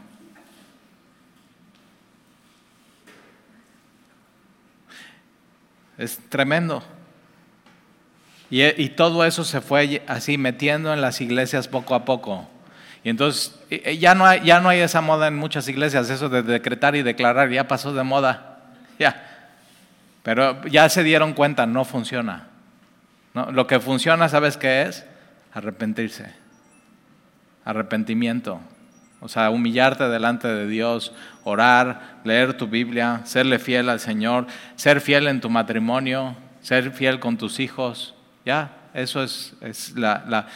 Es 5.97 6.19
tremendo. 6.29 6.83
Y, 8.49 8.89
todo 8.89 9.25
eso 9.25 9.43
se 9.43 9.61
fue 9.61 10.01
así 10.07 10.37
metiendo 10.37 10.91
en 10.91 11.01
las 11.01 11.21
iglesias 11.21 11.67
poco 11.67 11.93
a 11.93 12.03
poco. 12.03 12.47
Y 13.03 13.09
entonces 13.09 13.53
ya 13.99 14.15
no, 14.15 14.25
hay, 14.25 14.41
ya 14.43 14.59
no 14.59 14.69
hay 14.69 14.79
esa 14.79 15.01
moda 15.01 15.27
en 15.27 15.37
muchas 15.37 15.67
iglesias, 15.67 16.09
eso 16.09 16.29
de 16.29 16.41
decretar 16.41 16.95
y 16.95 17.03
declarar, 17.03 17.49
ya 17.51 17.67
pasó 17.67 17.93
de 17.93 18.03
moda. 18.03 18.45
Ya. 18.99 19.25
Pero 20.23 20.65
ya 20.67 20.89
se 20.89 21.03
dieron 21.03 21.31
cuenta, 21.31 21.65
no 21.65 21.85
funciona. 21.85 22.47
Lo 23.33 23.65
que 23.65 23.79
funciona, 23.79 24.27
¿sabes 24.27 24.57
qué 24.57 24.81
es? 24.81 25.05
Arrepentirse. 25.53 26.33
Arrepentimiento. 27.63 28.59
O 29.21 29.29
sea, 29.29 29.49
humillarte 29.49 30.09
delante 30.09 30.49
de 30.49 30.67
Dios, 30.67 31.13
orar, 31.45 32.19
leer 32.25 32.55
tu 32.55 32.67
Biblia, 32.67 33.21
serle 33.23 33.59
fiel 33.59 33.89
al 33.89 33.99
Señor, 33.99 34.47
ser 34.75 35.01
fiel 35.01 35.27
en 35.27 35.39
tu 35.41 35.49
matrimonio, 35.49 36.35
ser 36.61 36.91
fiel 36.91 37.19
con 37.19 37.37
tus 37.37 37.59
hijos, 37.59 38.15
eso 38.93 39.23
es, 39.23 39.53
la, 39.95 40.47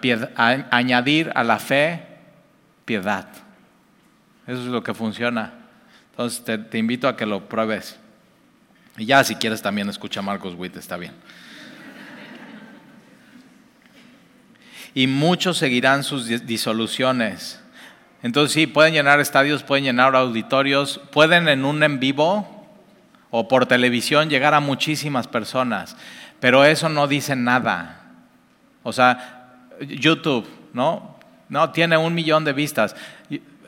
piedad, 0.00 0.30
añadir 0.70 1.32
a 1.34 1.44
la 1.44 1.58
fe 1.58 2.02
piedad. 2.84 3.28
Eso 4.46 4.60
es 4.60 4.66
lo 4.66 4.82
que 4.82 4.94
funciona. 4.94 5.52
Entonces 6.10 6.44
te, 6.44 6.58
te 6.58 6.78
invito 6.78 7.08
a 7.08 7.16
que 7.16 7.26
lo 7.26 7.48
pruebes. 7.48 7.98
Y 8.96 9.06
ya 9.06 9.24
si 9.24 9.34
quieres 9.34 9.62
también 9.62 9.88
escucha 9.88 10.20
a 10.20 10.22
Marcos 10.22 10.54
Witt, 10.56 10.76
está 10.76 10.96
bien. 10.96 11.12
Y 14.94 15.08
muchos 15.08 15.58
seguirán 15.58 16.04
sus 16.04 16.28
disoluciones. 16.46 17.60
Entonces 18.22 18.52
sí, 18.54 18.66
pueden 18.66 18.94
llenar 18.94 19.20
estadios, 19.20 19.64
pueden 19.64 19.84
llenar 19.84 20.14
auditorios, 20.14 21.00
pueden 21.10 21.48
en 21.48 21.64
un 21.64 21.82
en 21.82 21.98
vivo 21.98 22.54
o 23.30 23.48
por 23.48 23.66
televisión 23.66 24.30
llegar 24.30 24.54
a 24.54 24.60
muchísimas 24.60 25.26
personas, 25.26 25.96
pero 26.44 26.62
eso 26.62 26.90
no 26.90 27.08
dice 27.08 27.34
nada. 27.34 28.02
O 28.82 28.92
sea, 28.92 29.70
YouTube, 29.80 30.46
¿no? 30.74 31.16
No, 31.48 31.70
tiene 31.70 31.96
un 31.96 32.12
millón 32.12 32.44
de 32.44 32.52
vistas. 32.52 32.94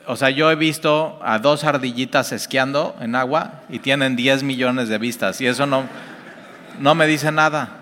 O 0.05 0.15
sea, 0.15 0.29
yo 0.29 0.51
he 0.51 0.55
visto 0.55 1.19
a 1.23 1.39
dos 1.39 1.63
ardillitas 1.63 2.31
esquiando 2.33 2.95
en 3.01 3.15
agua 3.15 3.63
y 3.69 3.79
tienen 3.79 4.15
10 4.15 4.43
millones 4.43 4.89
de 4.89 4.99
vistas 4.99 5.41
y 5.41 5.47
eso 5.47 5.65
no, 5.65 5.85
no 6.79 6.93
me 6.93 7.07
dice 7.07 7.31
nada. 7.31 7.77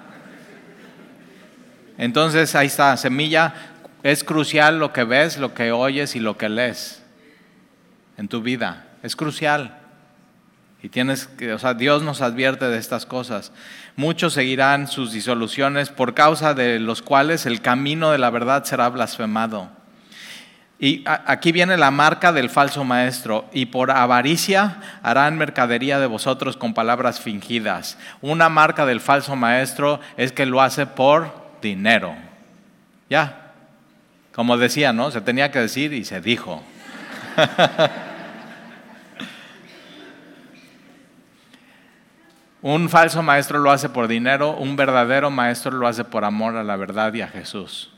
Entonces 1.98 2.56
ahí 2.56 2.68
está, 2.68 2.96
semilla, 2.96 3.54
es 4.02 4.24
crucial 4.24 4.80
lo 4.80 4.94
que 4.94 5.04
ves, 5.04 5.38
lo 5.38 5.54
que 5.54 5.74
oyes 5.74 6.16
y 6.16 6.22
lo 6.22 6.38
que 6.38 6.48
lees 6.48 7.04
en 8.18 8.30
tu 8.30 8.42
vida. 8.42 8.86
Es 9.04 9.18
crucial. 9.18 9.78
Y 10.86 10.90
tienes 10.90 11.26
que, 11.26 11.58
Dios 11.80 12.04
nos 12.04 12.22
advierte 12.22 12.66
de 12.66 12.78
estas 12.78 13.08
cosas. 13.08 13.52
Muchos 13.96 14.34
seguirán 14.34 14.88
sus 14.88 15.12
disoluciones 15.12 15.90
por 15.90 16.14
causa 16.14 16.54
de 16.54 16.78
los 16.78 17.02
cuales 17.02 17.48
el 17.48 17.60
camino 17.60 18.12
de 18.12 18.20
la 18.20 18.30
verdad 18.30 18.66
será 18.66 18.88
blasfemado. 18.90 19.72
Y 20.78 21.04
aquí 21.08 21.52
viene 21.52 21.76
la 21.76 21.90
marca 21.90 22.32
del 22.32 22.52
falso 22.52 22.84
maestro. 22.84 23.50
Y 23.52 23.66
por 23.66 23.90
avaricia 23.90 24.80
harán 25.02 25.40
mercadería 25.40 26.00
de 26.00 26.06
vosotros 26.06 26.56
con 26.56 26.76
palabras 26.76 27.20
fingidas. 27.20 27.98
Una 28.22 28.48
marca 28.50 28.86
del 28.86 29.02
falso 29.02 29.36
maestro 29.36 30.00
es 30.18 30.34
que 30.34 30.46
lo 30.46 30.62
hace 30.62 30.86
por 30.86 31.34
dinero. 31.64 32.14
Ya. 33.10 33.54
Como 34.36 34.56
decía, 34.56 34.94
¿no? 34.94 35.10
Se 35.10 35.22
tenía 35.22 35.50
que 35.50 35.62
decir 35.62 35.94
y 35.94 36.06
se 36.06 36.22
dijo. 36.22 36.62
Un 42.68 42.90
falso 42.90 43.22
maestro 43.22 43.60
lo 43.60 43.70
hace 43.70 43.90
por 43.90 44.08
dinero, 44.08 44.58
un 44.58 44.76
verdadero 44.76 45.30
maestro 45.30 45.70
lo 45.70 45.86
hace 45.86 46.04
por 46.04 46.26
amor 46.26 46.56
a 46.56 46.64
la 46.64 46.76
verdad 46.76 47.14
y 47.14 47.22
a 47.22 47.28
Jesús, 47.28 47.92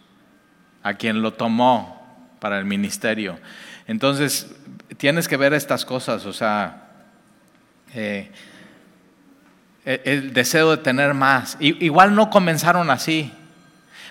a 0.83 0.95
quien 0.95 1.21
lo 1.21 1.31
tomó 1.31 2.05
para 2.39 2.59
el 2.59 2.65
ministerio. 2.65 3.39
Entonces, 3.87 4.53
tienes 4.97 5.29
que 5.29 5.37
ver 5.37 5.53
estas 5.53 5.85
cosas, 5.85 6.25
o 6.25 6.33
sea, 6.33 6.89
eh, 7.95 8.29
el 9.85 10.33
deseo 10.33 10.71
de 10.71 10.83
tener 10.83 11.13
más. 11.13 11.55
Igual 11.61 12.13
no 12.13 12.29
comenzaron 12.29 12.89
así, 12.89 13.31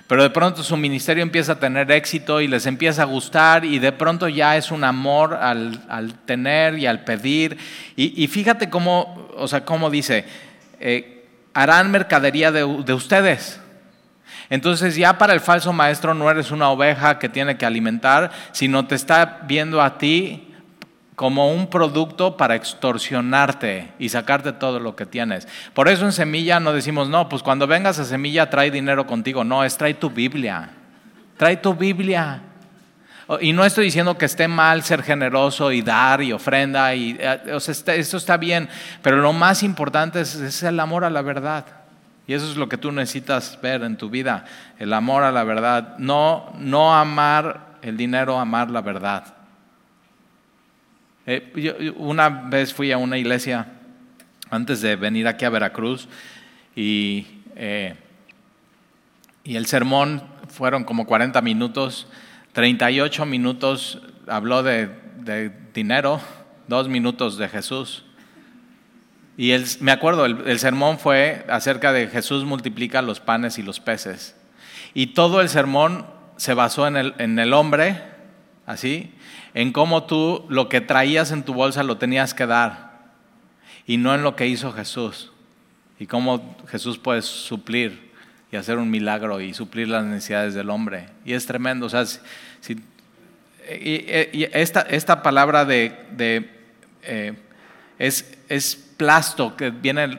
pero 0.07 0.23
de 0.23 0.31
pronto 0.31 0.62
su 0.62 0.77
ministerio 0.79 1.23
empieza 1.23 1.53
a 1.53 1.59
tener 1.59 1.90
éxito 1.90 2.40
y 2.40 2.47
les 2.47 2.64
empieza 2.64 3.03
a 3.03 3.07
gustar 3.07 3.64
y 3.64 3.79
de 3.79 3.92
pronto 3.92 4.29
ya 4.29 4.57
es 4.57 4.71
un 4.71 4.85
amor 4.85 5.35
al, 5.35 6.14
tener 6.25 6.79
y 6.79 6.87
al 6.87 7.05
pedir. 7.05 7.59
Y, 7.95 8.27
fíjate 8.29 8.71
cómo, 8.71 9.29
o 9.37 9.49
sea, 9.49 9.64
cómo 9.64 9.90
dice, 9.90 10.25
eh, 10.81 11.25
harán 11.55 11.91
mercadería 11.91 12.53
de, 12.53 12.65
ustedes. 12.65 13.61
Entonces 14.51 14.95
ya 14.97 15.19
para 15.19 15.33
el 15.33 15.41
falso 15.41 15.73
maestro 15.73 16.15
no 16.15 16.31
eres 16.31 16.51
una 16.51 16.71
oveja 16.71 17.19
que 17.19 17.29
tiene 17.29 17.57
que 17.57 17.67
alimentar, 17.67 18.31
sino 18.53 18.87
te 18.87 18.95
está 18.95 19.41
viendo 19.47 19.81
a 19.81 19.99
ti 19.99 20.55
como 21.15 21.51
un 21.51 21.69
producto 21.69 22.37
para 22.37 22.55
extorsionarte 22.55 23.93
y 23.99 24.11
sacarte 24.11 24.53
todo 24.53 24.79
lo 24.79 24.95
que 24.95 25.07
tienes. 25.07 25.49
Por 25.73 25.89
eso 25.89 26.05
en 26.05 26.12
semilla 26.12 26.61
no 26.61 26.75
decimos, 26.75 27.09
no, 27.09 27.29
pues 27.29 27.43
cuando 27.43 27.67
vengas 27.67 27.99
a 27.99 28.05
semilla 28.05 28.51
trae 28.51 28.71
dinero 28.71 29.07
contigo. 29.07 29.43
No, 29.43 29.65
es 29.65 29.79
trae 29.79 29.95
tu 29.95 30.11
Biblia. 30.11 30.69
Trae 31.39 31.57
tu 31.57 31.75
Biblia. 31.75 32.43
Y 33.41 33.53
no 33.53 33.65
estoy 33.65 33.87
diciendo 33.87 34.17
que 34.17 34.25
esté 34.25 34.47
mal 34.47 34.85
ser 34.85 35.03
generoso 35.03 35.73
y 35.73 35.83
dar 35.83 36.23
y 36.23 36.33
ofrenda, 36.33 36.95
y, 36.95 37.17
eh, 37.19 37.53
o 37.53 37.59
sea, 37.59 37.95
eso 37.95 38.17
está 38.17 38.37
bien, 38.37 38.69
pero 39.03 39.17
lo 39.17 39.33
más 39.33 39.65
importante 39.65 40.21
es, 40.21 40.62
el 40.62 40.79
amor 40.79 41.05
a 41.05 41.11
la 41.11 41.23
verdad. 41.23 41.67
Y 42.29 42.35
eso 42.35 42.49
es 42.49 42.57
lo 42.57 42.69
que 42.69 42.79
tú 42.79 42.93
necesitas 42.93 43.59
ver 43.61 43.83
en 43.83 43.97
tu 43.97 44.11
vida, 44.11 44.45
el 44.79 44.93
amor 44.93 45.25
a 45.25 45.33
la 45.33 45.43
verdad. 45.43 45.99
No, 45.99 46.53
no 46.59 46.95
amar 46.95 47.79
el 47.83 47.97
dinero, 47.97 48.39
amar 48.39 48.71
la 48.71 48.81
verdad. 48.81 49.35
Eh, 51.27 51.93
una 51.97 52.29
vez 52.29 52.73
fui 52.73 52.93
a 52.93 52.99
una 52.99 53.19
iglesia 53.19 53.67
antes 54.51 54.81
de 54.81 54.95
venir 54.95 55.27
aquí 55.27 55.45
a 55.45 55.51
Veracruz 55.51 56.09
y, 56.77 57.27
eh, 57.57 57.97
y 59.43 59.57
el 59.57 59.67
sermón 59.67 60.23
fueron 60.49 60.85
como 60.85 61.07
40 61.07 61.41
minutos 61.43 62.07
38 62.57 63.27
minutos 63.27 63.99
habló 64.27 64.62
de, 64.62 64.88
dinero, 65.75 66.23
dos 66.69 66.88
minutos 66.88 67.37
de 67.37 67.51
Jesús. 67.51 68.03
Y 69.37 69.53
me 69.81 69.92
acuerdo, 69.92 70.25
el, 70.25 70.59
sermón 70.59 70.99
fue 70.99 71.45
acerca 71.51 71.92
de 71.92 72.07
Jesús 72.07 72.47
multiplica 72.47 73.03
los 73.03 73.21
panes 73.21 73.59
y 73.59 73.62
los 73.62 73.79
peces. 73.79 74.37
Y 74.95 75.09
todo 75.09 75.42
el 75.42 75.51
sermón 75.51 76.07
se 76.38 76.55
basó 76.55 76.87
en 76.87 76.97
el, 76.97 77.14
en 77.19 77.38
el 77.38 77.53
hombre, 77.53 78.03
así, 78.64 79.12
en 79.53 79.71
cómo 79.71 80.05
tú 80.05 80.47
lo 80.49 80.71
que 80.71 80.81
traías 80.81 81.33
en 81.33 81.42
tu 81.42 81.53
bolsa 81.53 81.83
lo 81.83 81.99
tenías 81.99 82.33
que 82.33 82.47
dar 82.47 83.12
y 83.87 83.99
no 83.99 84.14
en 84.14 84.23
lo 84.23 84.35
que 84.35 84.47
hizo 84.47 84.73
Jesús. 84.73 85.31
Y 85.99 86.07
cómo 86.07 86.57
Jesús 86.69 86.97
puede 86.97 87.21
suplir 87.21 88.06
hacer 88.57 88.79
un 88.79 88.90
milagro 88.90 89.40
y 89.40 89.55
suplir 89.55 89.88
las 89.88 90.05
necesidades 90.05 90.55
del 90.55 90.71
hombre. 90.71 91.09
Y 91.25 91.33
es 91.33 91.47
tremendo. 91.47 91.87
O 91.87 91.88
sea, 91.88 92.05
si, 92.07 92.83
esta, 93.69 94.83
esta, 94.83 95.23
palabra 95.23 95.64
de, 95.64 96.51
eh, 97.03 97.35
es, 97.99 98.38
es 98.49 98.77
plasto, 98.97 99.57
que 99.57 99.71
viene 99.71 100.19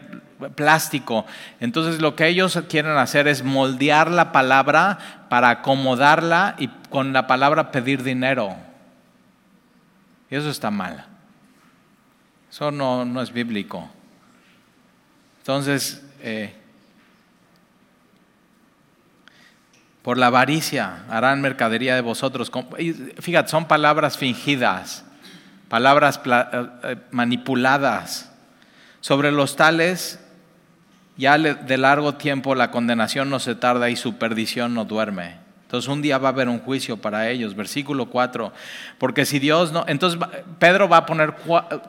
plástico. 0.55 1.25
Entonces 1.59 2.01
lo 2.01 2.15
que 2.15 2.27
ellos 2.27 2.59
quieren 2.69 2.97
hacer 2.97 3.27
es 3.27 3.43
moldear 3.43 4.11
la 4.11 4.31
palabra 4.31 5.25
para 5.29 5.49
acomodarla 5.49 6.55
y 6.57 6.67
con 6.89 7.13
la 7.13 7.27
palabra 7.27 7.71
pedir 7.71 8.03
dinero. 8.03 8.55
Y 10.29 10.35
eso 10.35 10.49
está 10.49 10.71
mal. 10.71 11.05
Eso 12.51 12.71
no, 12.71 13.05
no 13.05 13.21
es 13.21 13.31
bíblico. 13.31 13.89
Entonces, 15.39 16.03
eh, 16.21 16.53
por 20.07 20.17
la 20.17 20.27
avaricia 20.27 21.03
harán 21.09 21.41
mercadería 21.41 21.93
de 21.93 21.99
vosotros. 21.99 22.49
Fíjate, 23.19 23.49
son 23.49 23.65
palabras 23.65 24.17
fingidas, 24.17 25.03
palabras 25.67 26.21
eh, 26.23 26.67
eh, 26.83 26.95
manipuladas. 27.11 28.31
Sobre 29.01 29.33
los 29.33 29.57
tales, 29.57 30.21
ya 31.17 31.37
de 31.37 31.77
largo 31.77 32.13
tiempo 32.15 32.55
la 32.55 32.71
condenación 32.71 33.29
no 33.29 33.39
se 33.39 33.53
tarda 33.53 33.89
y 33.89 33.97
su 33.97 34.17
perdición 34.17 34.73
no 34.73 34.85
duerme. 34.85 35.39
Entonces 35.63 35.89
un 35.89 36.01
día 36.01 36.17
va 36.19 36.29
a 36.29 36.31
haber 36.31 36.47
un 36.47 36.59
juicio 36.59 36.95
para 36.95 37.29
ellos, 37.29 37.53
versículo 37.53 38.05
4. 38.05 38.53
Porque 38.99 39.25
si 39.25 39.39
Dios 39.39 39.73
no... 39.73 39.83
Entonces 39.89 40.17
Pedro 40.57 40.87
va 40.87 40.99
a 40.99 41.05
poner 41.05 41.35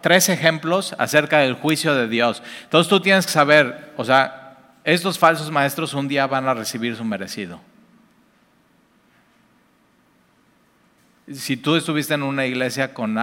tres 0.03 0.29
ejemplos 0.29 0.93
acerca 0.99 1.39
del 1.39 1.55
juicio 1.55 1.95
de 1.95 2.09
Dios. 2.09 2.43
Entonces 2.65 2.91
tú 2.91 2.99
tienes 2.99 3.27
que 3.27 3.33
saber, 3.33 3.93
o 3.97 4.05
sea, 4.05 4.57
estos 4.83 5.21
falsos 5.21 5.53
maestros 5.53 5.95
un 5.95 6.09
día 6.09 6.27
van 6.27 6.49
a 6.49 6.55
recibir 6.55 6.97
su 6.97 7.05
merecido. 7.05 7.61
Si 11.33 11.57
tú 11.57 11.77
estuviste 11.77 12.15
en 12.15 12.23
una 12.23 12.47
iglesia 12.47 12.95
con, 12.95 13.19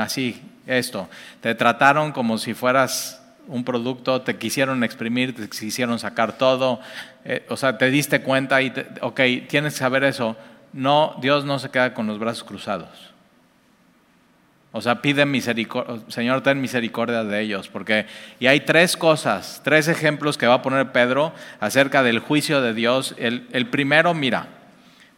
así, 0.00 0.40
esto, 0.66 1.08
te 1.40 1.54
trataron 1.54 2.12
como 2.12 2.38
si 2.38 2.54
fueras 2.54 3.22
un 3.48 3.64
producto, 3.64 4.22
te 4.22 4.36
quisieron 4.36 4.84
exprimir, 4.84 5.34
te 5.34 5.48
quisieron 5.48 5.98
sacar 5.98 6.38
todo, 6.38 6.80
eh, 7.24 7.44
o 7.48 7.56
sea, 7.56 7.76
te 7.78 7.90
diste 7.90 8.22
cuenta 8.22 8.62
y, 8.62 8.72
ok, 9.00 9.20
tienes 9.48 9.74
que 9.74 9.80
saber 9.80 10.04
eso. 10.04 10.36
No, 10.72 11.16
Dios 11.20 11.44
no 11.44 11.58
se 11.58 11.70
queda 11.70 11.94
con 11.94 12.06
los 12.06 12.18
brazos 12.18 12.44
cruzados. 12.44 13.10
O 14.72 14.80
sea, 14.80 15.02
pide 15.02 15.26
misericordia, 15.26 15.96
Señor, 16.06 16.42
ten 16.42 16.60
misericordia 16.60 17.24
de 17.24 17.40
ellos, 17.40 17.66
porque, 17.66 18.06
y 18.38 18.46
hay 18.46 18.60
tres 18.60 18.96
cosas, 18.96 19.60
tres 19.64 19.88
ejemplos 19.88 20.38
que 20.38 20.46
va 20.46 20.54
a 20.54 20.62
poner 20.62 20.92
Pedro 20.92 21.32
acerca 21.58 22.04
del 22.04 22.20
juicio 22.20 22.62
de 22.62 22.72
Dios. 22.72 23.16
El 23.18 23.66
primero, 23.66 24.14
mira, 24.14 24.59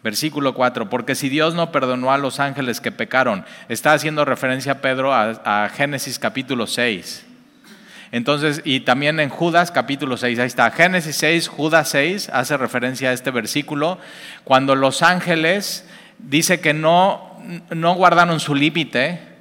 Versículo 0.02 0.54
4, 0.54 0.90
porque 0.90 1.14
si 1.14 1.28
Dios 1.28 1.54
no 1.54 1.70
perdonó 1.70 2.12
a 2.12 2.18
los 2.18 2.40
ángeles 2.40 2.80
que 2.80 2.90
pecaron, 2.90 3.44
está 3.68 3.92
haciendo 3.92 4.24
referencia 4.24 4.80
Pedro 4.80 5.14
a, 5.14 5.68
Génesis 5.72 6.18
capítulo 6.18 6.66
6. 6.66 7.26
Entonces, 8.10 8.62
y 8.64 8.80
también 8.80 9.20
en 9.20 9.28
Judas 9.28 9.70
capítulo 9.70 10.16
6, 10.16 10.40
ahí 10.40 10.46
está, 10.46 10.70
Génesis 10.72 11.16
6, 11.16 11.46
Judas 11.48 11.88
6, 11.90 12.30
hace 12.32 12.56
referencia 12.56 13.10
a 13.10 13.12
este 13.12 13.30
versículo, 13.30 13.98
cuando 14.42 14.74
los 14.74 15.02
ángeles 15.02 15.86
dice 16.18 16.60
que 16.60 16.74
no, 16.74 17.40
no 17.70 17.94
guardaron 17.94 18.40
su 18.40 18.56
límite, 18.56 19.31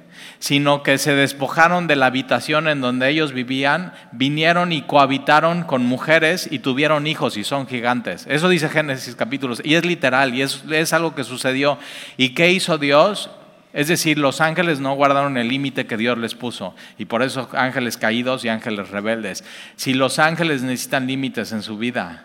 sino 0.42 0.82
que 0.82 0.98
se 0.98 1.14
despojaron 1.14 1.86
de 1.86 1.94
la 1.94 2.06
habitación 2.06 2.66
en 2.66 2.80
donde 2.80 3.08
ellos 3.08 3.32
vivían, 3.32 3.92
vinieron 4.10 4.72
y 4.72 4.82
cohabitaron 4.82 5.62
con 5.62 5.86
mujeres 5.86 6.48
y 6.50 6.58
tuvieron 6.58 7.06
hijos 7.06 7.36
y 7.36 7.44
son 7.44 7.68
gigantes. 7.68 8.26
Eso 8.28 8.48
dice 8.48 8.68
Génesis 8.68 9.14
capítulos, 9.14 9.62
y 9.64 9.74
es 9.74 9.86
literal, 9.86 10.34
y 10.34 10.42
es, 10.42 10.64
es 10.68 10.92
algo 10.92 11.14
que 11.14 11.22
sucedió. 11.22 11.78
¿Y 12.16 12.30
qué 12.30 12.50
hizo 12.50 12.76
Dios? 12.76 13.30
Es 13.72 13.86
decir, 13.86 14.18
los 14.18 14.40
ángeles 14.40 14.80
no 14.80 14.96
guardaron 14.96 15.36
el 15.36 15.46
límite 15.46 15.86
que 15.86 15.96
Dios 15.96 16.18
les 16.18 16.34
puso, 16.34 16.74
y 16.98 17.04
por 17.04 17.22
eso 17.22 17.48
ángeles 17.52 17.96
caídos 17.96 18.44
y 18.44 18.48
ángeles 18.48 18.88
rebeldes. 18.90 19.44
Si 19.76 19.94
los 19.94 20.18
ángeles 20.18 20.62
necesitan 20.62 21.06
límites 21.06 21.52
en 21.52 21.62
su 21.62 21.78
vida, 21.78 22.24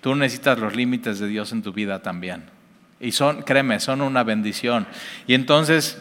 tú 0.00 0.14
necesitas 0.14 0.60
los 0.60 0.76
límites 0.76 1.18
de 1.18 1.26
Dios 1.26 1.50
en 1.50 1.64
tu 1.64 1.72
vida 1.72 2.02
también. 2.02 2.44
Y 3.00 3.10
son, 3.10 3.42
créeme, 3.42 3.80
son 3.80 4.00
una 4.00 4.22
bendición. 4.22 4.86
Y 5.26 5.34
entonces 5.34 6.00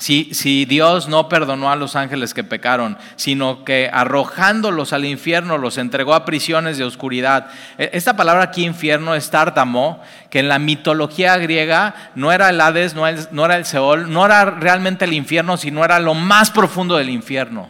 si, 0.00 0.64
Dios 0.64 1.08
no 1.08 1.28
perdonó 1.28 1.70
a 1.70 1.76
los 1.76 1.94
ángeles 1.94 2.32
que 2.32 2.42
pecaron, 2.42 2.96
sino 3.16 3.64
que 3.64 3.90
arrojándolos 3.92 4.94
al 4.94 5.04
infierno 5.04 5.58
los 5.58 5.76
entregó 5.76 6.14
a 6.14 6.24
prisiones 6.24 6.78
de 6.78 6.84
oscuridad. 6.84 7.48
E, 7.76 7.90
esta 7.92 8.16
palabra 8.16 8.44
aquí 8.44 8.64
infierno 8.64 9.14
es 9.14 9.30
tártamo, 9.30 10.02
que 10.30 10.38
en 10.38 10.48
la 10.48 10.58
mitología 10.58 11.36
griega 11.36 11.94
no 12.14 12.32
era 12.32 12.48
el 12.48 12.60
Hades, 12.62 12.94
no, 12.94 13.04
no 13.30 13.44
era 13.44 13.56
el 13.56 13.66
Seol, 13.66 14.10
no 14.10 14.24
era 14.24 14.46
realmente 14.46 15.04
el 15.04 15.12
infierno, 15.12 15.58
sino 15.58 15.84
era 15.84 15.98
lo 15.98 16.14
más 16.14 16.50
profundo 16.50 16.96
del 16.96 17.10
infierno. 17.10 17.68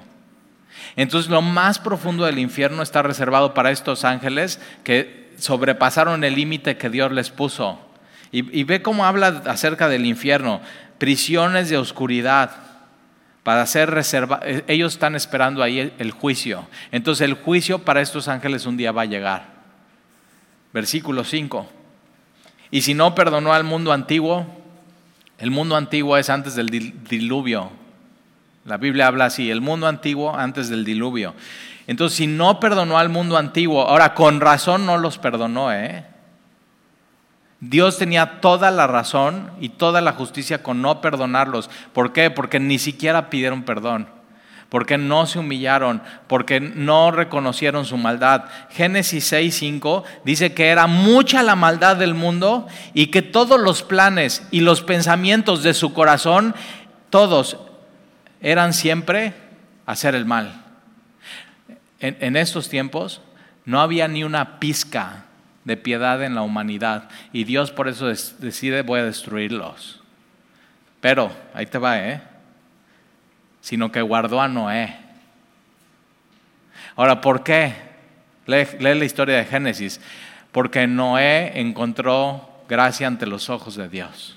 Entonces 0.94 1.30
lo 1.30 1.42
más 1.42 1.80
profundo 1.80 2.26
del 2.26 2.38
infierno 2.38 2.82
está 2.82 3.02
reservado 3.02 3.54
para 3.54 3.72
estos 3.72 4.04
ángeles 4.04 4.60
que 4.84 5.32
sobrepasaron 5.36 6.22
el 6.22 6.36
límite 6.36 6.76
que 6.76 6.90
Dios 6.90 7.10
les 7.10 7.30
puso. 7.30 7.80
y 8.32 8.62
ve 8.62 8.80
cómo 8.80 9.04
habla 9.04 9.42
acerca 9.46 9.88
del 9.88 10.06
infierno 10.06 10.60
prisiones 11.00 11.70
de 11.70 11.78
oscuridad 11.78 12.50
para 13.42 13.66
ser 13.66 13.90
reservados. 13.90 14.44
Eh, 14.46 14.64
ellos 14.68 14.92
están 14.92 15.16
esperando 15.16 15.62
ahí 15.62 15.92
el, 15.98 16.10
juicio. 16.12 16.68
Entonces 16.92 17.26
el 17.26 17.34
juicio 17.34 17.80
para 17.80 18.02
estos 18.02 18.28
ángeles 18.28 18.66
un 18.66 18.76
día 18.76 18.92
va 18.92 19.02
a 19.02 19.06
llegar. 19.06 19.46
Versículo 20.72 21.24
5. 21.24 21.66
Y 22.70 22.82
si 22.82 22.94
no 22.94 23.14
perdonó 23.14 23.54
al 23.54 23.64
mundo 23.64 23.92
antiguo, 23.92 24.46
el 25.38 25.50
mundo 25.50 25.74
antiguo 25.74 26.18
es 26.18 26.28
antes 26.28 26.54
del 26.54 26.68
diluvio. 27.08 27.70
La 28.66 28.76
Biblia 28.76 29.06
habla 29.06 29.24
así, 29.24 29.50
el 29.50 29.62
mundo 29.62 29.88
antiguo 29.88 30.36
antes 30.36 30.68
del 30.68 30.84
diluvio. 30.84 31.34
Entonces, 31.86 32.18
si 32.18 32.26
no 32.26 32.60
perdonó 32.60 32.98
al 32.98 33.08
mundo 33.08 33.38
antiguo, 33.38 33.88
ahora 33.88 34.14
con 34.14 34.38
razón 34.38 34.84
no 34.84 34.98
los 34.98 35.16
perdonó, 35.16 35.72
¿eh? 35.72 36.04
Dios 37.60 37.98
tenía 37.98 38.40
toda 38.40 38.70
la 38.70 38.86
razón 38.86 39.50
y 39.60 39.68
toda 39.68 40.00
la 40.00 40.12
justicia 40.12 40.62
con 40.62 40.80
no 40.80 41.02
perdonarlos. 41.02 41.68
¿Por 41.92 42.12
qué? 42.12 42.30
Porque 42.30 42.58
ni 42.58 42.78
siquiera 42.78 43.28
pidieron 43.28 43.64
perdón, 43.64 44.08
porque 44.70 44.96
no 44.96 45.26
se 45.26 45.38
humillaron, 45.38 46.02
porque 46.26 46.58
no 46.58 47.10
reconocieron 47.10 47.84
su 47.84 47.98
maldad. 47.98 48.44
Génesis 48.70 49.30
6:5 49.30 50.04
dice 50.24 50.54
que 50.54 50.68
era 50.68 50.86
mucha 50.86 51.42
la 51.42 51.54
maldad 51.54 51.96
del 51.96 52.14
mundo 52.14 52.66
y 52.94 53.08
que 53.08 53.20
todos 53.20 53.60
los 53.60 53.82
planes 53.82 54.42
y 54.50 54.60
los 54.60 54.80
pensamientos 54.80 55.62
de 55.62 55.74
su 55.74 55.92
corazón, 55.92 56.54
todos 57.10 57.58
eran 58.40 58.72
siempre 58.72 59.34
hacer 59.84 60.14
el 60.14 60.24
mal. 60.24 60.64
En, 61.98 62.16
en 62.20 62.36
estos 62.36 62.70
tiempos 62.70 63.20
no 63.66 63.82
había 63.82 64.08
ni 64.08 64.24
una 64.24 64.58
pizca 64.58 65.26
de 65.64 65.76
piedad 65.76 66.22
en 66.22 66.34
la 66.34 66.42
humanidad. 66.42 67.08
Y 67.32 67.44
Dios 67.44 67.70
por 67.70 67.88
eso 67.88 68.06
decide 68.06 68.82
voy 68.82 69.00
a 69.00 69.04
destruirlos. 69.04 70.00
Pero, 71.00 71.32
ahí 71.54 71.66
te 71.66 71.78
va, 71.78 71.98
¿eh? 71.98 72.20
Sino 73.60 73.90
que 73.90 74.02
guardó 74.02 74.40
a 74.40 74.48
Noé. 74.48 74.96
Ahora, 76.96 77.20
¿por 77.20 77.42
qué? 77.42 77.74
Lee, 78.46 78.66
la 78.78 79.04
historia 79.04 79.36
de 79.36 79.44
Génesis. 79.44 80.00
Porque 80.52 80.86
Noé 80.86 81.58
encontró 81.58 82.64
gracia 82.68 83.06
ante 83.06 83.26
los 83.26 83.48
ojos 83.48 83.76
de 83.76 83.88
Dios. 83.88 84.36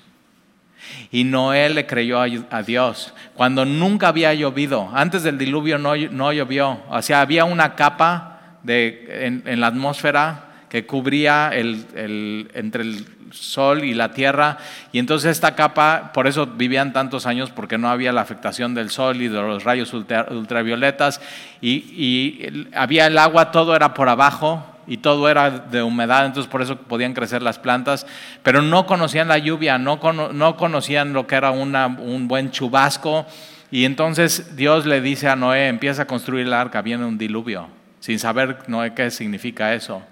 Y 1.10 1.24
Noé 1.24 1.70
le 1.70 1.86
creyó 1.86 2.20
a 2.20 2.62
Dios 2.62 3.14
cuando 3.34 3.64
nunca 3.64 4.08
había 4.08 4.32
llovido. 4.34 4.90
Antes 4.92 5.22
del 5.22 5.38
diluvio 5.38 5.78
no, 5.78 5.96
no 5.96 6.32
llovió. 6.32 6.82
O 6.88 7.02
sea, 7.02 7.22
había 7.22 7.44
una 7.44 7.74
capa 7.74 8.58
de, 8.62 9.42
en 9.44 9.60
la 9.60 9.68
atmósfera 9.68 10.53
que 10.74 10.86
cubría 10.86 11.50
el, 11.54 12.50
entre 12.52 12.82
el 12.82 13.06
sol 13.30 13.84
y 13.84 13.94
la 13.94 14.12
tierra. 14.12 14.58
Y 14.90 14.98
entonces 14.98 15.30
esta 15.30 15.54
capa, 15.54 16.10
por 16.12 16.26
eso 16.26 16.48
vivían 16.48 16.92
tantos 16.92 17.26
años, 17.26 17.50
porque 17.50 17.78
no 17.78 17.88
había 17.88 18.12
la 18.12 18.22
afectación 18.22 18.74
del 18.74 18.90
sol 18.90 19.22
y 19.22 19.28
de 19.28 19.40
los 19.40 19.62
rayos 19.62 19.94
ultravioletas. 19.94 21.20
Y, 21.60 22.66
había 22.74 23.06
el 23.06 23.18
agua, 23.18 23.52
todo 23.52 23.76
era 23.76 23.94
por 23.94 24.08
abajo 24.08 24.66
y 24.88 24.96
todo 24.96 25.28
era 25.28 25.48
de 25.48 25.80
humedad, 25.80 26.26
entonces 26.26 26.50
por 26.50 26.60
eso 26.60 26.74
podían 26.74 27.14
crecer 27.14 27.40
las 27.40 27.60
plantas, 27.60 28.04
pero 28.42 28.60
no 28.60 28.84
conocían 28.84 29.28
la 29.28 29.38
lluvia, 29.38 29.78
no, 29.78 30.00
no 30.32 30.56
conocían 30.56 31.12
lo 31.12 31.28
que 31.28 31.36
era 31.36 31.52
un 31.52 32.26
buen 32.26 32.50
chubasco. 32.50 33.26
Y 33.70 33.84
entonces 33.84 34.56
Dios 34.56 34.86
le 34.86 35.00
dice 35.00 35.28
a 35.28 35.36
Noé, 35.36 35.68
empieza 35.68 36.02
a 36.02 36.06
construir 36.06 36.48
el 36.48 36.52
arca, 36.52 36.82
viene 36.82 37.04
un 37.04 37.16
diluvio, 37.16 37.68
sin 38.00 38.18
saber 38.18 38.58
Noé 38.66 38.92
qué 38.92 39.12
significa 39.12 39.72
eso. 39.72 40.02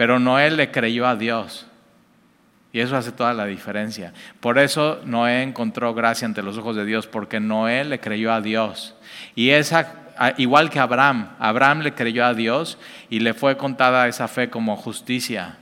Pero 0.00 0.18
Noé 0.18 0.50
le 0.50 0.70
creyó 0.70 1.06
a 1.06 1.14
Dios. 1.14 1.66
Y 2.72 2.80
eso 2.80 2.96
hace 2.96 3.12
toda 3.12 3.34
la 3.34 3.44
diferencia. 3.44 4.14
Por 4.40 4.58
eso 4.58 4.98
Noé 5.04 5.42
encontró 5.42 5.92
gracia 5.92 6.24
ante 6.24 6.42
los 6.42 6.56
ojos 6.56 6.74
de 6.74 6.86
Dios, 6.86 7.06
porque 7.06 7.38
Noé 7.38 7.84
le 7.84 8.00
creyó 8.00 8.32
a 8.32 8.40
Dios. 8.40 8.94
Y 9.34 9.50
esa, 9.50 9.92
igual 10.38 10.70
que 10.70 10.78
Abraham, 10.78 11.32
Abraham 11.38 11.80
le 11.80 11.92
creyó 11.92 12.24
a 12.24 12.32
Dios 12.32 12.78
y 13.10 13.20
le 13.20 13.34
fue 13.34 13.58
contada 13.58 14.08
esa 14.08 14.26
fe 14.26 14.48
como 14.48 14.74
justicia. 14.74 15.58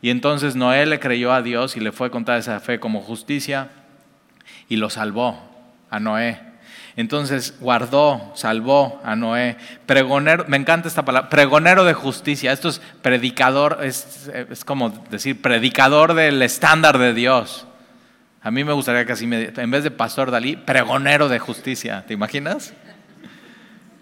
Y 0.00 0.08
entonces 0.08 0.56
Noé 0.56 0.86
le 0.86 0.98
creyó 0.98 1.34
a 1.34 1.42
Dios 1.42 1.76
y 1.76 1.80
le 1.80 1.92
fue 1.92 2.10
contada 2.10 2.38
esa 2.38 2.60
fe 2.60 2.80
como 2.80 3.02
justicia 3.02 3.68
y 4.66 4.76
lo 4.76 4.88
salvó 4.88 5.38
a 5.90 6.00
Noé. 6.00 6.53
Entonces 6.96 7.54
guardó, 7.60 8.32
salvó 8.34 9.00
a 9.04 9.16
Noé. 9.16 9.56
Pregonero, 9.86 10.44
me 10.46 10.56
encanta 10.56 10.86
esta 10.86 11.04
palabra, 11.04 11.28
pregonero 11.28 11.84
de 11.84 11.92
justicia. 11.92 12.52
Esto 12.52 12.68
es 12.68 12.80
predicador, 13.02 13.80
es, 13.82 14.30
como 14.64 14.90
decir 15.10 15.42
predicador 15.42 16.14
del 16.14 16.40
estándar 16.42 16.98
de 16.98 17.12
Dios. 17.12 17.66
A 18.42 18.50
mí 18.50 18.62
me 18.62 18.72
gustaría 18.72 19.04
que 19.06 19.12
así, 19.12 19.26
me, 19.26 19.52
en 19.56 19.70
vez 19.70 19.82
de 19.82 19.90
pastor 19.90 20.30
Dalí, 20.30 20.56
pregonero 20.56 21.28
de 21.28 21.40
justicia. 21.40 22.04
¿Te 22.06 22.14
imaginas? 22.14 22.74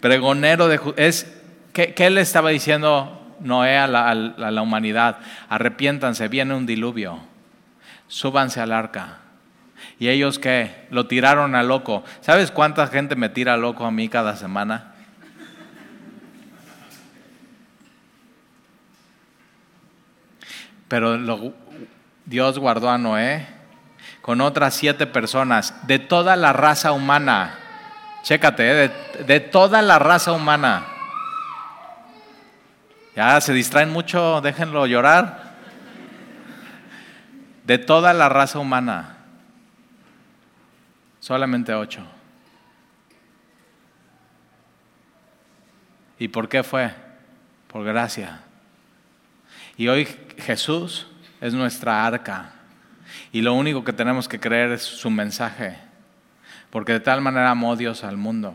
Pregonero 0.01 0.69
de 0.69 0.77
justicia. 0.77 1.29
¿qué, 1.73 1.95
¿Qué 1.95 2.11
le 2.11 2.21
estaba 2.21 2.51
diciendo 2.51 3.37
Noé 3.41 3.79
a 3.79 3.87
la, 3.87 4.11
a 4.11 4.15
la 4.15 4.63
humanidad? 4.63 5.19
Arrepiéntanse, 5.49 6.29
viene 6.29 6.55
un 6.55 6.67
diluvio. 6.67 7.21
Súbanse 8.09 8.61
al 8.61 8.73
arca 8.73 9.22
¿Y 10.03 10.09
ellos 10.09 10.41
qué? 10.41 10.89
Lo 10.91 11.07
tiraron 11.07 11.55
a 11.55 11.63
loco. 11.63 12.03
¿Sabes 12.23 12.51
cuánta 12.51 12.89
gente 12.89 13.15
me 13.15 13.29
tira 13.29 13.57
loco 13.57 13.85
a 13.85 13.93
mí 13.93 14.09
cada 14.09 14.35
semana? 14.35 14.95
Pero 20.89 21.55
Dios 22.27 22.59
guardó 22.59 22.91
a 22.91 22.99
Noé 22.99 23.47
con 24.23 24.41
otras 24.41 24.75
siete 24.75 25.07
personas 25.07 25.73
de 25.87 26.01
toda 26.01 26.35
la 26.35 26.53
raza 26.53 26.91
humana. 26.91 27.55
Chécate, 28.25 28.87
¿eh? 28.87 28.91
de 29.25 29.39
toda 29.39 29.83
la 29.83 30.01
raza 30.01 30.33
humana. 30.33 30.85
Ya 33.15 33.41
se 33.41 33.53
distraen 33.53 33.91
mucho, 33.91 34.41
déjenlo 34.41 34.85
llorar. 34.87 35.53
De 37.63 37.79
toda 37.79 38.13
la 38.13 38.29
raza 38.29 38.59
humana. 38.59 39.12
Solamente 41.23 41.73
ocho. 41.73 42.05
¿Y 46.19 46.27
por 46.27 46.49
qué 46.49 46.65
fue? 46.65 46.93
Por 47.69 47.85
gracia. 47.85 48.41
Y 49.77 49.87
hoy 49.87 50.09
Jesús 50.39 51.07
es 51.41 51.55
nuestra 51.55 52.05
arca. 52.05 52.55
Y 53.31 53.41
lo 53.41 53.55
único 53.55 53.85
que 53.85 53.93
tenemos 53.93 54.27
que 54.27 54.41
creer 54.41 54.73
es 54.73 54.83
su 54.83 55.11
mensaje. 55.11 55.79
Porque 56.71 56.95
de 56.95 57.01
tal 57.01 57.21
manera 57.21 57.53
amó 57.53 57.77
Dios 57.77 58.03
al 58.03 58.17
mundo, 58.17 58.55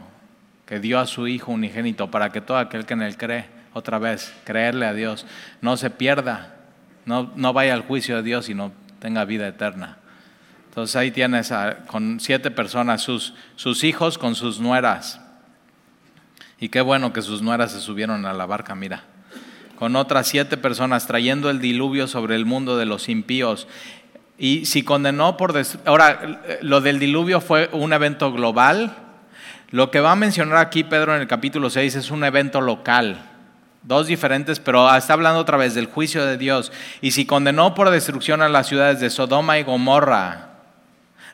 que 0.65 0.81
dio 0.81 0.99
a 0.99 1.05
su 1.05 1.25
Hijo 1.25 1.53
unigénito 1.53 2.11
para 2.11 2.33
que 2.33 2.41
todo 2.41 2.57
aquel 2.57 2.85
que 2.85 2.95
en 2.95 3.01
él 3.01 3.15
cree, 3.15 3.45
otra 3.71 3.97
vez, 3.97 4.35
creerle 4.43 4.87
a 4.87 4.93
Dios, 4.93 5.25
no 5.61 5.77
se 5.77 5.89
pierda, 5.89 6.57
no, 7.05 7.31
no 7.37 7.53
vaya 7.53 7.73
al 7.73 7.83
juicio 7.83 8.17
de 8.17 8.23
Dios, 8.23 8.47
sino 8.47 8.73
tenga 8.99 9.23
vida 9.23 9.47
eterna. 9.47 9.99
Entonces 10.77 10.95
ahí 10.95 11.09
tienes 11.09 11.51
con 11.87 12.19
siete 12.19 12.51
personas, 12.51 13.01
sus, 13.01 13.33
sus 13.55 13.83
hijos 13.83 14.19
con 14.19 14.35
sus 14.35 14.59
nueras. 14.59 15.19
Y 16.59 16.69
qué 16.69 16.81
bueno 16.81 17.13
que 17.13 17.23
sus 17.23 17.41
nueras 17.41 17.71
se 17.71 17.79
subieron 17.79 18.27
a 18.27 18.33
la 18.33 18.45
barca, 18.45 18.75
mira. 18.75 19.01
Con 19.79 19.95
otras 19.95 20.27
siete 20.27 20.55
personas 20.55 21.07
trayendo 21.07 21.49
el 21.49 21.59
diluvio 21.59 22.05
sobre 22.05 22.35
el 22.35 22.45
mundo 22.45 22.77
de 22.77 22.85
los 22.85 23.09
impíos. 23.09 23.67
Y 24.37 24.67
si 24.67 24.83
condenó 24.83 25.35
por... 25.35 25.59
Ahora, 25.83 26.43
lo 26.61 26.79
del 26.79 26.99
diluvio 26.99 27.41
fue 27.41 27.71
un 27.71 27.91
evento 27.91 28.31
global, 28.31 28.95
Lo 29.71 29.89
que 29.89 29.99
va 29.99 30.11
a 30.11 30.15
mencionar 30.15 30.59
aquí 30.59 30.83
Pedro 30.83 31.15
en 31.15 31.21
el 31.21 31.27
capítulo 31.27 31.71
6 31.71 31.95
es 31.95 32.11
un 32.11 32.23
evento 32.23 32.61
local. 32.61 33.19
Dos 33.81 34.05
diferentes, 34.05 34.59
pero 34.59 34.95
está 34.95 35.13
hablando 35.13 35.39
otra 35.39 35.57
vez 35.57 35.73
del 35.73 35.87
juicio 35.87 36.23
de 36.23 36.37
Dios. 36.37 36.71
Y 37.01 37.11
si 37.11 37.25
condenó 37.25 37.73
por 37.73 37.89
destrucción 37.89 38.43
a 38.43 38.47
las 38.47 38.67
ciudades 38.67 38.99
de 38.99 39.09
Sodoma 39.09 39.57
y 39.57 39.63
Gomorra, 39.63 40.46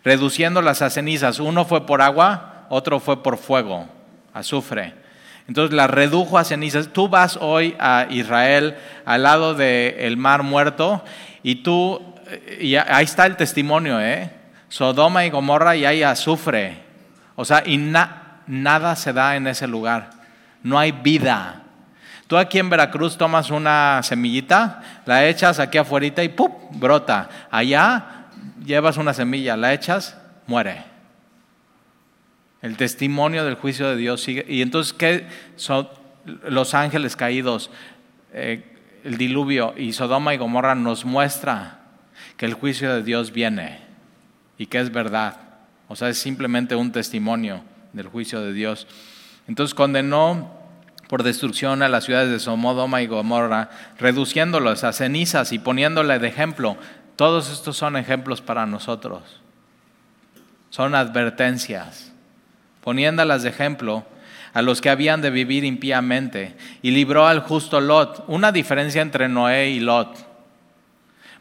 reduciéndolas 0.03 0.81
a 0.81 0.89
cenizas, 0.89 1.39
uno 1.39 1.65
fue 1.65 1.85
por 1.85 2.01
agua, 2.01 2.65
otro 2.69 2.99
fue 2.99 3.23
por 3.23 3.37
fuego, 3.37 3.87
azufre. 4.33 4.93
Entonces 5.47 5.75
la 5.75 5.87
redujo 5.87 6.37
a 6.37 6.43
cenizas. 6.43 6.89
Tú 6.89 7.09
vas 7.09 7.37
hoy 7.39 7.75
a 7.79 8.07
Israel 8.09 8.75
al 9.05 9.23
lado 9.23 9.53
del 9.53 10.17
mar 10.17 10.43
muerto 10.43 11.03
y 11.41 11.55
tú, 11.55 12.01
y 12.59 12.75
ahí 12.75 13.03
está 13.03 13.25
el 13.25 13.35
testimonio, 13.35 13.99
¿eh? 13.99 14.31
Sodoma 14.69 15.25
y 15.25 15.29
Gomorra 15.29 15.75
y 15.75 15.85
hay 15.85 16.01
azufre. 16.03 16.77
O 17.35 17.45
sea, 17.45 17.63
y 17.65 17.77
nada 17.77 18.95
se 18.95 19.13
da 19.13 19.35
en 19.35 19.47
ese 19.47 19.67
lugar. 19.67 20.09
No 20.63 20.79
hay 20.79 20.91
vida. 20.91 21.61
Tú 22.27 22.37
aquí 22.37 22.57
en 22.57 22.69
Veracruz 22.69 23.17
tomas 23.17 23.51
una 23.51 24.01
semillita, 24.01 24.81
la 25.05 25.27
echas 25.27 25.59
aquí 25.59 25.77
afuera 25.77 26.07
y 26.07 26.29
¡pum! 26.29 26.51
brota. 26.71 27.29
Allá 27.51 28.22
llevas 28.65 28.97
una 28.97 29.13
semilla, 29.13 29.58
la 29.58 29.73
echas, 29.73 30.17
muere. 30.47 30.84
El 32.62 32.78
testimonio 32.78 33.43
del 33.43 33.56
juicio 33.56 33.89
de 33.89 33.97
Dios 33.97 34.21
sigue. 34.21 34.45
Y 34.47 34.62
entonces, 34.62 34.93
¿qué 34.93 35.28
son 35.56 35.89
los 36.43 36.73
ángeles 36.73 37.15
caídos? 37.15 37.69
Eh, 38.34 38.63
el 39.04 39.17
diluvio 39.17 39.73
y 39.78 39.93
Sodoma 39.93 40.34
y 40.34 40.38
Gomorra 40.38 40.76
nos 40.76 41.04
muestra 41.04 41.82
que 42.38 42.45
el 42.45 42.54
juicio 42.54 42.93
de 42.93 43.04
Dios 43.04 43.34
viene 43.34 43.80
y 44.58 44.67
que 44.67 44.80
es 44.80 44.91
verdad. 44.91 45.38
O 45.89 45.95
sea, 45.95 46.10
es 46.10 46.17
simplemente 46.17 46.76
un 46.76 46.91
testimonio 46.91 47.63
del 47.91 48.08
juicio 48.08 48.41
de 48.41 48.54
Dios. 48.54 48.88
Entonces 49.47 49.73
condenó 49.73 50.63
por 51.10 51.23
destrucción 51.23 51.84
a 51.84 51.89
las 51.89 52.06
ciudades 52.06 52.32
de 52.32 52.39
Sodoma 52.39 53.02
y 53.02 53.08
Gomorra, 53.08 53.69
reduciéndolas 53.99 54.84
a 54.84 54.93
cenizas 54.93 55.52
y 55.52 55.60
poniéndole 55.60 56.17
de 56.17 56.28
ejemplo. 56.28 56.78
Todos 57.15 57.52
estos 57.52 57.78
son 57.78 57.97
ejemplos 57.97 58.41
para 58.41 58.65
nosotros. 58.65 59.21
Son 60.69 60.95
advertencias 60.95 62.13
poniéndolas 62.84 63.43
de 63.43 63.49
ejemplo 63.49 64.04
a 64.54 64.62
los 64.62 64.82
que 64.82 64.89
habían 64.89 65.21
de 65.21 65.32
vivir 65.32 65.63
impíamente, 65.63 66.56
y 66.84 66.91
libró 66.91 67.26
al 67.26 67.39
justo 67.39 67.82
Lot. 67.82 68.23
Una 68.28 68.52
diferencia 68.52 69.02
entre 69.02 69.28
Noé 69.28 69.71
y 69.71 69.80
Lot. 69.80 70.32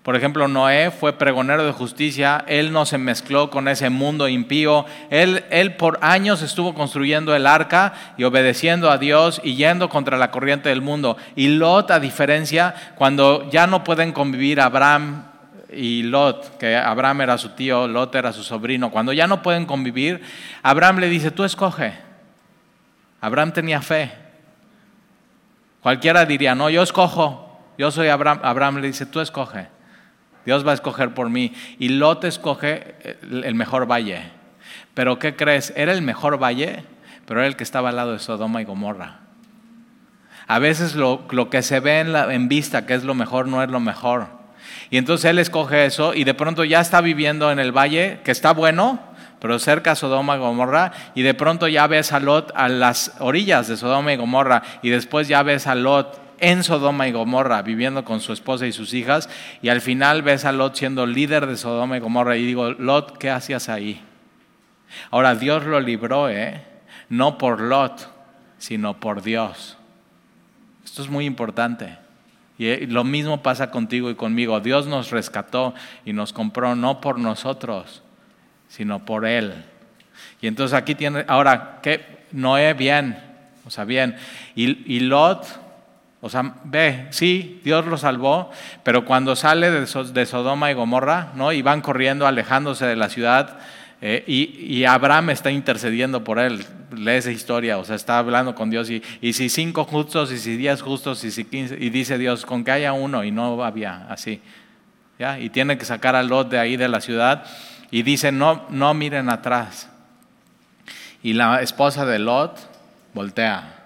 Por 0.02 0.16
ejemplo, 0.16 0.48
Noé 0.48 0.90
fue 0.90 1.12
pregonero 1.12 1.64
de 1.64 1.72
justicia, 1.72 2.42
él 2.48 2.72
no 2.72 2.86
se 2.86 2.98
mezcló 2.98 3.50
con 3.50 3.68
ese 3.68 3.90
mundo 3.90 4.28
impío, 4.28 4.86
él, 5.10 5.44
él 5.50 5.76
por 5.76 5.98
años 6.00 6.42
estuvo 6.42 6.74
construyendo 6.74 7.36
el 7.36 7.46
arca 7.46 7.92
y 8.16 8.24
obedeciendo 8.24 8.90
a 8.90 8.98
Dios 8.98 9.40
y 9.44 9.54
yendo 9.54 9.90
contra 9.90 10.16
la 10.16 10.30
corriente 10.30 10.70
del 10.70 10.80
mundo. 10.80 11.18
Y 11.36 11.48
Lot, 11.48 11.90
a 11.90 12.00
diferencia, 12.00 12.74
cuando 12.96 13.48
ya 13.50 13.66
no 13.66 13.84
pueden 13.84 14.12
convivir 14.12 14.60
Abraham 14.60 15.31
y 15.74 16.02
Lot, 16.02 16.58
que 16.58 16.76
Abraham 16.76 17.22
era 17.22 17.38
su 17.38 17.50
tío, 17.50 17.88
Lot 17.88 18.14
era 18.14 18.32
su 18.32 18.42
sobrino, 18.42 18.90
cuando 18.90 19.12
ya 19.12 19.26
no 19.26 19.42
pueden 19.42 19.66
convivir, 19.66 20.22
Abraham 20.62 20.98
le 20.98 21.08
dice, 21.08 21.30
tú 21.30 21.44
escoge. 21.44 21.94
Abraham 23.20 23.52
tenía 23.52 23.80
fe. 23.80 24.12
Cualquiera 25.80 26.24
diría, 26.24 26.54
no, 26.54 26.70
yo 26.70 26.82
escojo, 26.82 27.60
yo 27.78 27.90
soy 27.90 28.08
Abraham. 28.08 28.40
Abraham 28.42 28.78
le 28.78 28.88
dice, 28.88 29.06
tú 29.06 29.20
escoge. 29.20 29.68
Dios 30.44 30.66
va 30.66 30.72
a 30.72 30.74
escoger 30.74 31.14
por 31.14 31.30
mí. 31.30 31.52
Y 31.78 31.88
Lot 31.88 32.24
escoge 32.24 32.96
el 33.22 33.54
mejor 33.54 33.90
valle. 33.90 34.30
Pero 34.94 35.18
¿qué 35.18 35.36
crees? 35.36 35.72
Era 35.76 35.92
el 35.92 36.02
mejor 36.02 36.42
valle, 36.42 36.84
pero 37.26 37.40
era 37.40 37.46
el 37.46 37.56
que 37.56 37.64
estaba 37.64 37.90
al 37.90 37.96
lado 37.96 38.12
de 38.12 38.18
Sodoma 38.18 38.60
y 38.60 38.64
Gomorra. 38.64 39.20
A 40.46 40.58
veces 40.58 40.94
lo, 40.96 41.28
que 41.50 41.62
se 41.62 41.80
ve 41.80 42.00
en, 42.00 42.12
la, 42.12 42.32
en 42.34 42.48
vista, 42.48 42.86
que 42.86 42.94
es 42.94 43.04
lo 43.04 43.14
mejor, 43.14 43.46
no 43.46 43.62
es 43.62 43.70
lo 43.70 43.80
mejor. 43.80 44.41
Y 44.92 44.98
entonces 44.98 45.30
él 45.30 45.38
escoge 45.38 45.86
eso 45.86 46.12
y 46.12 46.24
de 46.24 46.34
pronto 46.34 46.64
ya 46.64 46.82
está 46.82 47.00
viviendo 47.00 47.50
en 47.50 47.58
el 47.58 47.72
valle, 47.72 48.20
que 48.24 48.30
está 48.30 48.52
bueno, 48.52 49.00
pero 49.40 49.58
cerca 49.58 49.92
a 49.92 49.96
Sodoma 49.96 50.36
y 50.36 50.38
Gomorra, 50.38 50.92
y 51.14 51.22
de 51.22 51.32
pronto 51.32 51.66
ya 51.66 51.86
ves 51.86 52.12
a 52.12 52.20
Lot 52.20 52.52
a 52.54 52.68
las 52.68 53.14
orillas 53.18 53.68
de 53.68 53.78
Sodoma 53.78 54.12
y 54.12 54.16
Gomorra, 54.16 54.62
y 54.82 54.90
después 54.90 55.28
ya 55.28 55.42
ves 55.42 55.66
a 55.66 55.74
Lot 55.74 56.20
en 56.40 56.62
Sodoma 56.62 57.08
y 57.08 57.12
Gomorra, 57.12 57.62
viviendo 57.62 58.04
con 58.04 58.20
su 58.20 58.34
esposa 58.34 58.66
y 58.66 58.72
sus 58.72 58.92
hijas, 58.92 59.30
y 59.62 59.70
al 59.70 59.80
final 59.80 60.20
ves 60.20 60.44
a 60.44 60.52
Lot 60.52 60.76
siendo 60.76 61.06
líder 61.06 61.46
de 61.46 61.56
Sodoma 61.56 61.96
y 61.96 62.00
Gomorra, 62.00 62.36
y 62.36 62.44
digo, 62.44 62.72
Lot, 62.72 63.16
¿qué 63.16 63.30
hacías 63.30 63.70
ahí? 63.70 63.98
Ahora 65.10 65.34
Dios 65.34 65.64
lo 65.64 65.80
libró, 65.80 66.28
¿eh? 66.28 66.60
No 67.08 67.38
por 67.38 67.62
Lot, 67.62 68.10
sino 68.58 69.00
por 69.00 69.22
Dios. 69.22 69.78
Esto 70.84 71.00
es 71.00 71.08
muy 71.08 71.24
importante. 71.24 72.01
Y 72.58 72.66
eh, 72.66 72.86
lo 72.88 73.04
mismo 73.04 73.42
pasa 73.42 73.70
contigo 73.70 74.10
y 74.10 74.14
conmigo. 74.14 74.60
Dios 74.60 74.86
nos 74.86 75.10
rescató 75.10 75.74
y 76.04 76.12
nos 76.12 76.32
compró 76.32 76.74
no 76.76 77.00
por 77.00 77.18
nosotros, 77.18 78.02
sino 78.68 79.04
por 79.04 79.26
Él. 79.26 79.64
Y 80.40 80.46
entonces 80.46 80.76
aquí 80.76 80.94
tiene, 80.94 81.24
ahora, 81.28 81.80
que 81.82 82.22
Noé 82.32 82.74
bien, 82.74 83.18
o 83.66 83.70
sea, 83.70 83.84
bien. 83.84 84.16
Y, 84.54 85.00
Lot, 85.00 85.46
o 86.20 86.28
sea, 86.28 86.54
ve, 86.64 87.06
sí, 87.10 87.60
Dios 87.64 87.86
lo 87.86 87.96
salvó, 87.96 88.50
pero 88.82 89.04
cuando 89.04 89.36
sale 89.36 89.70
de, 89.70 89.80
de 89.80 90.26
Sodoma 90.26 90.70
y 90.70 90.74
Gomorra, 90.74 91.32
¿no? 91.34 91.52
Y 91.52 91.62
van 91.62 91.80
corriendo, 91.80 92.26
alejándose 92.26 92.86
de 92.86 92.96
la 92.96 93.08
ciudad, 93.08 93.58
eh, 94.04 94.24
y, 94.26 94.84
Abraham 94.84 95.30
está 95.30 95.52
intercediendo 95.52 96.24
por 96.24 96.40
él. 96.40 96.64
Lee 96.90 97.12
esa 97.12 97.30
historia, 97.30 97.78
o 97.78 97.84
sea, 97.84 97.94
está 97.94 98.18
hablando 98.18 98.52
con 98.54 98.68
Dios. 98.68 98.90
Y, 98.90 99.00
y 99.20 99.32
si 99.32 99.48
cinco 99.48 99.84
justos, 99.84 100.32
y 100.32 100.38
si 100.38 100.56
diez 100.56 100.82
justos, 100.82 101.22
y 101.22 101.30
si 101.30 101.44
quince, 101.44 101.76
y 101.78 101.88
dice 101.88 102.18
Dios, 102.18 102.44
con 102.44 102.64
que 102.64 102.72
haya 102.72 102.92
uno, 102.92 103.22
y 103.22 103.30
no 103.30 103.64
había 103.64 104.08
así. 104.08 104.42
¿ya? 105.20 105.38
Y 105.38 105.50
tiene 105.50 105.78
que 105.78 105.84
sacar 105.84 106.16
a 106.16 106.22
Lot 106.24 106.50
de 106.50 106.58
ahí 106.58 106.76
de 106.76 106.88
la 106.88 107.00
ciudad. 107.00 107.44
Y 107.92 108.02
dice, 108.02 108.32
no, 108.32 108.66
no 108.70 108.92
miren 108.92 109.30
atrás. 109.30 109.88
Y 111.22 111.34
la 111.34 111.62
esposa 111.62 112.04
de 112.04 112.18
Lot 112.18 112.58
voltea. 113.14 113.84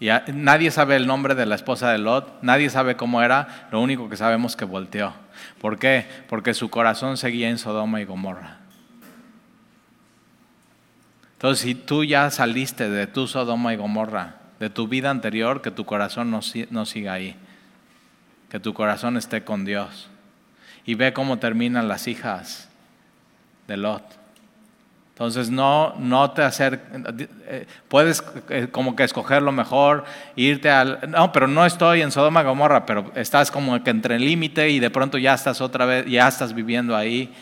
Y 0.00 0.08
nadie 0.32 0.72
sabe 0.72 0.96
el 0.96 1.06
nombre 1.06 1.36
de 1.36 1.46
la 1.46 1.54
esposa 1.54 1.92
de 1.92 1.98
Lot, 1.98 2.42
nadie 2.42 2.70
sabe 2.70 2.96
cómo 2.96 3.22
era, 3.22 3.68
lo 3.70 3.80
único 3.80 4.08
que 4.08 4.16
sabemos 4.16 4.52
es 4.52 4.56
que 4.56 4.64
volteó. 4.64 5.12
¿Por 5.60 5.78
qué? 5.78 6.06
Porque 6.28 6.54
su 6.54 6.70
corazón 6.70 7.18
seguía 7.18 7.50
en 7.50 7.58
Sodoma 7.58 8.00
y 8.00 8.06
Gomorra. 8.06 8.59
Entonces, 11.40 11.64
si 11.64 11.74
tú 11.74 12.04
ya 12.04 12.30
saliste 12.30 12.90
de 12.90 13.06
tu 13.06 13.26
Sodoma 13.26 13.72
y 13.72 13.76
Gomorra, 13.76 14.34
de 14.58 14.68
tu 14.68 14.88
vida 14.88 15.08
anterior, 15.08 15.62
que 15.62 15.70
tu 15.70 15.86
corazón 15.86 16.30
no, 16.30 16.42
siga 16.84 17.14
ahí, 17.14 17.34
que 18.50 18.60
tu 18.60 18.74
corazón 18.74 19.16
esté 19.16 19.42
con 19.42 19.64
Dios. 19.64 20.10
Y 20.84 20.96
ve 20.96 21.14
cómo 21.14 21.38
terminan 21.38 21.88
las 21.88 22.08
hijas 22.08 22.68
de 23.68 23.78
Lot. 23.78 24.02
Entonces 25.14 25.48
no, 25.48 25.94
no 25.96 26.30
te 26.32 26.42
hacer, 26.42 26.78
eh, 27.46 27.66
puedes 27.88 28.22
eh, 28.50 28.68
como 28.70 28.94
que 28.94 29.04
escoger 29.04 29.40
lo 29.40 29.50
mejor, 29.50 30.04
irte 30.36 30.68
al, 30.68 31.10
no, 31.10 31.32
pero 31.32 31.46
no 31.46 31.64
estoy 31.64 32.02
en 32.02 32.10
Sodoma 32.10 32.42
y 32.42 32.44
Gomorra, 32.44 32.84
pero 32.84 33.10
estás 33.14 33.50
como 33.50 33.82
que 33.82 33.88
entre 33.88 34.16
el 34.16 34.26
límite 34.26 34.68
y 34.68 34.78
de 34.78 34.90
pronto 34.90 35.16
ya 35.16 35.32
estás 35.32 35.62
otra 35.62 35.86
vez, 35.86 36.04
ya 36.04 36.28
estás 36.28 36.52
viviendo 36.52 36.94
ahí. 36.94 37.32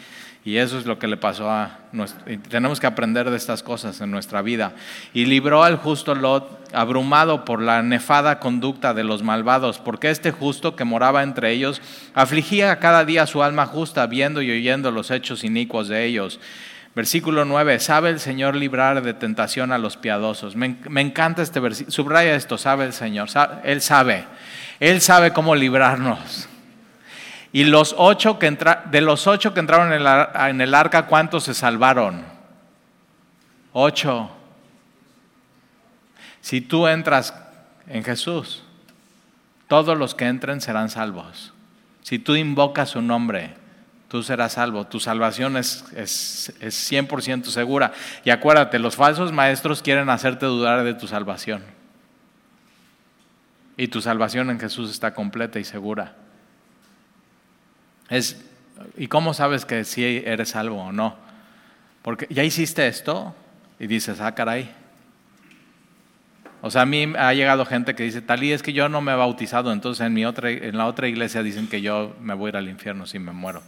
Y 0.48 0.56
eso 0.56 0.78
es 0.78 0.86
lo 0.86 0.98
que 0.98 1.08
le 1.08 1.18
pasó 1.18 1.50
a 1.50 1.80
nuestro, 1.92 2.24
tenemos 2.48 2.80
que 2.80 2.86
aprender 2.86 3.28
de 3.28 3.36
estas 3.36 3.62
cosas 3.62 4.00
en 4.00 4.10
nuestra 4.10 4.40
vida. 4.40 4.72
Y 5.12 5.26
libró 5.26 5.62
al 5.62 5.76
justo 5.76 6.14
Lot, 6.14 6.70
abrumado 6.72 7.44
por 7.44 7.60
la 7.60 7.82
nefada 7.82 8.40
conducta 8.40 8.94
de 8.94 9.04
los 9.04 9.22
malvados, 9.22 9.78
porque 9.78 10.08
este 10.08 10.30
justo 10.30 10.74
que 10.74 10.84
moraba 10.84 11.22
entre 11.22 11.52
ellos 11.52 11.82
afligía 12.14 12.78
cada 12.78 13.04
día 13.04 13.26
su 13.26 13.42
alma 13.42 13.66
justa, 13.66 14.06
viendo 14.06 14.40
y 14.40 14.50
oyendo 14.50 14.90
los 14.90 15.10
hechos 15.10 15.44
inicuos 15.44 15.88
de 15.88 16.06
ellos. 16.06 16.40
Versículo 16.94 17.44
9, 17.44 17.78
sabe 17.78 18.08
el 18.08 18.18
Señor 18.18 18.56
librar 18.56 19.02
de 19.02 19.12
tentación 19.12 19.70
a 19.70 19.76
los 19.76 19.98
piadosos. 19.98 20.56
Me, 20.56 20.76
me 20.88 21.02
encanta 21.02 21.42
este 21.42 21.60
versículo, 21.60 21.92
subraya 21.92 22.34
esto, 22.34 22.56
sabe 22.56 22.86
el 22.86 22.94
Señor, 22.94 23.28
Él 23.64 23.82
sabe, 23.82 24.24
Él 24.80 25.02
sabe 25.02 25.34
cómo 25.34 25.54
librarnos. 25.54 26.48
Y 27.52 27.64
los 27.64 27.94
ocho 27.96 28.38
que 28.38 28.50
de 28.90 29.00
los 29.00 29.26
ocho 29.26 29.54
que 29.54 29.60
entraron 29.60 29.92
en 29.92 30.60
el, 30.60 30.74
arca, 30.74 31.06
¿cuántos 31.06 31.44
se 31.44 31.54
salvaron? 31.54 32.22
Ocho. 33.72 34.30
Si 36.40 36.60
tú 36.60 36.86
entras 36.86 37.34
en 37.86 38.04
Jesús, 38.04 38.64
todos 39.66 39.96
los 39.96 40.14
que 40.14 40.26
entren 40.26 40.60
serán 40.60 40.90
salvos. 40.90 41.54
Si 42.02 42.18
tú 42.18 42.36
invocas 42.36 42.90
su 42.90 43.02
nombre, 43.02 43.54
tú 44.08 44.22
serás 44.22 44.52
salvo. 44.52 44.86
Tu 44.86 45.00
salvación 45.00 45.56
es, 45.56 45.84
es, 45.96 46.54
es 46.60 46.92
100% 46.92 47.44
segura. 47.44 47.92
Y 48.24 48.30
acuérdate, 48.30 48.78
los 48.78 48.96
falsos 48.96 49.32
maestros 49.32 49.82
quieren 49.82 50.10
hacerte 50.10 50.46
dudar 50.46 50.84
de 50.84 50.94
tu 50.94 51.06
salvación. 51.06 51.62
Y 53.76 53.88
tu 53.88 54.02
salvación 54.02 54.50
en 54.50 54.60
Jesús 54.60 54.90
está 54.90 55.14
completa 55.14 55.58
y 55.58 55.64
segura. 55.64 56.14
Es, 58.08 58.44
¿Y 58.96 59.08
cómo 59.08 59.34
sabes 59.34 59.64
que 59.64 59.84
si 59.84 60.04
eres 60.04 60.50
salvo 60.50 60.82
o 60.82 60.92
no? 60.92 61.16
Porque 62.02 62.26
ya 62.30 62.44
hiciste 62.44 62.86
esto, 62.86 63.34
Y 63.80 63.86
dices, 63.86 64.20
ah, 64.20 64.34
caray. 64.34 64.74
O 66.60 66.70
sea, 66.70 66.82
a 66.82 66.86
mí 66.86 67.12
ha 67.16 67.32
llegado 67.32 67.64
gente 67.64 67.94
que 67.94 68.02
dice, 68.02 68.20
Talí, 68.20 68.50
es 68.50 68.62
que 68.62 68.72
yo 68.72 68.88
no 68.88 69.00
me 69.00 69.12
he 69.12 69.14
bautizado, 69.14 69.72
entonces 69.72 70.04
en, 70.04 70.12
mi 70.12 70.24
otra, 70.24 70.50
en 70.50 70.76
la 70.76 70.86
otra 70.86 71.06
iglesia 71.06 71.44
dicen 71.44 71.68
que 71.68 71.80
yo 71.80 72.16
me 72.20 72.34
voy 72.34 72.48
a 72.48 72.50
ir 72.50 72.56
al 72.56 72.68
infierno 72.68 73.06
si 73.06 73.20
me 73.20 73.30
muero. 73.30 73.62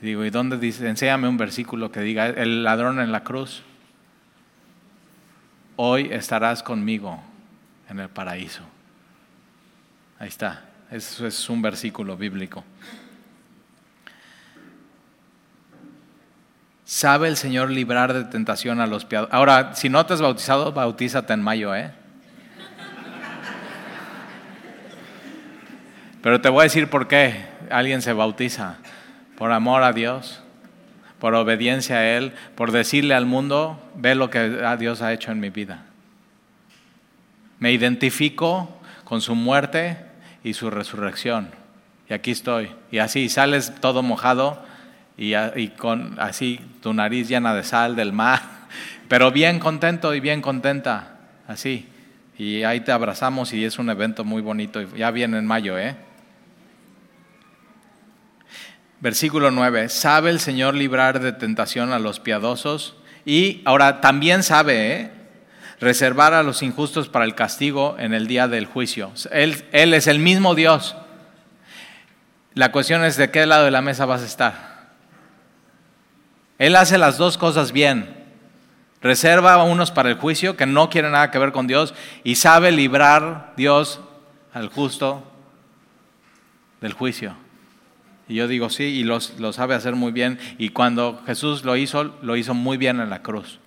digo, 0.00 0.24
¿y 0.24 0.30
dónde 0.30 0.56
dice? 0.56 0.88
Enséñame 0.88 1.28
un 1.28 1.36
versículo 1.36 1.92
que 1.92 2.00
diga, 2.00 2.26
el 2.28 2.64
ladrón 2.64 3.00
en 3.00 3.12
la 3.12 3.22
cruz, 3.22 3.62
hoy 5.76 6.08
estarás 6.10 6.62
conmigo 6.62 7.22
en 7.90 8.00
el 8.00 8.08
paraíso. 8.08 8.62
Ahí 10.18 10.28
está, 10.28 10.69
eso 10.90 11.26
es 11.26 11.48
un 11.48 11.62
versículo 11.62 12.16
bíblico. 12.16 12.64
¿Sabe 16.84 17.28
el 17.28 17.36
Señor 17.36 17.70
librar 17.70 18.12
de 18.12 18.24
tentación 18.24 18.80
a 18.80 18.86
los 18.88 19.04
piadosos? 19.04 19.32
Ahora, 19.32 19.76
si 19.76 19.88
no 19.88 20.04
te 20.04 20.14
has 20.14 20.20
bautizado, 20.20 20.72
bautízate 20.72 21.32
en 21.32 21.40
mayo, 21.40 21.74
¿eh? 21.74 21.92
Pero 26.20 26.40
te 26.40 26.48
voy 26.48 26.60
a 26.60 26.64
decir 26.64 26.90
por 26.90 27.06
qué 27.06 27.46
alguien 27.70 28.02
se 28.02 28.12
bautiza. 28.12 28.78
Por 29.38 29.52
amor 29.52 29.84
a 29.84 29.92
Dios, 29.92 30.42
por 31.20 31.34
obediencia 31.34 31.98
a 31.98 32.16
Él, 32.16 32.34
por 32.56 32.72
decirle 32.72 33.14
al 33.14 33.24
mundo, 33.24 33.80
ve 33.94 34.16
lo 34.16 34.28
que 34.28 34.50
Dios 34.78 35.00
ha 35.00 35.12
hecho 35.12 35.30
en 35.30 35.38
mi 35.38 35.50
vida. 35.50 35.84
Me 37.60 37.72
identifico 37.72 38.80
con 39.04 39.20
su 39.20 39.36
muerte 39.36 40.09
y 40.42 40.54
su 40.54 40.70
resurrección. 40.70 41.50
Y 42.08 42.14
aquí 42.14 42.30
estoy. 42.32 42.70
Y 42.90 42.98
así 42.98 43.28
sales 43.28 43.72
todo 43.80 44.02
mojado 44.02 44.62
y, 45.16 45.68
con 45.76 46.16
así 46.18 46.60
tu 46.82 46.94
nariz 46.94 47.28
llena 47.28 47.54
de 47.54 47.62
sal 47.62 47.94
del 47.94 48.12
mar, 48.12 48.40
pero 49.08 49.30
bien 49.30 49.58
contento 49.58 50.14
y 50.14 50.20
bien 50.20 50.40
contenta, 50.40 51.18
así. 51.46 51.86
Y 52.38 52.62
ahí 52.62 52.80
te 52.80 52.90
abrazamos 52.90 53.52
y 53.52 53.64
es 53.64 53.78
un 53.78 53.90
evento 53.90 54.24
muy 54.24 54.40
bonito. 54.40 54.80
Ya 54.96 55.10
viene 55.10 55.36
en 55.36 55.46
mayo, 55.46 55.78
¿eh? 55.78 55.94
Versículo 59.00 59.50
9. 59.50 59.90
Sabe 59.90 60.30
el 60.30 60.40
Señor 60.40 60.74
librar 60.74 61.20
de 61.20 61.32
tentación 61.32 61.92
a 61.92 61.98
los 61.98 62.18
piadosos 62.18 62.96
y 63.26 63.60
ahora 63.66 64.00
también 64.00 64.42
sabe, 64.42 64.92
¿eh? 64.92 65.10
Reservar 65.80 66.34
a 66.34 66.42
los 66.42 66.62
injustos 66.62 67.08
para 67.08 67.24
el 67.24 67.34
castigo 67.34 67.96
en 67.98 68.12
el 68.12 68.26
día 68.26 68.48
del 68.48 68.66
juicio. 68.66 69.10
Él, 69.30 69.64
es 69.72 70.06
el 70.06 70.18
mismo 70.18 70.54
Dios. 70.54 70.94
La 72.54 72.70
cuestión 72.70 73.02
es 73.04 73.16
de 73.16 73.30
qué 73.30 73.46
lado 73.46 73.64
de 73.64 73.70
la 73.70 73.80
mesa 73.80 74.04
vas 74.04 74.22
a 74.22 74.26
estar. 74.26 74.70
Él 76.58 76.76
hace 76.76 76.98
las 76.98 77.16
dos 77.16 77.38
cosas 77.38 77.72
bien. 77.72 78.18
Reserva 79.00 79.54
a 79.54 79.62
unos 79.62 79.90
para 79.90 80.10
el 80.10 80.16
juicio 80.16 80.56
que 80.56 80.66
no 80.66 80.90
quieren 80.90 81.12
nada 81.12 81.30
que 81.30 81.38
ver 81.38 81.52
con 81.52 81.66
Dios 81.66 81.94
y 82.22 82.34
sabe 82.34 82.70
librar 82.70 83.54
Dios 83.56 84.00
al 84.52 84.68
justo 84.68 85.24
del 86.82 86.92
juicio. 86.92 87.34
Y 88.28 88.34
yo 88.34 88.46
digo 88.46 88.68
sí, 88.68 88.84
y 88.84 89.04
lo 89.04 89.52
sabe 89.52 89.74
hacer 89.74 89.96
muy 89.96 90.12
bien. 90.12 90.38
Y 90.58 90.68
cuando 90.68 91.22
Jesús 91.24 91.64
lo 91.64 91.76
hizo, 91.76 92.04
lo 92.20 92.36
hizo 92.36 92.52
muy 92.52 92.76
bien 92.76 93.00
en 93.00 93.08
la 93.08 93.22
cruz. 93.22 93.58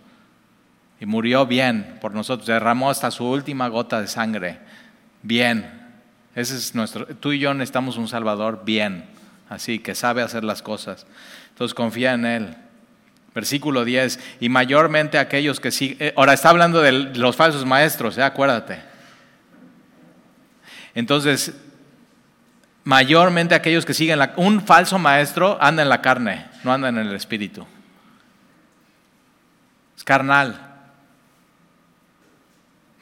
Y 1.04 1.06
murió 1.06 1.45
bien 1.45 1.97
por 1.99 2.14
nosotros, 2.14 2.47
derramó 2.47 2.89
hasta 2.89 3.12
su 3.12 3.26
última 3.26 3.68
gota 3.68 3.99
de 3.99 4.08
sangre. 4.08 4.60
Bien. 5.22 5.91
Ese 6.34 6.56
es 6.56 6.74
nuestro. 6.76 7.06
Tú 7.08 7.34
y 7.34 7.39
yo 7.39 7.54
necesitamos 7.54 7.97
un 7.97 8.08
Salvador 8.08 8.62
bien, 8.64 9.04
así 9.49 9.80
que 9.80 9.95
sabe 9.95 10.22
hacer 10.22 10.45
las 10.45 10.62
cosas. 10.62 11.06
Entonces 11.49 11.76
confía 11.76 12.14
en 12.14 12.26
Él. 12.26 12.56
Versículo 13.36 13.84
10, 13.84 14.18
y 14.39 14.47
mayormente 14.47 15.18
aquellos 15.18 15.60
que 15.60 15.72
siguen, 15.72 15.97
eh, 15.99 16.14
ahora 16.16 16.32
está 16.32 16.51
hablando 16.51 16.82
de 16.82 16.93
los 16.93 17.36
falsos 17.36 17.66
maestros, 17.66 18.18
¿eh? 18.18 18.24
acuérdate. 18.24 18.80
Entonces, 20.95 21.54
mayormente 22.86 23.56
aquellos 23.56 23.86
que 23.86 23.93
siguen, 23.93 24.22
un 24.38 24.66
falso 24.66 24.97
maestro 24.99 25.58
anda 25.60 25.84
en 25.84 25.89
la 25.89 26.01
carne, 26.01 26.45
no 26.64 26.72
anda 26.72 26.88
en 26.88 26.97
el 26.97 27.14
espíritu. 27.14 27.68
Es 29.97 30.06
carnal. 30.06 30.70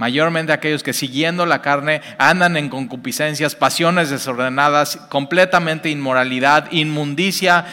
Mayormente 0.01 0.51
aquellos 0.51 0.81
que 0.81 0.93
siguiendo 0.93 1.45
la 1.45 1.61
carne 1.61 2.01
andan 2.17 2.57
en 2.57 2.69
concupiscencias, 2.69 3.53
pasiones 3.53 4.09
desordenadas, 4.09 4.97
completamente 5.09 5.91
inmoralidad, 5.91 6.71
inmundicia 6.71 7.65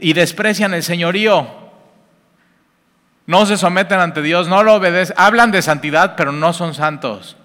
y 0.00 0.14
desprecian 0.14 0.72
el 0.72 0.82
señorío 0.82 1.62
no 3.26 3.46
se 3.46 3.58
someten 3.58 4.00
ante 4.00 4.22
Dios, 4.22 4.48
no 4.48 4.62
lo 4.62 4.74
obedecen. 4.74 5.14
Hablan 5.18 5.50
de 5.50 5.62
santidad, 5.62 6.14
pero 6.16 6.32
no 6.32 6.52
son 6.54 6.74
santos. 6.74 7.36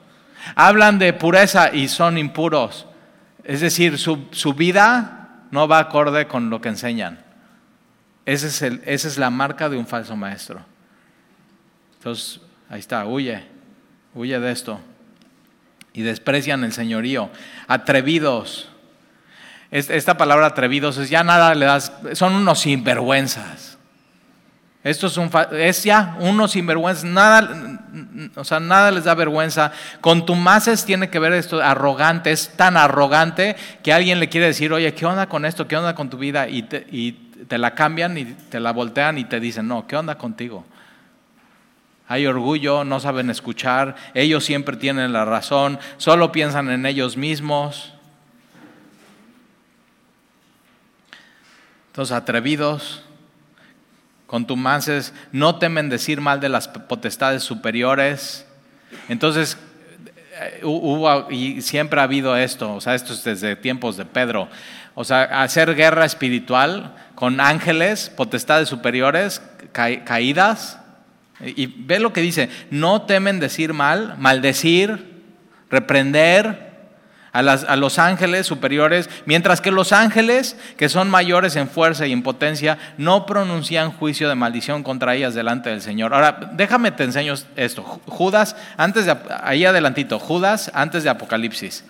Hablan 0.55 0.99
de 0.99 1.11
pureza 1.13 1.73
y 1.73 1.87
son 1.87 2.17
impuros. 2.17 2.85
Es 3.43 3.61
decir, 3.61 3.97
su, 3.97 4.53
vida 4.53 5.45
no 5.51 5.67
va 5.67 5.79
acorde 5.79 6.27
con 6.27 6.49
lo 6.49 6.61
que 6.61 6.69
enseñan. 6.69 7.19
es 8.25 8.43
esa 8.43 8.67
es 8.85 9.17
la 9.17 9.29
marca 9.29 9.69
de 9.69 9.77
un 9.77 9.87
falso 9.87 10.15
maestro. 10.15 10.61
Entonces, 11.97 12.41
ahí 12.69 12.79
está, 12.79 13.05
huye, 13.05 13.43
huye 14.13 14.39
de 14.39 14.51
esto. 14.51 14.79
Y 15.93 16.03
desprecian 16.03 16.63
el 16.63 16.73
señorío. 16.73 17.29
Atrevidos. 17.67 18.69
Esta 19.71 20.17
palabra 20.17 20.47
atrevidos 20.47 20.97
es 20.97 21.09
ya 21.09 21.23
nada 21.23 21.53
le 21.53 21.65
das, 21.65 21.91
son 22.13 22.33
unos 22.33 22.61
sinvergüenzas. 22.61 23.77
Esto 24.83 25.07
es, 25.07 25.17
un, 25.17 25.29
es 25.51 25.83
ya 25.83 26.15
uno 26.21 26.47
sinvergüenza, 26.47 27.05
nada, 27.05 27.79
o 28.35 28.43
sea, 28.45 28.61
nada 28.61 28.91
les 28.91 29.03
da 29.03 29.13
vergüenza. 29.13 29.73
Contumaces 29.99 30.85
tiene 30.85 31.09
que 31.09 31.19
ver 31.19 31.33
esto, 31.33 31.61
arrogante, 31.61 32.31
es 32.31 32.55
tan 32.55 32.77
arrogante 32.77 33.57
que 33.83 33.91
alguien 33.91 34.21
le 34.21 34.29
quiere 34.29 34.47
decir, 34.47 34.71
oye, 34.71 34.93
¿qué 34.93 35.05
onda 35.05 35.27
con 35.27 35.45
esto? 35.45 35.67
¿Qué 35.67 35.75
onda 35.75 35.95
con 35.95 36.09
tu 36.09 36.17
vida? 36.17 36.47
Y 36.47 36.63
te, 36.63 36.87
y 36.91 37.11
te 37.47 37.57
la 37.57 37.75
cambian 37.75 38.17
y 38.17 38.25
te 38.25 38.59
la 38.61 38.71
voltean 38.71 39.17
y 39.17 39.25
te 39.25 39.39
dicen, 39.41 39.67
no, 39.67 39.85
¿qué 39.85 39.97
onda 39.97 40.15
contigo? 40.17 40.65
Hay 42.09 42.27
orgullo, 42.27 42.83
no 42.83 42.99
saben 42.99 43.29
escuchar, 43.29 43.95
ellos 44.13 44.43
siempre 44.43 44.75
tienen 44.75 45.13
la 45.13 45.23
razón, 45.23 45.79
solo 45.97 46.33
piensan 46.33 46.69
en 46.69 46.85
ellos 46.85 47.15
mismos. 47.15 47.93
Entonces, 51.87 52.13
atrevidos 52.13 53.03
contumaces, 54.29 55.11
no 55.31 55.55
temen 55.55 55.89
decir 55.89 56.21
mal 56.21 56.39
de 56.39 56.49
las 56.49 56.67
potestades 56.67 57.41
superiores. 57.41 58.45
Entonces, 59.07 59.57
eh, 60.39 60.61
hubo 60.63 61.31
y 61.31 61.63
siempre 61.63 61.99
ha 61.99 62.03
habido 62.03 62.37
esto, 62.37 62.75
o 62.75 62.79
sea, 62.79 62.93
esto 62.93 63.13
es 63.13 63.23
desde 63.23 63.55
tiempos 63.55 63.97
de 63.97 64.05
Pedro. 64.05 64.47
O 64.93 65.03
sea, 65.03 65.23
hacer 65.41 65.73
guerra 65.73 66.05
espiritual 66.05 66.93
con 67.15 67.41
ángeles, 67.41 68.11
potestades 68.15 68.69
superiores, 68.69 69.41
caídas. 69.71 70.79
Y 71.41 71.67
ve 71.67 71.99
lo 71.99 72.11
que 72.11 72.21
dice, 72.21 72.49
no 72.69 73.03
temen 73.03 73.39
decir 73.39 73.73
mal, 73.73 74.15
maldecir, 74.17 75.21
reprender, 75.69 76.69
a, 77.31 77.75
los 77.75 77.99
ángeles 77.99 78.47
superiores, 78.47 79.09
mientras 79.25 79.61
que 79.61 79.71
los 79.71 79.91
ángeles, 79.93 80.57
que 80.77 80.89
son 80.89 81.09
mayores 81.09 81.55
en 81.55 81.69
fuerza 81.69 82.07
y 82.07 82.11
en 82.11 82.23
potencia, 82.23 82.77
no 82.97 83.25
pronuncian 83.25 83.91
juicio 83.91 84.29
de 84.29 84.35
maldición 84.35 84.83
contra 84.83 85.15
ellas 85.15 85.35
delante 85.35 85.69
del 85.69 85.81
Señor. 85.81 86.13
Ahora, 86.13 86.51
déjame 86.53 86.91
te 86.91 87.03
enseño 87.03 87.35
esto. 87.55 87.83
Judas, 88.07 88.55
antes 88.77 89.05
de, 89.05 89.15
ahí 89.43 89.65
adelantito, 89.65 90.19
Judas 90.19 90.71
antes 90.73 91.03
de 91.03 91.09
Apocalipsis. 91.09 91.83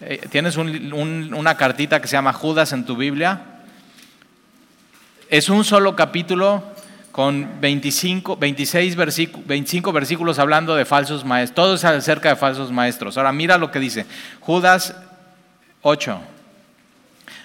Eh, 0.00 0.26
tienes 0.30 0.56
una 0.56 1.56
cartita 1.56 2.00
que 2.00 2.08
se 2.08 2.16
llama 2.16 2.32
Judas 2.32 2.72
en 2.72 2.84
tu 2.84 2.96
Biblia. 2.96 3.40
Es 5.30 5.48
un 5.48 5.64
solo 5.64 5.96
capítulo 5.96 6.75
con 7.16 7.62
25, 7.62 8.36
26 8.36 8.94
versículos, 8.94 9.46
25 9.46 9.90
versículos 9.90 10.38
hablando 10.38 10.76
de 10.76 10.84
falsos 10.84 11.24
maestros. 11.24 11.54
Todo 11.54 11.74
es 11.76 11.84
acerca 11.86 12.28
de 12.28 12.36
falsos 12.36 12.70
maestros. 12.70 13.16
Ahora 13.16 13.32
mira 13.32 13.56
lo 13.56 13.70
que 13.70 13.78
dice. 13.78 14.04
Judas 14.40 14.94
8. 15.80 16.20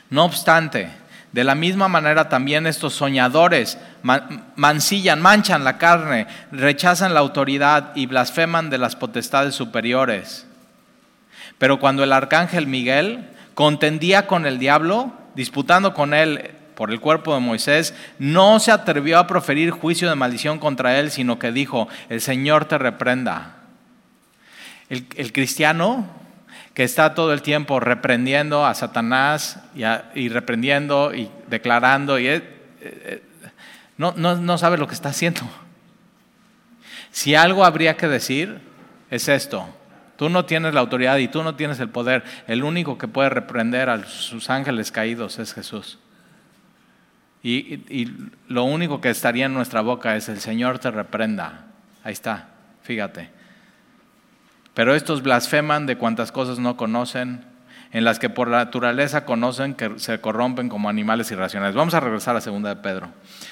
No 0.09 0.25
obstante, 0.25 0.89
de 1.31 1.45
la 1.45 1.55
misma 1.55 1.87
manera 1.87 2.27
también 2.27 2.67
estos 2.67 2.95
soñadores 2.95 3.77
mancillan, 4.57 5.21
manchan 5.21 5.63
la 5.63 5.77
carne, 5.77 6.27
rechazan 6.51 7.13
la 7.13 7.21
autoridad 7.21 7.95
y 7.95 8.07
blasfeman 8.07 8.69
de 8.69 8.77
las 8.77 8.97
potestades 8.97 9.55
superiores. 9.55 10.47
Pero 11.57 11.79
cuando 11.79 12.03
el 12.03 12.11
arcángel 12.11 12.67
Miguel 12.67 13.29
contendía 13.53 14.27
con 14.27 14.45
el 14.45 14.59
diablo, 14.59 15.13
disputando 15.33 15.93
con 15.93 16.13
él 16.13 16.55
por 16.81 16.89
el 16.89 16.99
cuerpo 16.99 17.35
de 17.35 17.39
Moisés, 17.39 17.93
no 18.17 18.59
se 18.59 18.71
atrevió 18.71 19.19
a 19.19 19.27
proferir 19.27 19.69
juicio 19.69 20.09
de 20.09 20.15
maldición 20.15 20.57
contra 20.57 20.97
él, 20.97 21.11
sino 21.11 21.37
que 21.37 21.51
dijo, 21.51 21.87
el 22.09 22.21
Señor 22.21 22.65
te 22.65 22.79
reprenda. 22.79 23.57
El, 24.89 25.31
cristiano 25.31 26.07
que 26.73 26.83
está 26.83 27.13
todo 27.13 27.33
el 27.33 27.43
tiempo 27.43 27.79
reprendiendo 27.79 28.65
a 28.65 28.73
Satanás 28.73 29.59
y, 30.15 30.29
reprendiendo 30.29 31.13
y 31.13 31.29
declarando, 31.49 32.17
y, 32.17 32.25
eh, 32.29 32.41
eh, 32.81 33.21
no, 33.97 34.15
no, 34.17 34.37
no 34.37 34.57
sabe 34.57 34.79
lo 34.79 34.87
que 34.87 34.95
está 34.95 35.09
haciendo. 35.09 35.41
Si 37.11 37.35
algo 37.35 37.63
habría 37.63 37.95
que 37.95 38.07
decir, 38.07 38.59
es 39.11 39.27
esto. 39.27 39.69
Tú 40.15 40.29
no 40.29 40.45
tienes 40.45 40.73
la 40.73 40.79
autoridad 40.79 41.17
y 41.17 41.27
tú 41.27 41.43
no 41.43 41.53
tienes 41.53 41.79
el 41.79 41.89
poder. 41.89 42.23
El 42.47 42.63
único 42.63 42.97
que 42.97 43.07
puede 43.07 43.29
reprender 43.29 43.87
a 43.87 44.03
sus 44.07 44.49
ángeles 44.49 44.91
caídos 44.91 45.37
es 45.37 45.53
Jesús. 45.53 45.99
Y, 47.43 48.11
lo 48.47 48.65
único 48.65 49.01
que 49.01 49.09
estaría 49.09 49.47
en 49.47 49.53
nuestra 49.53 49.81
boca 49.81 50.15
es 50.15 50.29
el 50.29 50.39
Señor 50.39 50.79
te 50.79 50.91
reprenda. 50.91 51.65
Ahí 52.03 52.13
está, 52.13 52.49
fíjate. 52.83 53.29
Pero 54.73 54.95
estos 54.95 55.23
blasfeman 55.23 55.85
de 55.85 55.97
cuantas 55.97 56.31
cosas 56.31 56.59
no 56.59 56.77
conocen, 56.77 57.43
en 57.93 58.05
las 58.05 58.19
que 58.19 58.29
por 58.29 58.47
naturaleza 58.47 59.25
conocen 59.25 59.73
que 59.73 59.91
se 59.97 60.21
corrompen 60.21 60.69
como 60.69 60.87
animales 60.87 61.29
irracionales. 61.31 61.75
Vamos 61.75 61.93
a 61.93 61.99
regresar 61.99 62.35
a 62.35 62.41
segunda 62.41 62.69
de 62.69 62.77
Pedro. 62.77 63.09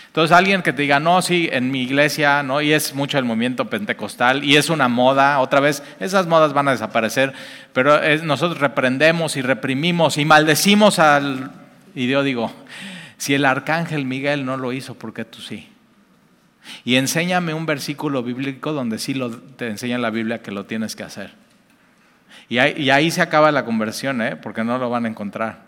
Entonces 0.08 0.36
alguien 0.36 0.62
que 0.62 0.72
te 0.72 0.84
diga, 0.84 1.00
no, 1.00 1.22
sí, 1.22 1.50
en 1.52 1.72
mi 1.72 1.82
iglesia, 1.82 2.42
¿no? 2.42 2.62
Y 2.62 2.72
es 2.72 2.96
mucho 2.96 3.18
el 3.18 3.26
movimiento 3.26 3.66
pentecostal 3.66 4.44
y 4.44 4.56
es 4.56 4.70
una 4.70 4.88
moda, 4.88 5.40
otra 5.40 5.60
vez, 5.60 5.84
esas 6.00 6.26
modas 6.26 6.54
van 6.54 6.68
a 6.70 6.72
desaparecer, 6.72 7.34
pero 7.74 8.00
nosotros 8.24 8.60
reprendemos 8.60 9.36
y 9.36 9.42
reprimimos 9.42 10.18
y 10.18 10.26
maldecimos 10.26 11.00
al... 11.00 11.52
Y 11.96 12.08
yo 12.08 12.24
digo, 12.24 12.52
si 13.20 13.36
el 13.36 13.44
arcángel 13.44 14.06
Miguel 14.06 14.46
no 14.46 14.56
lo 14.56 14.72
hizo, 14.72 14.96
¿por 14.96 15.14
qué 15.14 15.26
tú 15.26 15.42
sí? 15.42 15.70
Y 16.86 16.96
enséñame 16.96 17.54
un 17.54 17.66
versículo 17.66 18.24
bíblico 18.24 18.72
donde 18.72 18.98
sí 18.98 19.14
lo, 19.14 19.30
te 19.30 19.68
enseña 19.68 19.98
la 19.98 20.10
Biblia 20.10 20.42
que 20.42 20.52
lo 20.52 20.66
tienes 20.66 20.96
que 20.96 21.04
hacer. 21.04 21.34
Y 22.48 22.58
ahí, 22.58 23.12
se 23.12 23.22
acaba 23.22 23.52
la 23.52 23.66
conversión, 23.66 24.22
¿eh? 24.22 24.38
porque 24.38 24.64
no 24.64 24.78
lo 24.78 24.90
van 24.90 25.06
a 25.06 25.10
encontrar. 25.10 25.64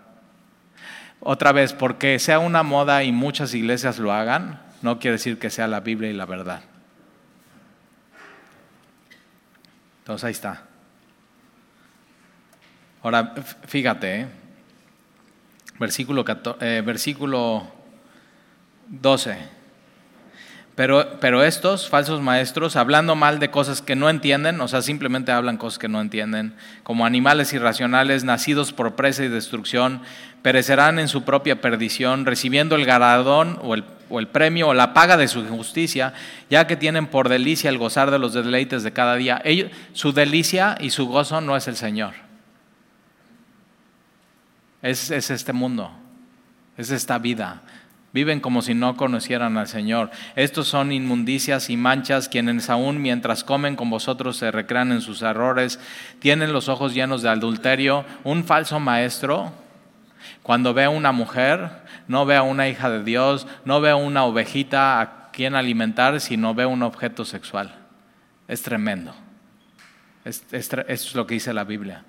Otra 1.19 1.51
vez, 1.51 1.73
porque 1.73 2.17
sea 2.19 2.39
una 2.39 2.63
moda 2.63 3.03
y 3.03 3.11
muchas 3.11 3.53
iglesias 3.53 3.99
lo 3.99 4.13
hagan, 4.13 4.61
no 4.81 4.97
quiere 4.97 5.17
decir 5.17 5.37
que 5.37 5.49
sea 5.49 5.67
la 5.67 5.81
Biblia 5.81 6.09
y 6.09 6.13
la 6.13 6.25
verdad. 6.25 6.61
Entonces 9.99 10.23
ahí 10.23 10.31
está. 10.31 10.63
Ahora, 13.03 13.35
fíjate, 13.67 14.21
¿eh? 14.21 14.40
Versículo, 15.79 16.25
eh, 16.59 16.83
versículo 16.85 17.67
12. 18.87 19.61
Pero, 20.75 21.19
pero, 21.19 21.43
estos 21.43 21.89
falsos 21.89 22.21
maestros, 22.21 22.77
hablando 22.77 23.15
mal 23.15 23.39
de 23.39 23.51
cosas 23.51 23.81
que 23.81 23.95
no 23.95 24.09
entienden, 24.09 24.61
o 24.61 24.67
sea, 24.69 24.81
simplemente 24.81 25.31
hablan 25.31 25.57
cosas 25.57 25.77
que 25.77 25.89
no 25.89 25.99
entienden, 25.99 26.55
como 26.83 27.05
animales 27.05 27.51
irracionales 27.51 28.23
nacidos 28.23 28.71
por 28.71 28.95
presa 28.95 29.25
y 29.25 29.27
destrucción, 29.27 30.01
perecerán 30.41 30.97
en 30.97 31.09
su 31.09 31.23
propia 31.23 31.59
perdición, 31.59 32.25
recibiendo 32.25 32.75
el 32.75 32.85
galardón 32.85 33.59
o 33.61 33.75
el, 33.75 33.83
o 34.09 34.19
el 34.19 34.27
premio 34.27 34.69
o 34.69 34.73
la 34.73 34.93
paga 34.93 35.17
de 35.17 35.27
su 35.27 35.45
justicia, 35.45 36.13
ya 36.49 36.65
que 36.67 36.77
tienen 36.77 37.07
por 37.07 37.27
delicia 37.27 37.69
el 37.69 37.77
gozar 37.77 38.09
de 38.09 38.19
los 38.19 38.33
deleites 38.33 38.81
de 38.83 38.93
cada 38.93 39.15
día. 39.15 39.41
Ellos, 39.43 39.71
su 39.91 40.13
delicia 40.13 40.77
y 40.79 40.91
su 40.91 41.05
gozo 41.07 41.41
no 41.41 41.57
es 41.57 41.67
el 41.67 41.75
Señor 41.75 42.30
es, 44.81 45.11
este 45.11 45.53
mundo, 45.53 45.91
es 46.77 46.91
esta 46.91 47.19
vida. 47.19 47.61
Viven 48.13 48.41
como 48.41 48.61
si 48.61 48.73
no 48.73 48.97
conocieran 48.97 49.57
al 49.57 49.67
Señor. 49.67 50.11
Estos 50.35 50.67
son 50.67 50.91
inmundicias 50.91 51.69
y 51.69 51.77
manchas 51.77 52.27
quienes 52.27 52.69
aún 52.69 53.01
mientras 53.01 53.45
comen 53.45 53.77
con 53.77 53.89
vosotros 53.89 54.35
se 54.35 54.51
recrean 54.51 54.91
en 54.91 54.99
sus 54.99 55.21
errores, 55.21 55.79
tienen 56.19 56.51
los 56.51 56.67
ojos 56.67 56.93
llenos 56.93 57.21
de 57.21 57.29
adulterio. 57.29 58.03
Un 58.25 58.43
falso 58.43 58.81
maestro, 58.81 59.53
cuando 60.43 60.73
ve 60.73 60.83
a 60.83 60.89
una 60.89 61.13
mujer, 61.13 61.69
no 62.09 62.25
ve 62.25 62.35
a 62.35 62.41
una 62.41 62.67
hija 62.67 62.89
de 62.89 63.03
Dios, 63.03 63.47
no 63.63 63.79
ve 63.79 63.91
a 63.91 63.95
una 63.95 64.25
ovejita 64.25 64.99
a 64.99 65.31
quien 65.31 65.55
alimentar, 65.55 66.19
sino 66.19 66.53
ve 66.53 66.65
un 66.65 66.83
objeto 66.83 67.23
sexual. 67.23 67.73
Es 68.49 68.61
tremendo. 68.61 69.15
Es 70.25 71.15
lo 71.15 71.25
que 71.25 71.35
dice 71.35 71.53
la 71.53 71.63
Biblia. 71.63 72.03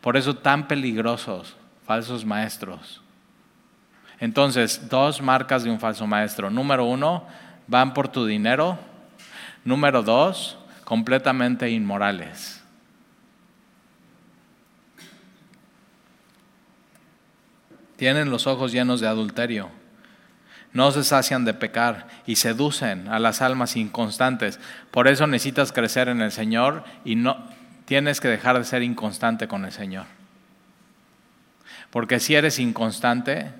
Por 0.00 0.16
eso 0.16 0.36
tan 0.36 0.68
peligrosos 0.68 1.57
falsos 1.88 2.22
maestros. 2.26 3.00
Entonces, 4.20 4.90
dos 4.90 5.22
marcas 5.22 5.64
de 5.64 5.70
un 5.70 5.80
falso 5.80 6.06
maestro. 6.06 6.50
Número 6.50 6.84
uno, 6.84 7.26
van 7.66 7.94
por 7.94 8.08
tu 8.08 8.26
dinero. 8.26 8.78
Número 9.64 10.02
dos, 10.02 10.58
completamente 10.84 11.70
inmorales. 11.70 12.62
Tienen 17.96 18.28
los 18.28 18.46
ojos 18.46 18.70
llenos 18.70 19.00
de 19.00 19.08
adulterio. 19.08 19.70
No 20.74 20.90
se 20.90 21.04
sacian 21.04 21.46
de 21.46 21.54
pecar 21.54 22.06
y 22.26 22.36
seducen 22.36 23.08
a 23.08 23.18
las 23.18 23.40
almas 23.40 23.76
inconstantes. 23.76 24.60
Por 24.90 25.08
eso 25.08 25.26
necesitas 25.26 25.72
crecer 25.72 26.10
en 26.10 26.20
el 26.20 26.32
Señor 26.32 26.84
y 27.06 27.16
no 27.16 27.48
tienes 27.86 28.20
que 28.20 28.28
dejar 28.28 28.58
de 28.58 28.64
ser 28.64 28.82
inconstante 28.82 29.48
con 29.48 29.64
el 29.64 29.72
Señor. 29.72 30.17
Porque 31.90 32.20
si 32.20 32.34
eres 32.34 32.58
inconstante, 32.58 33.50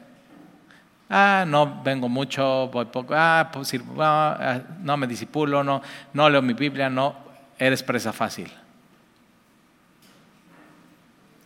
ah, 1.08 1.44
no 1.46 1.82
vengo 1.82 2.08
mucho, 2.08 2.68
voy 2.68 2.86
poco, 2.86 3.14
ah, 3.16 3.50
pues, 3.52 3.72
ah, 3.98 4.60
no 4.80 4.96
me 4.96 5.06
disipulo, 5.06 5.64
no, 5.64 5.80
no 6.12 6.28
leo 6.28 6.42
mi 6.42 6.52
Biblia, 6.52 6.90
no, 6.90 7.16
eres 7.58 7.82
presa 7.82 8.12
fácil. 8.12 8.50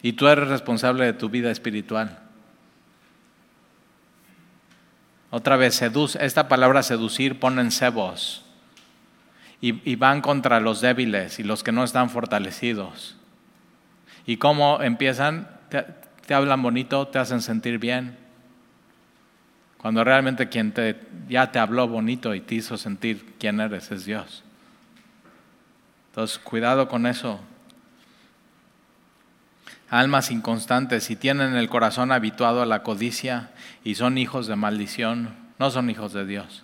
Y 0.03 0.15
tú 0.15 0.27
eres 0.27 0.49
responsable 0.49 1.05
de 1.05 1.13
tu 1.13 1.29
vida 1.29 1.51
espiritual. 1.51 2.19
Otra 5.31 5.57
vez, 5.57 5.77
seduce, 5.77 6.23
esta 6.25 6.49
palabra 6.49 6.83
seducir 6.83 7.39
pone 7.39 7.63
en 7.63 7.71
cebos 7.71 8.45
y, 9.61 9.89
y 9.89 9.95
van 9.95 10.21
contra 10.21 10.59
los 10.59 10.81
débiles 10.81 11.39
y 11.39 11.45
los 11.45 11.63
que 11.63 11.71
no 11.71 11.85
están 11.85 12.11
fortalecidos. 12.11 13.17
¿Y 14.27 14.37
cómo 14.37 14.83
empiezan? 14.83 15.49
Hablan 16.35 16.63
bonito, 16.63 17.09
te 17.09 17.19
hacen 17.19 17.43
sentir 17.43 17.79
bien. 17.79 18.17
Cuando 19.79 20.05
realmente 20.05 20.49
quien 20.49 20.73
te, 20.73 21.01
ya 21.29 21.51
te 21.51 21.59
habló 21.59 21.89
bonito 21.89 22.35
y 22.35 22.41
te 22.41 22.55
hizo 22.55 22.77
sentir 22.77 23.35
quién 23.39 23.61
eres 23.61 23.91
es 23.91 24.05
Dios. 24.05 24.45
Entonces, 26.11 26.39
cuidado 26.39 26.89
con 26.89 27.07
eso. 27.07 27.41
Almas 29.91 30.31
inconstantes, 30.31 31.05
si 31.05 31.17
tienen 31.17 31.55
el 31.55 31.69
corazón 31.69 32.13
habituado 32.13 32.63
a 32.63 32.67
la 32.67 32.83
codicia 32.83 33.51
y 33.85 33.97
son 33.97 34.19
hijos 34.19 34.47
de 34.47 34.57
maldición, 34.57 35.35
no 35.59 35.71
son 35.71 35.91
hijos 35.91 36.13
de 36.13 36.25
Dios. 36.25 36.63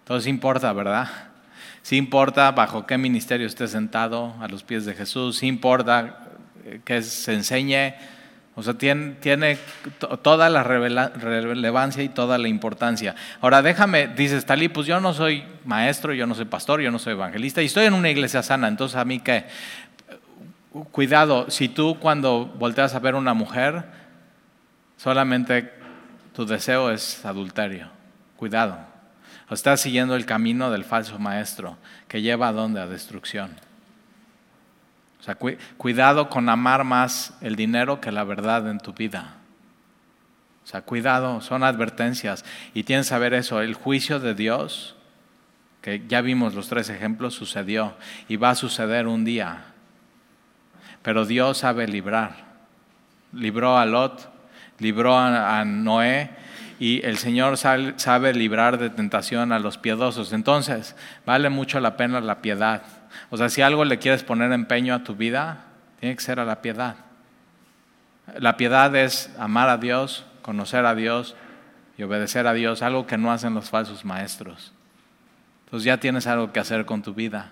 Entonces 0.00 0.26
importa, 0.26 0.72
¿verdad? 0.72 1.08
Sí 1.82 1.96
importa 1.96 2.50
bajo 2.50 2.86
qué 2.86 2.98
ministerio 2.98 3.46
esté 3.46 3.68
sentado 3.68 4.34
a 4.40 4.48
los 4.48 4.64
pies 4.64 4.84
de 4.84 4.94
Jesús, 4.94 5.38
sí 5.38 5.46
importa 5.46 6.28
que 6.84 7.02
se 7.02 7.34
enseñe 7.34 7.94
o 8.56 8.62
sea, 8.62 8.74
tiene, 8.74 9.12
tiene 9.20 9.58
toda 10.22 10.50
la 10.50 10.62
relevancia 10.62 12.02
y 12.02 12.08
toda 12.08 12.36
la 12.36 12.48
importancia. 12.48 13.14
Ahora, 13.40 13.62
déjame, 13.62 14.08
dices, 14.08 14.44
Talí, 14.44 14.68
pues 14.68 14.86
yo 14.86 15.00
no 15.00 15.14
soy 15.14 15.44
maestro, 15.64 16.12
yo 16.12 16.26
no 16.26 16.34
soy 16.34 16.46
pastor, 16.46 16.80
yo 16.80 16.90
no 16.90 16.98
soy 16.98 17.12
evangelista, 17.12 17.62
y 17.62 17.66
estoy 17.66 17.86
en 17.86 17.94
una 17.94 18.10
iglesia 18.10 18.42
sana, 18.42 18.68
entonces 18.68 18.96
a 18.96 19.04
mí 19.04 19.20
qué. 19.20 19.46
Cuidado, 20.92 21.50
si 21.50 21.68
tú 21.68 21.98
cuando 21.98 22.46
volteas 22.46 22.94
a 22.94 22.98
ver 22.98 23.14
una 23.14 23.34
mujer, 23.34 23.84
solamente 24.96 25.72
tu 26.34 26.44
deseo 26.44 26.90
es 26.90 27.24
adulterio. 27.24 27.88
Cuidado. 28.36 28.78
O 29.48 29.54
estás 29.54 29.80
siguiendo 29.80 30.14
el 30.14 30.26
camino 30.26 30.70
del 30.70 30.84
falso 30.84 31.18
maestro 31.18 31.76
que 32.08 32.22
lleva 32.22 32.48
a 32.48 32.52
dónde? 32.52 32.80
A 32.80 32.86
destrucción. 32.86 33.50
O 35.20 35.22
sea, 35.22 35.36
cuidado 35.76 36.30
con 36.30 36.48
amar 36.48 36.84
más 36.84 37.34
el 37.42 37.54
dinero 37.54 38.00
que 38.00 38.10
la 38.10 38.24
verdad 38.24 38.68
en 38.68 38.78
tu 38.78 38.94
vida. 38.94 39.34
O 40.64 40.66
sea, 40.66 40.82
cuidado, 40.82 41.40
son 41.42 41.62
advertencias. 41.62 42.44
Y 42.72 42.84
tienes 42.84 43.06
que 43.06 43.10
saber 43.10 43.34
eso, 43.34 43.60
el 43.60 43.74
juicio 43.74 44.18
de 44.18 44.34
Dios, 44.34 44.96
que 45.82 46.02
ya 46.08 46.22
vimos 46.22 46.54
los 46.54 46.68
tres 46.68 46.88
ejemplos, 46.88 47.34
sucedió 47.34 47.94
y 48.28 48.36
va 48.36 48.50
a 48.50 48.54
suceder 48.54 49.06
un 49.06 49.24
día. 49.24 49.64
Pero 51.02 51.26
Dios 51.26 51.58
sabe 51.58 51.86
librar. 51.86 52.50
Libró 53.32 53.78
a 53.78 53.84
Lot, 53.84 54.30
libró 54.78 55.16
a, 55.16 55.64
Noé 55.64 56.30
y 56.78 57.04
el 57.04 57.18
Señor 57.18 57.56
sabe 57.58 58.32
librar 58.32 58.78
de 58.78 58.88
tentación 58.88 59.52
a 59.52 59.58
los 59.58 59.76
piedosos. 59.76 60.32
Entonces, 60.32 60.96
vale 61.26 61.50
mucho 61.50 61.78
la 61.78 61.96
pena 61.96 62.20
la 62.20 62.40
piedad. 62.40 62.82
O 63.30 63.36
sea, 63.36 63.48
si 63.48 63.62
algo 63.62 63.84
le 63.84 63.98
quieres 63.98 64.22
poner 64.22 64.52
empeño 64.52 64.94
a 64.94 65.04
tu 65.04 65.14
vida, 65.14 65.64
tiene 66.00 66.14
que 66.16 66.22
ser 66.22 66.40
a 66.40 66.44
la 66.44 66.62
piedad. 66.62 66.96
La 68.38 68.56
piedad 68.56 68.94
es 68.94 69.30
amar 69.38 69.68
a 69.68 69.76
Dios, 69.76 70.24
conocer 70.42 70.86
a 70.86 70.94
Dios 70.94 71.36
y 71.98 72.02
obedecer 72.02 72.46
a 72.46 72.52
Dios, 72.52 72.82
algo 72.82 73.06
que 73.06 73.18
no 73.18 73.32
hacen 73.32 73.54
los 73.54 73.70
falsos 73.70 74.04
maestros. 74.04 74.72
Entonces 75.64 75.84
ya 75.84 75.98
tienes 75.98 76.26
algo 76.26 76.52
que 76.52 76.60
hacer 76.60 76.84
con 76.84 77.02
tu 77.02 77.14
vida. 77.14 77.50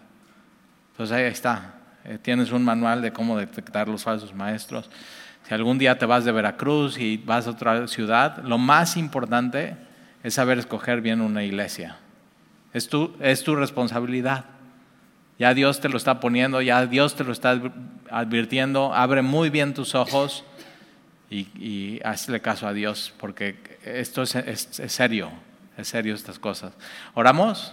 Entonces 0.93 1.17
ahí 1.17 1.25
está. 1.25 1.75
Eh, 2.05 2.19
tienes 2.21 2.53
un 2.53 2.65
manual 2.65 3.03
de 3.03 3.13
cómo 3.13 3.37
detectar 3.37 3.89
los 3.89 4.03
falsos 4.03 4.35
maestros. 4.35 4.91
Si 5.47 5.55
algún 5.55 5.79
día 5.79 5.99
te 5.99 6.07
vas 6.07 6.25
de 6.25 6.33
Veracruz 6.33 6.99
y 6.99 7.17
vas 7.17 7.47
a 7.47 7.51
otra 7.51 7.87
ciudad, 7.87 8.43
lo 8.43 8.59
más 8.59 8.97
importante 8.97 9.77
es 10.23 10.35
saber 10.35 10.59
escoger 10.59 11.01
bien 11.01 11.21
una 11.21 11.45
iglesia. 11.45 11.97
Es 12.73 12.89
tu, 12.89 13.17
es 13.21 13.45
tu 13.45 13.57
responsabilidad. 13.57 14.45
Ya 15.39 15.55
Dios 15.55 15.81
te 15.81 15.89
lo 15.89 15.97
está 15.97 16.19
poniendo, 16.19 16.61
ya 16.63 16.87
Dios 16.87 17.15
te 17.15 17.23
lo 17.23 17.31
está 17.31 17.61
advirtiendo. 18.11 18.93
Abre 18.93 19.23
muy 19.23 19.51
bien 19.51 19.73
tus 19.73 19.95
ojos 19.95 20.45
y, 21.31 22.01
hazle 22.05 22.41
caso 22.41 22.67
a 22.67 22.73
Dios, 22.73 23.15
porque 23.19 23.79
esto 23.85 24.23
es, 24.23 24.69
serio, 24.89 25.31
es 25.77 25.87
serio 25.87 26.17
estas 26.17 26.41
cosas. 26.41 26.73
¿Oramos? 27.15 27.73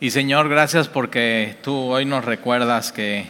Y 0.00 0.10
Señor, 0.10 0.48
gracias 0.48 0.88
porque 0.88 1.58
tú 1.62 1.74
hoy 1.74 2.04
nos 2.04 2.24
recuerdas 2.24 2.90
que 2.90 3.26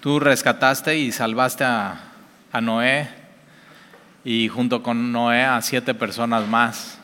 tú 0.00 0.20
rescataste 0.20 0.98
y 0.98 1.10
salvaste 1.10 1.64
a 1.64 2.60
Noé 2.60 3.23
y 4.24 4.48
junto 4.48 4.82
con 4.82 5.12
Noé 5.12 5.44
a 5.44 5.60
siete 5.60 5.94
personas 5.94 6.48
más. 6.48 6.98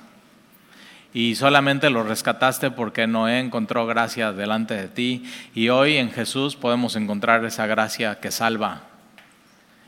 Y 1.12 1.34
solamente 1.34 1.90
lo 1.90 2.04
rescataste 2.04 2.70
porque 2.70 3.06
Noé 3.06 3.40
encontró 3.40 3.86
gracia 3.86 4.32
delante 4.32 4.74
de 4.74 4.88
ti. 4.88 5.24
Y 5.54 5.68
hoy 5.68 5.96
en 5.96 6.10
Jesús 6.10 6.56
podemos 6.56 6.96
encontrar 6.96 7.44
esa 7.44 7.66
gracia 7.66 8.20
que 8.20 8.30
salva, 8.30 8.82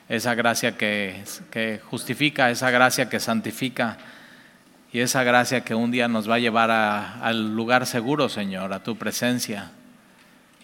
esa 0.09 0.35
gracia 0.35 0.77
que, 0.77 1.81
justifica, 1.89 2.51
esa 2.51 2.71
gracia 2.71 3.09
que 3.09 3.21
santifica 3.21 3.99
y 4.93 4.99
esa 4.99 5.23
gracia 5.23 5.63
que 5.63 5.75
un 5.75 5.91
día 5.91 6.09
nos 6.09 6.29
va 6.29 6.35
a 6.35 6.41
llevar 6.41 6.71
al 6.71 7.55
lugar 7.55 7.87
seguro, 7.87 8.29
Señor, 8.29 8.73
a 8.73 8.83
tu 8.83 8.97
presencia. 8.97 9.71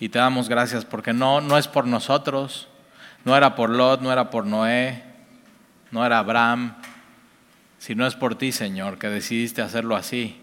Y 0.01 0.11
te 0.11 0.19
damos 0.19 0.49
gracias 0.49 0.85
porque 0.85 1.13
no, 1.13 1.41
no 1.41 1.57
es 1.57 1.67
por 1.69 1.87
nosotros, 1.87 2.69
no 3.25 3.37
era 3.37 3.55
por 3.55 3.71
Lot, 3.71 4.01
no 4.01 4.13
era 4.13 4.29
por 4.29 4.45
Noé, 4.45 5.08
no 5.91 6.05
era 6.05 6.19
Abraham, 6.19 6.75
sino 7.79 8.07
es 8.07 8.15
por 8.15 8.37
ti, 8.37 8.53
Señor, 8.53 8.99
que 8.99 9.09
decidiste 9.09 9.63
hacerlo 9.63 9.97
así. 9.97 10.41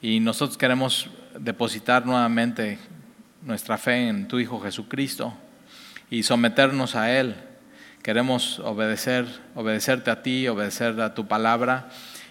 Y 0.00 0.20
nosotros 0.20 0.58
queremos 0.58 1.10
depositar 1.38 2.06
nuevamente 2.06 2.78
nuestra 3.42 3.78
fe 3.78 4.08
en 4.08 4.28
tu 4.28 4.38
Hijo 4.38 4.60
Jesucristo 4.60 5.34
y 6.10 6.22
someternos 6.22 6.94
a 6.94 7.12
Él. 7.18 7.36
Queremos 8.02 8.58
obedecer, 8.60 9.26
obedecerte 9.54 10.10
a 10.10 10.22
ti, 10.22 10.48
obedecer 10.48 11.00
a 11.00 11.14
tu 11.14 11.26
palabra 11.26 11.88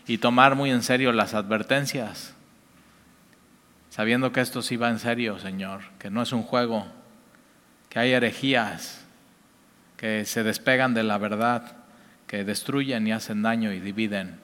y 0.08 0.18
tomar 0.18 0.56
muy 0.56 0.72
en 0.72 0.84
serio 0.84 1.12
las 1.12 1.34
advertencias, 1.34 2.34
sabiendo 3.89 4.32
que 4.32 4.41
esto 4.41 4.62
sí 4.62 4.78
va 4.78 4.89
en 4.89 5.00
serio, 5.00 5.38
Señor, 5.39 5.82
que 6.00 6.10
no 6.10 6.22
es 6.22 6.32
un 6.32 6.43
juego, 6.43 6.88
que 7.89 8.00
hay 8.00 8.14
herejías 8.14 9.06
que 9.98 10.26
se 10.26 10.43
despegan 10.43 10.93
de 10.93 11.04
la 11.04 11.18
verdad, 11.18 11.76
que 12.28 12.43
destruyen 12.43 13.07
y 13.07 13.11
hacen 13.11 13.41
daño 13.41 13.71
y 13.71 13.80
dividen. 13.80 14.39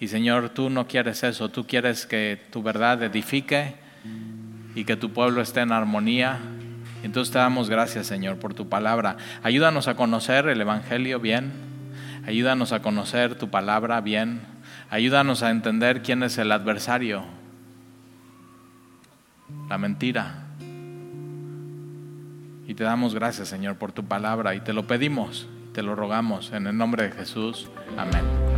Y 0.00 0.08
Señor, 0.08 0.50
tú 0.50 0.70
no 0.70 0.86
quieres 0.88 1.22
eso, 1.22 1.48
tú 1.48 1.66
quieres 1.66 2.06
que 2.06 2.40
tu 2.50 2.62
verdad 2.62 3.02
edifique 3.02 3.74
y 4.74 4.84
que 4.84 4.96
tu 4.96 5.12
pueblo 5.12 5.40
esté 5.40 5.60
en 5.60 5.72
armonía. 5.72 6.38
Entonces 7.02 7.32
te 7.32 7.38
damos 7.38 7.68
gracias, 7.68 8.06
Señor, 8.06 8.38
por 8.38 8.54
tu 8.54 8.68
palabra. 8.68 9.16
Ayúdanos 9.42 9.88
a 9.88 9.94
conocer 9.94 10.48
el 10.48 10.60
Evangelio 10.60 11.20
bien, 11.20 11.52
ayúdanos 12.26 12.72
a 12.72 12.82
conocer 12.82 13.36
tu 13.36 13.50
palabra 13.50 14.00
bien 14.00 14.40
Ayúdanos 14.90 15.42
a 15.42 15.50
entender 15.50 16.02
quién 16.02 16.22
es 16.22 16.38
el 16.38 16.50
adversario, 16.50 17.24
la 19.68 19.76
mentira. 19.76 20.46
Y 22.66 22.74
te 22.74 22.84
damos 22.84 23.14
gracias, 23.14 23.48
Señor, 23.48 23.76
por 23.76 23.92
tu 23.92 24.04
palabra 24.04 24.54
y 24.54 24.60
te 24.60 24.72
lo 24.72 24.86
pedimos, 24.86 25.46
te 25.78 25.84
lo 25.84 25.94
rogamos 25.94 26.52
en 26.52 26.66
el 26.66 26.76
nombre 26.76 27.04
de 27.04 27.12
Jesús. 27.12 27.68
Amén. 27.96 28.57